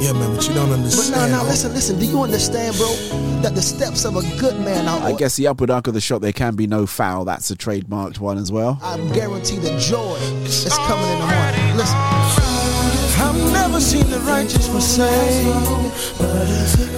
[0.00, 1.12] Yeah, man, but you don't understand.
[1.12, 1.32] But understand.
[1.32, 1.98] now, now, listen, listen.
[1.98, 2.94] Do you understand, bro,
[3.42, 6.00] that the steps of a good man are I guess the upward arc of the
[6.00, 7.24] shot, there can be no foul.
[7.24, 8.78] That's a trademarked one as well.
[8.80, 10.14] I guarantee the joy
[10.44, 11.76] is coming in the morning.
[11.76, 12.27] Listen.
[13.20, 15.44] I've never seen the righteous forsake.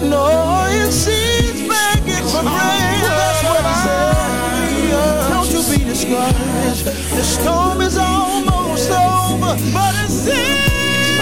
[0.02, 3.00] No, it seems begging for rain.
[3.04, 5.30] That's what I say.
[5.30, 6.84] Don't you be discouraged.
[6.84, 11.20] The storm is almost over, but it seems.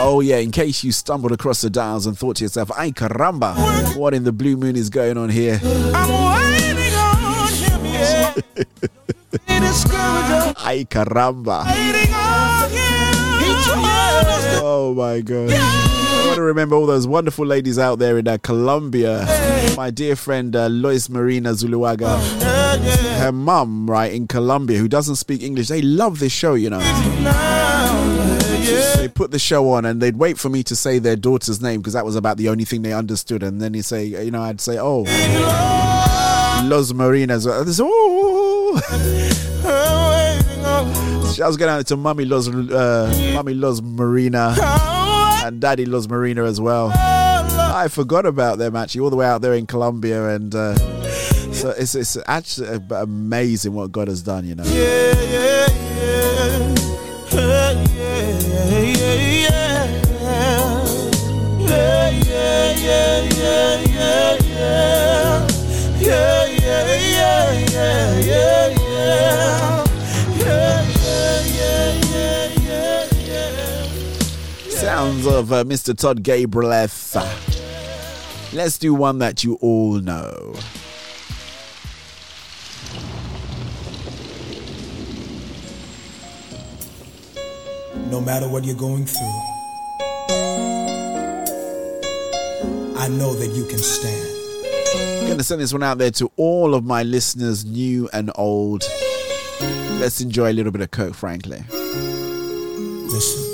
[0.00, 3.54] Oh yeah, in case you stumbled across the dials and thought to yourself, "Ay caramba,
[3.96, 5.60] what in the blue moon is going on here?"
[9.30, 11.64] Ay caramba.
[14.60, 15.50] Oh my god.
[15.50, 19.26] I want to remember all those wonderful ladies out there in uh, Colombia.
[19.76, 22.18] My dear friend uh, Lois Marina Zuluaga.
[23.18, 25.68] Her mum, right, in Colombia, who doesn't speak English.
[25.68, 26.80] They love this show, you know.
[28.96, 31.80] They put the show on and they'd wait for me to say their daughter's name
[31.80, 33.42] because that was about the only thing they understood.
[33.42, 35.04] And then he'd say, you know, I'd say, oh,
[36.64, 37.44] Los Marinas.
[37.44, 38.17] They say, oh.
[41.40, 44.56] I was going out to Mummy Los, uh, Mummy Los Marina
[45.44, 46.90] and Daddy Los Marina as well.
[46.94, 50.74] I forgot about them actually, all the way out there in Colombia, and uh,
[51.52, 54.64] so it's it's actually amazing what God has done, you know.
[54.64, 55.14] Yeah.
[61.60, 64.78] Yeah, yeah, yeah, yeah, yeah, yeah.
[66.00, 66.47] Yeah, yeah, yeah,
[74.88, 75.94] Sounds of uh, Mr.
[75.94, 76.70] Todd Gabriel.
[78.54, 80.54] Let's do one that you all know.
[88.08, 89.26] No matter what you're going through,
[92.96, 95.20] I know that you can stand.
[95.20, 98.84] I'm gonna send this one out there to all of my listeners, new and old.
[100.00, 101.66] Let's enjoy a little bit of Kirk Franklin.
[103.10, 103.47] Listen.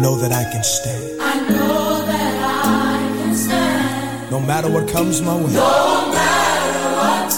[0.00, 1.20] Know that I can stand.
[1.20, 4.30] I know that I can stand.
[4.30, 7.30] No matter what comes my way, No matter what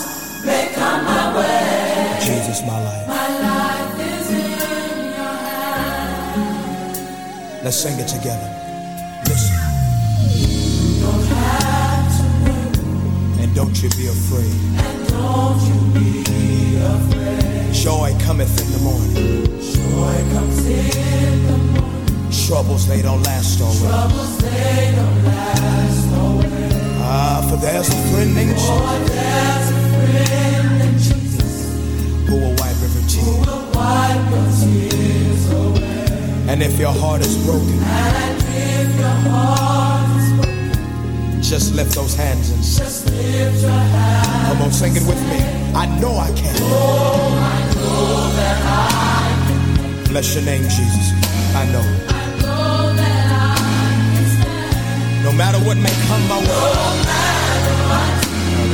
[0.46, 3.08] may come my way, Jesus, my life.
[3.08, 6.98] my life is in your hands.
[7.64, 8.48] Let's sing it together.
[9.28, 9.56] Listen.
[10.30, 14.54] You Don't have to And don't you be afraid.
[14.86, 17.72] And don't you be afraid.
[17.74, 19.46] Joy cometh in the morning.
[19.60, 21.82] Joy comes in the
[22.52, 23.80] Troubles, they don't last always.
[23.80, 27.00] troubles, they don't last always.
[27.00, 31.56] Ah, for there's a friend named Jesus there's a friend in Jesus
[32.28, 36.52] who will wipe every who will wipe your tears away.
[36.52, 40.10] And if your heart is broken, And if your heart
[41.40, 42.84] is just lift those hands and sing.
[42.84, 44.52] just lift your hand.
[44.52, 45.40] Come on, sing it with me.
[45.72, 46.54] I know I can.
[46.60, 48.58] Oh, I know that
[50.04, 51.12] I Bless your name, Jesus.
[51.56, 51.80] I know.
[51.80, 52.11] know
[55.32, 58.12] No matter what may come my way, No matter what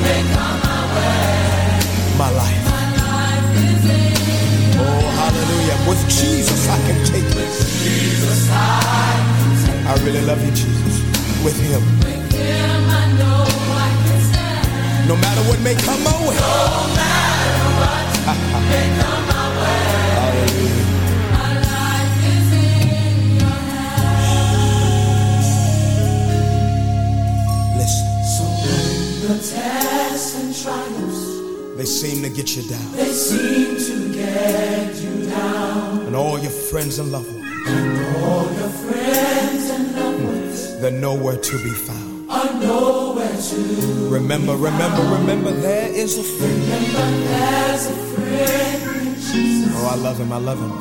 [0.02, 2.64] may come my way, my life.
[2.66, 5.78] my life is in Oh, hallelujah.
[5.88, 7.54] With Jesus, I can take this.
[7.84, 8.48] Jesus.
[8.50, 8.54] I
[9.86, 10.94] I really love you, Jesus.
[11.44, 11.82] With Him.
[12.02, 13.44] with Him I know
[13.86, 15.08] I can stand.
[15.08, 16.36] No matter what may come my way.
[16.36, 16.58] No
[16.98, 19.27] matter what may come
[29.28, 32.92] the tests and trials they seem to get you down.
[32.92, 37.46] they seem to get you down, And all your friends and loved ones,
[38.24, 42.30] all your friends and loved ones they're nowhere to be found.
[42.30, 46.60] are nowhere to Remember, remember, remember, there is a friend.
[46.62, 47.28] remember.
[47.28, 50.72] There's a friend Jesus Oh, I love him, I love him.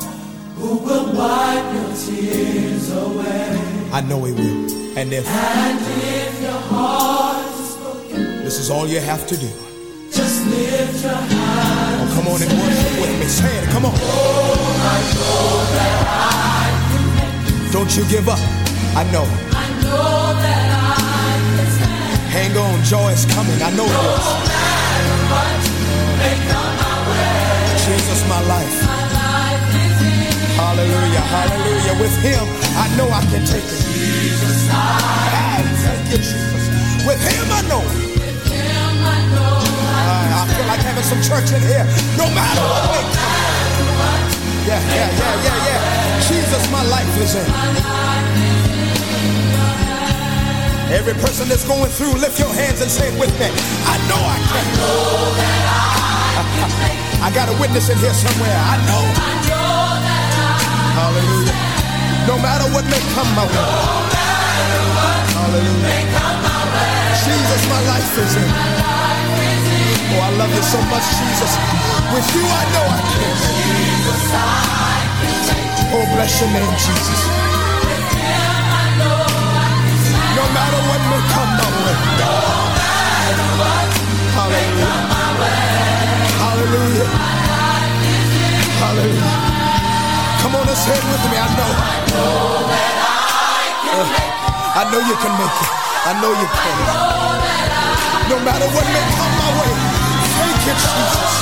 [0.58, 3.90] who will wipe your tears away.
[3.92, 4.98] I know he will.
[4.98, 7.17] And if And if your heart
[8.48, 9.50] this is all you have to do,
[10.10, 12.00] just lift your hand.
[12.00, 13.26] oh, come on and worship with me.
[13.28, 13.92] Say it, come on.
[13.92, 17.72] Oh, I know that I can.
[17.76, 18.40] Don't you give up.
[18.96, 19.28] I know.
[19.52, 22.24] I know that I can stand.
[22.32, 23.60] Hang on, joy is coming.
[23.60, 24.32] I know it No is.
[24.48, 25.60] matter what
[26.48, 28.76] come my way, Jesus, my life.
[28.88, 29.60] my life
[30.56, 31.94] Hallelujah, hallelujah.
[32.00, 32.44] With him,
[32.80, 33.76] I know I can take it.
[33.92, 34.72] Jesus.
[34.72, 36.64] I Ah, Thank you, Jesus.
[37.04, 37.84] With him, I know.
[40.54, 41.84] Feel like having some church in here.
[42.16, 43.48] No matter what may come.
[44.68, 45.80] Yeah, yeah, yeah, yeah, yeah.
[46.28, 47.48] Jesus, my life is in.
[50.92, 53.48] Every person that's going through, lift your hands and say it with me.
[53.48, 54.64] I know I can.
[54.64, 55.64] I know that
[57.20, 58.56] I I got a witness in here somewhere.
[58.56, 59.04] I know.
[59.04, 61.56] I know that I Hallelujah.
[62.28, 63.64] No matter what may come my way.
[65.36, 66.08] Hallelujah.
[67.24, 69.47] Jesus, my life is in.
[70.10, 71.52] Oh, I love you so much, Jesus.
[72.12, 73.36] With you, I know I can.
[75.92, 77.20] Oh, bless your name, Jesus.
[80.36, 81.96] No matter what may come my way.
[84.38, 84.92] Hallelujah.
[86.40, 87.08] Hallelujah.
[88.80, 89.48] Hallelujah.
[90.40, 91.36] Come on say it with me.
[91.36, 91.72] I know.
[93.88, 94.06] Uh,
[94.80, 95.70] I know you can make it.
[96.06, 96.78] I know you can.
[98.30, 99.97] No matter what may come my way.
[100.70, 101.34] Oh.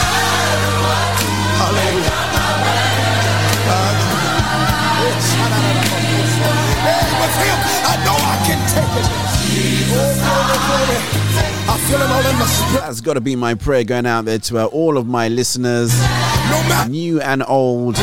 [12.80, 15.92] That's got to be my prayer going out there to uh, all of my listeners,
[16.88, 17.96] new and old.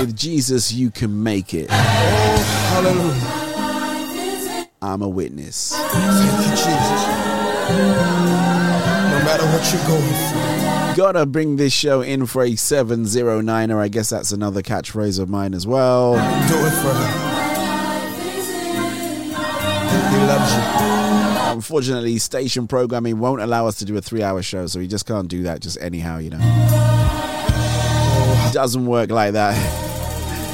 [0.00, 1.70] With Jesus, you can make it.
[1.70, 3.34] Hallelujah.
[4.80, 5.72] I'm a witness.
[5.74, 8.67] Thank you, Jesus.
[9.38, 10.96] Matter what you're going through.
[10.96, 13.76] Gotta bring this show in for a 709er.
[13.76, 16.14] I guess that's another catchphrase of mine as well.
[16.14, 16.20] Do
[16.56, 17.10] it for him.
[20.10, 20.60] He loves you.
[21.52, 25.06] Unfortunately, station programming won't allow us to do a three hour show, so we just
[25.06, 26.40] can't do that just anyhow, you know.
[26.40, 28.50] Oh.
[28.52, 29.87] Doesn't work like that.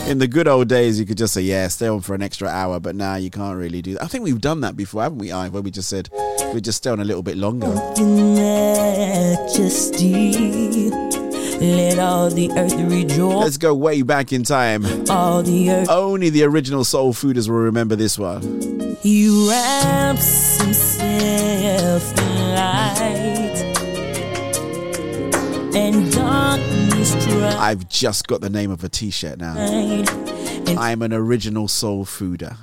[0.06, 2.46] In the good old days, you could just say, yeah, stay on for an extra
[2.46, 4.02] hour, but now you can't really do that.
[4.02, 5.48] I think we've done that before, haven't we, I?
[5.48, 6.10] Where we just said
[6.52, 7.68] we just stay on a little bit longer.
[11.64, 13.44] Let all the earth rejoice.
[13.44, 14.84] Let's go way back in time.
[15.08, 15.88] All the earth.
[15.88, 18.96] Only the original soul fooders will remember this one.
[19.00, 23.23] He wraps himself in light.
[25.76, 27.54] And darkness tries.
[27.56, 29.54] I've just got the name of a t-shirt now.
[30.78, 32.56] I'm an original soul fooder.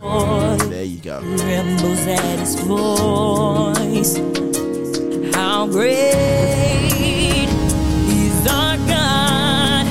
[0.69, 1.19] There you go.
[1.37, 4.17] trembles at his voice.
[5.35, 7.49] How great
[8.07, 9.85] is our God?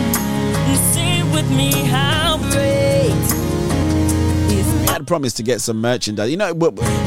[0.92, 1.70] Sing with me,
[5.10, 6.30] promised to get some merchandise.
[6.30, 6.54] You know,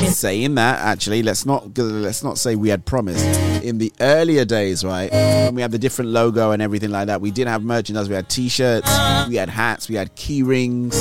[0.09, 3.23] saying that actually, let's not let's not say we had promised.
[3.63, 7.21] In the earlier days, right, when we had the different logo and everything like that,
[7.21, 8.09] we did have merchandise.
[8.09, 8.91] We had T-shirts,
[9.29, 10.97] we had hats, we had key rings.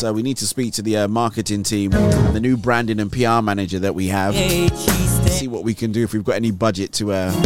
[0.00, 3.42] So we need to speak to the uh, marketing team, the new branding and PR
[3.42, 4.34] manager that we have.
[4.34, 7.42] See what we can do if we've got any budget to uh,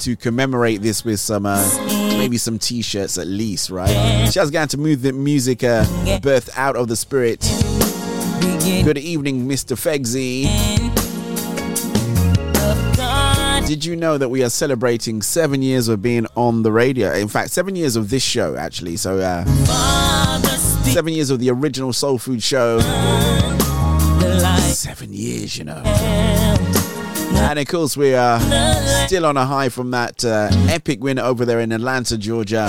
[0.00, 1.66] to commemorate this with some uh,
[2.18, 4.28] maybe some T-shirts at least, right?
[4.30, 5.86] Just going to move the music uh,
[6.20, 7.42] birth out of the spirit.
[8.44, 9.74] Good evening, Mr.
[9.74, 10.44] Fegsy.
[13.66, 17.14] Did you know that we are celebrating seven years of being on the radio?
[17.14, 18.98] In fact, seven years of this show, actually.
[18.98, 19.44] So, uh,
[20.84, 22.80] seven years of the original Soul Food show.
[24.74, 25.82] Seven years, you know.
[27.44, 28.40] And of course, we are
[29.06, 32.66] still on a high from that uh, epic win over there in Atlanta, Georgia.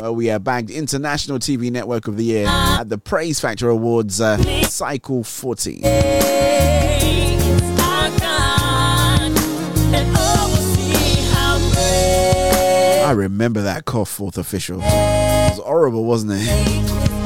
[0.00, 4.20] Where we are bagged International TV Network of the Year at the Praise Factor Awards
[4.20, 5.82] uh, Cycle 40.
[13.06, 14.80] I remember that cough, fourth official.
[14.80, 17.25] It was horrible, wasn't it?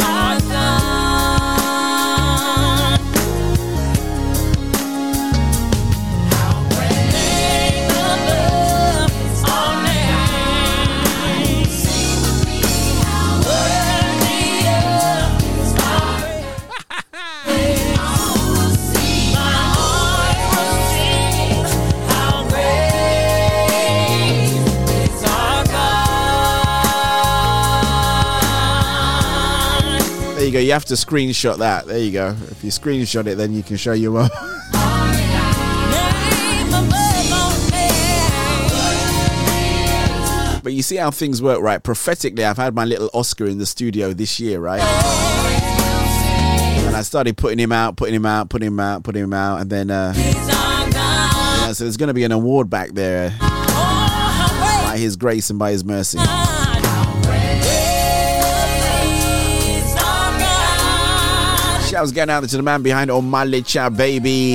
[30.50, 30.60] You go.
[30.60, 31.86] You have to screenshot that.
[31.86, 32.36] There you go.
[32.50, 34.30] If you screenshot it, then you can show your mum.
[40.62, 41.82] But you see how things work, right?
[41.82, 44.82] Prophetically, I've had my little Oscar in the studio this year, right?
[46.86, 49.62] And I started putting him out, putting him out, putting him out, putting him out,
[49.62, 50.12] and then, uh,
[51.72, 55.82] so there's going to be an award back there by His grace and by His
[55.82, 56.18] mercy.
[62.00, 64.54] Shouts going out to the man behind Omalicha, baby.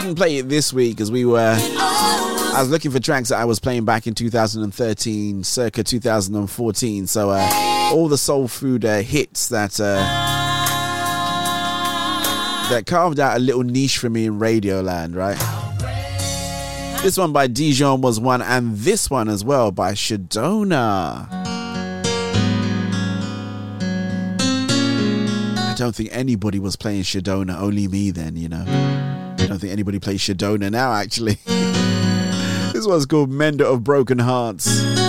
[0.00, 1.56] Didn't play it this week because we were.
[1.56, 7.06] I was looking for tracks that I was playing back in 2013, circa 2014.
[7.06, 7.48] So uh,
[7.94, 9.98] all the soul food uh, hits that uh,
[12.70, 15.38] that carved out a little niche for me in Radioland, right?
[17.04, 21.39] This one by Dijon was one, and this one as well by Shadona.
[25.80, 28.66] Don't think anybody was playing Shadona, only me then, you know.
[28.68, 31.38] I don't think anybody plays Shadona now, actually.
[32.74, 34.99] this one's called Mender of Broken Hearts.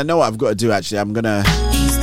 [0.00, 0.98] I, know what I've got to do actually.
[0.98, 1.42] I'm gonna.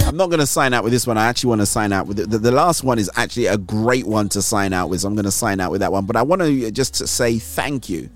[0.08, 1.18] I'm not gonna sign out with this one.
[1.18, 2.30] I actually want to sign out with it.
[2.30, 5.02] The, the last one is actually a great one to sign out with.
[5.02, 6.06] So I'm gonna sign out with that one.
[6.06, 8.10] But I want to just say thank you,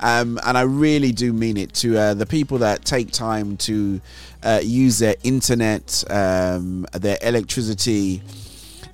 [0.00, 4.00] um, and I really do mean it to uh, the people that take time to
[4.42, 8.22] uh, use their internet, um, their electricity.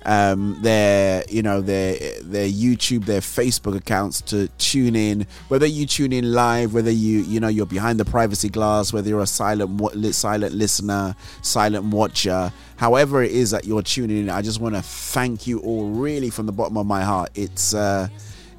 [0.05, 5.27] Um, their you know their their YouTube, their Facebook accounts to tune in.
[5.47, 9.09] Whether you tune in live, whether you you know you're behind the privacy glass, whether
[9.09, 14.41] you're a silent silent listener, silent watcher, however it is that you're tuning in, I
[14.41, 17.29] just want to thank you all really from the bottom of my heart.
[17.35, 18.09] It's uh,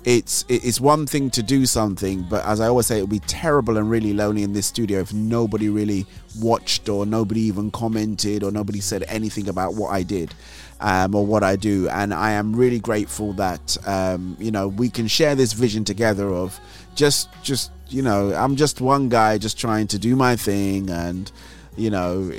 [0.04, 3.20] it's it's one thing to do something, but as I always say, it would be
[3.20, 6.06] terrible and really lonely in this studio if nobody really
[6.40, 10.34] watched or nobody even commented or nobody said anything about what I did
[10.80, 11.88] um, or what I do.
[11.88, 16.28] And I am really grateful that um, you know we can share this vision together
[16.28, 16.58] of
[16.94, 21.30] just just you know I'm just one guy just trying to do my thing and
[21.76, 22.30] you know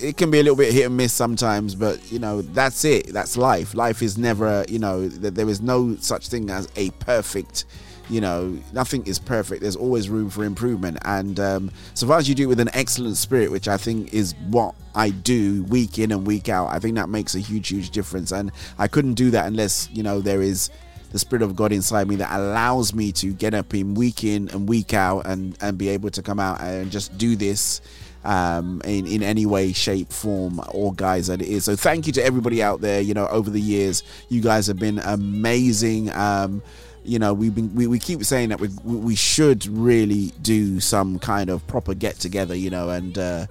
[0.00, 3.12] it can be a little bit hit and miss sometimes, but you know that's it.
[3.12, 3.74] That's life.
[3.74, 7.64] Life is never, you know, there is no such thing as a perfect.
[8.08, 9.62] You know, nothing is perfect.
[9.62, 12.70] There's always room for improvement, and um, so far as you do it with an
[12.72, 16.78] excellent spirit, which I think is what I do week in and week out, I
[16.78, 18.32] think that makes a huge, huge difference.
[18.32, 20.70] And I couldn't do that unless you know there is
[21.12, 24.48] the spirit of God inside me that allows me to get up in week in
[24.50, 27.80] and week out and and be able to come out and just do this
[28.26, 31.64] um, in in any way, shape, form, or guise that it is.
[31.64, 33.00] So thank you to everybody out there.
[33.00, 36.10] You know, over the years, you guys have been amazing.
[36.10, 36.62] Um,
[37.06, 41.18] you know, we've been we, we keep saying that we we should really do some
[41.18, 42.54] kind of proper get together.
[42.54, 43.46] You know, and uh,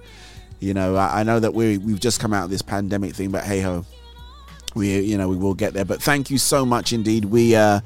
[0.60, 3.30] you know, I, I know that we we've just come out of this pandemic thing,
[3.30, 3.84] but hey ho,
[4.74, 5.84] we you know we will get there.
[5.84, 7.26] But thank you so much indeed.
[7.26, 7.56] We.
[7.56, 7.80] Uh,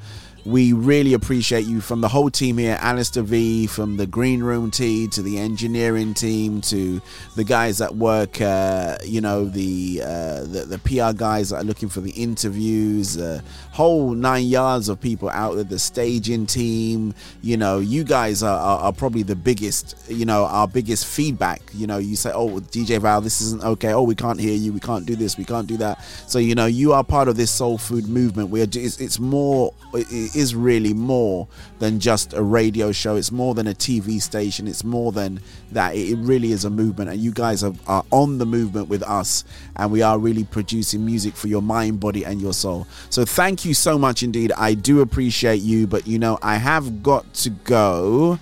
[0.45, 4.71] we really appreciate you from the whole team here, Alistair V, from the green room
[4.71, 6.99] team to the engineering team to
[7.35, 11.63] the guys that work, uh, you know, the, uh, the, the PR guys that are
[11.63, 13.41] looking for the interviews, uh,
[13.71, 17.13] whole nine yards of people out there, the staging team.
[17.41, 21.61] You know, you guys are, are, are probably the biggest, you know, our biggest feedback.
[21.73, 23.93] You know, you say, oh, DJ Val, this isn't okay.
[23.93, 24.73] Oh, we can't hear you.
[24.73, 25.37] We can't do this.
[25.37, 26.03] We can't do that.
[26.27, 28.49] So, you know, you are part of this soul food movement.
[28.49, 29.73] We're, it's, it's more.
[29.93, 31.47] It, is really more
[31.79, 33.15] than just a radio show.
[33.15, 34.67] It's more than a TV station.
[34.67, 35.39] It's more than
[35.71, 35.95] that.
[35.95, 39.43] It really is a movement, and you guys are, are on the movement with us,
[39.75, 42.87] and we are really producing music for your mind, body, and your soul.
[43.09, 44.51] So thank you so much indeed.
[44.57, 48.39] I do appreciate you, but you know, I have got to go.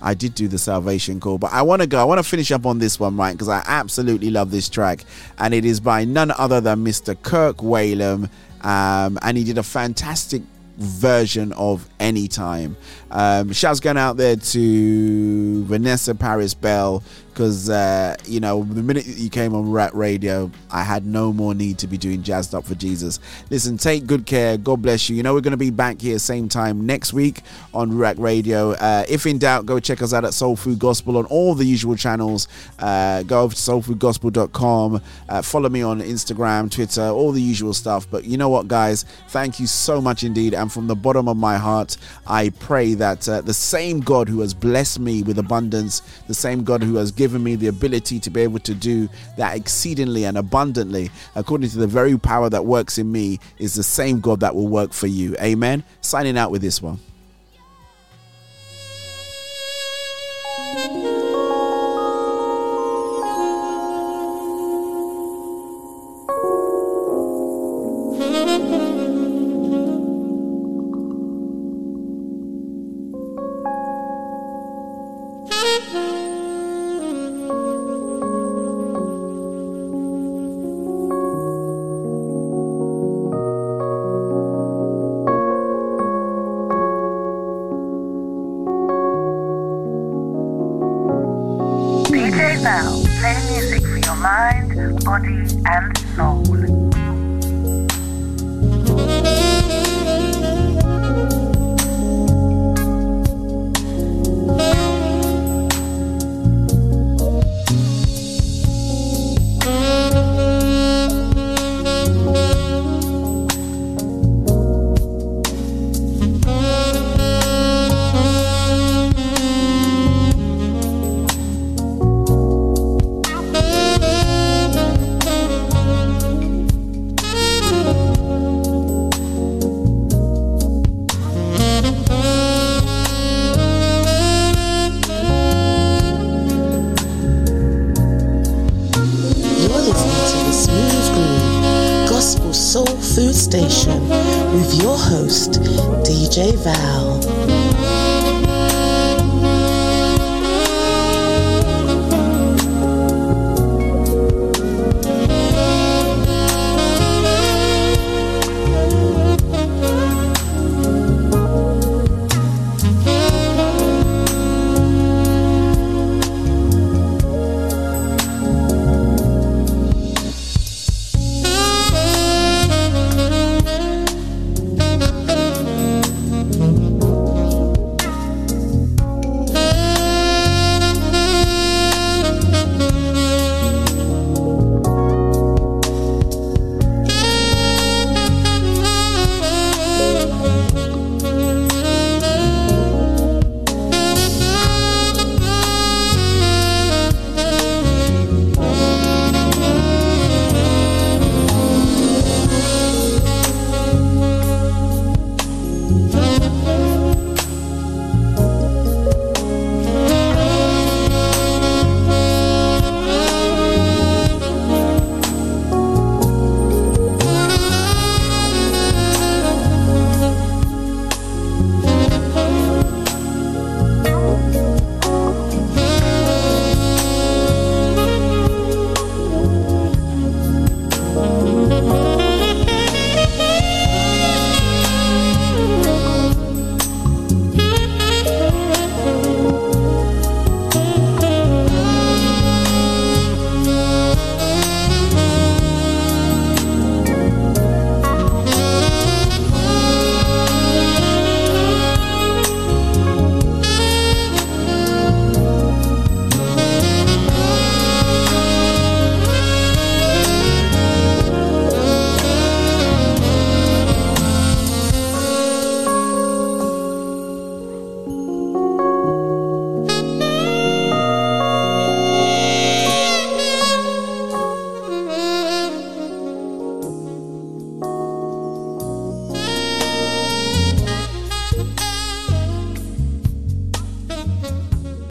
[0.00, 2.00] I did do the salvation call, but I want to go.
[2.00, 3.32] I want to finish up on this one, right?
[3.32, 5.04] Because I absolutely love this track,
[5.38, 7.20] and it is by none other than Mr.
[7.20, 8.30] Kirk Whalum.
[8.60, 10.42] Um, and he did a fantastic
[10.78, 12.76] version of Anytime.
[13.10, 17.02] Um, shouts going out there to Vanessa Paris Bell
[17.38, 21.54] because uh, you know the minute you came on Ruach Radio, I had no more
[21.54, 23.20] need to be doing jazzed up for Jesus.
[23.48, 24.56] Listen, take good care.
[24.56, 25.14] God bless you.
[25.14, 27.42] You know we're going to be back here same time next week
[27.72, 28.72] on Ruach Radio.
[28.72, 31.64] Uh, if in doubt, go check us out at Soul Food Gospel on all the
[31.64, 32.48] usual channels.
[32.80, 35.00] Uh, go over to soulfoodgospel.com.
[35.28, 38.10] Uh, follow me on Instagram, Twitter, all the usual stuff.
[38.10, 39.04] But you know what, guys?
[39.28, 40.54] Thank you so much indeed.
[40.54, 44.40] And from the bottom of my heart, I pray that uh, the same God who
[44.40, 48.30] has blessed me with abundance, the same God who has given me the ability to
[48.30, 52.98] be able to do that exceedingly and abundantly, according to the very power that works
[52.98, 55.34] in me, is the same God that will work for you.
[55.40, 55.82] Amen.
[56.00, 57.00] Signing out with this one.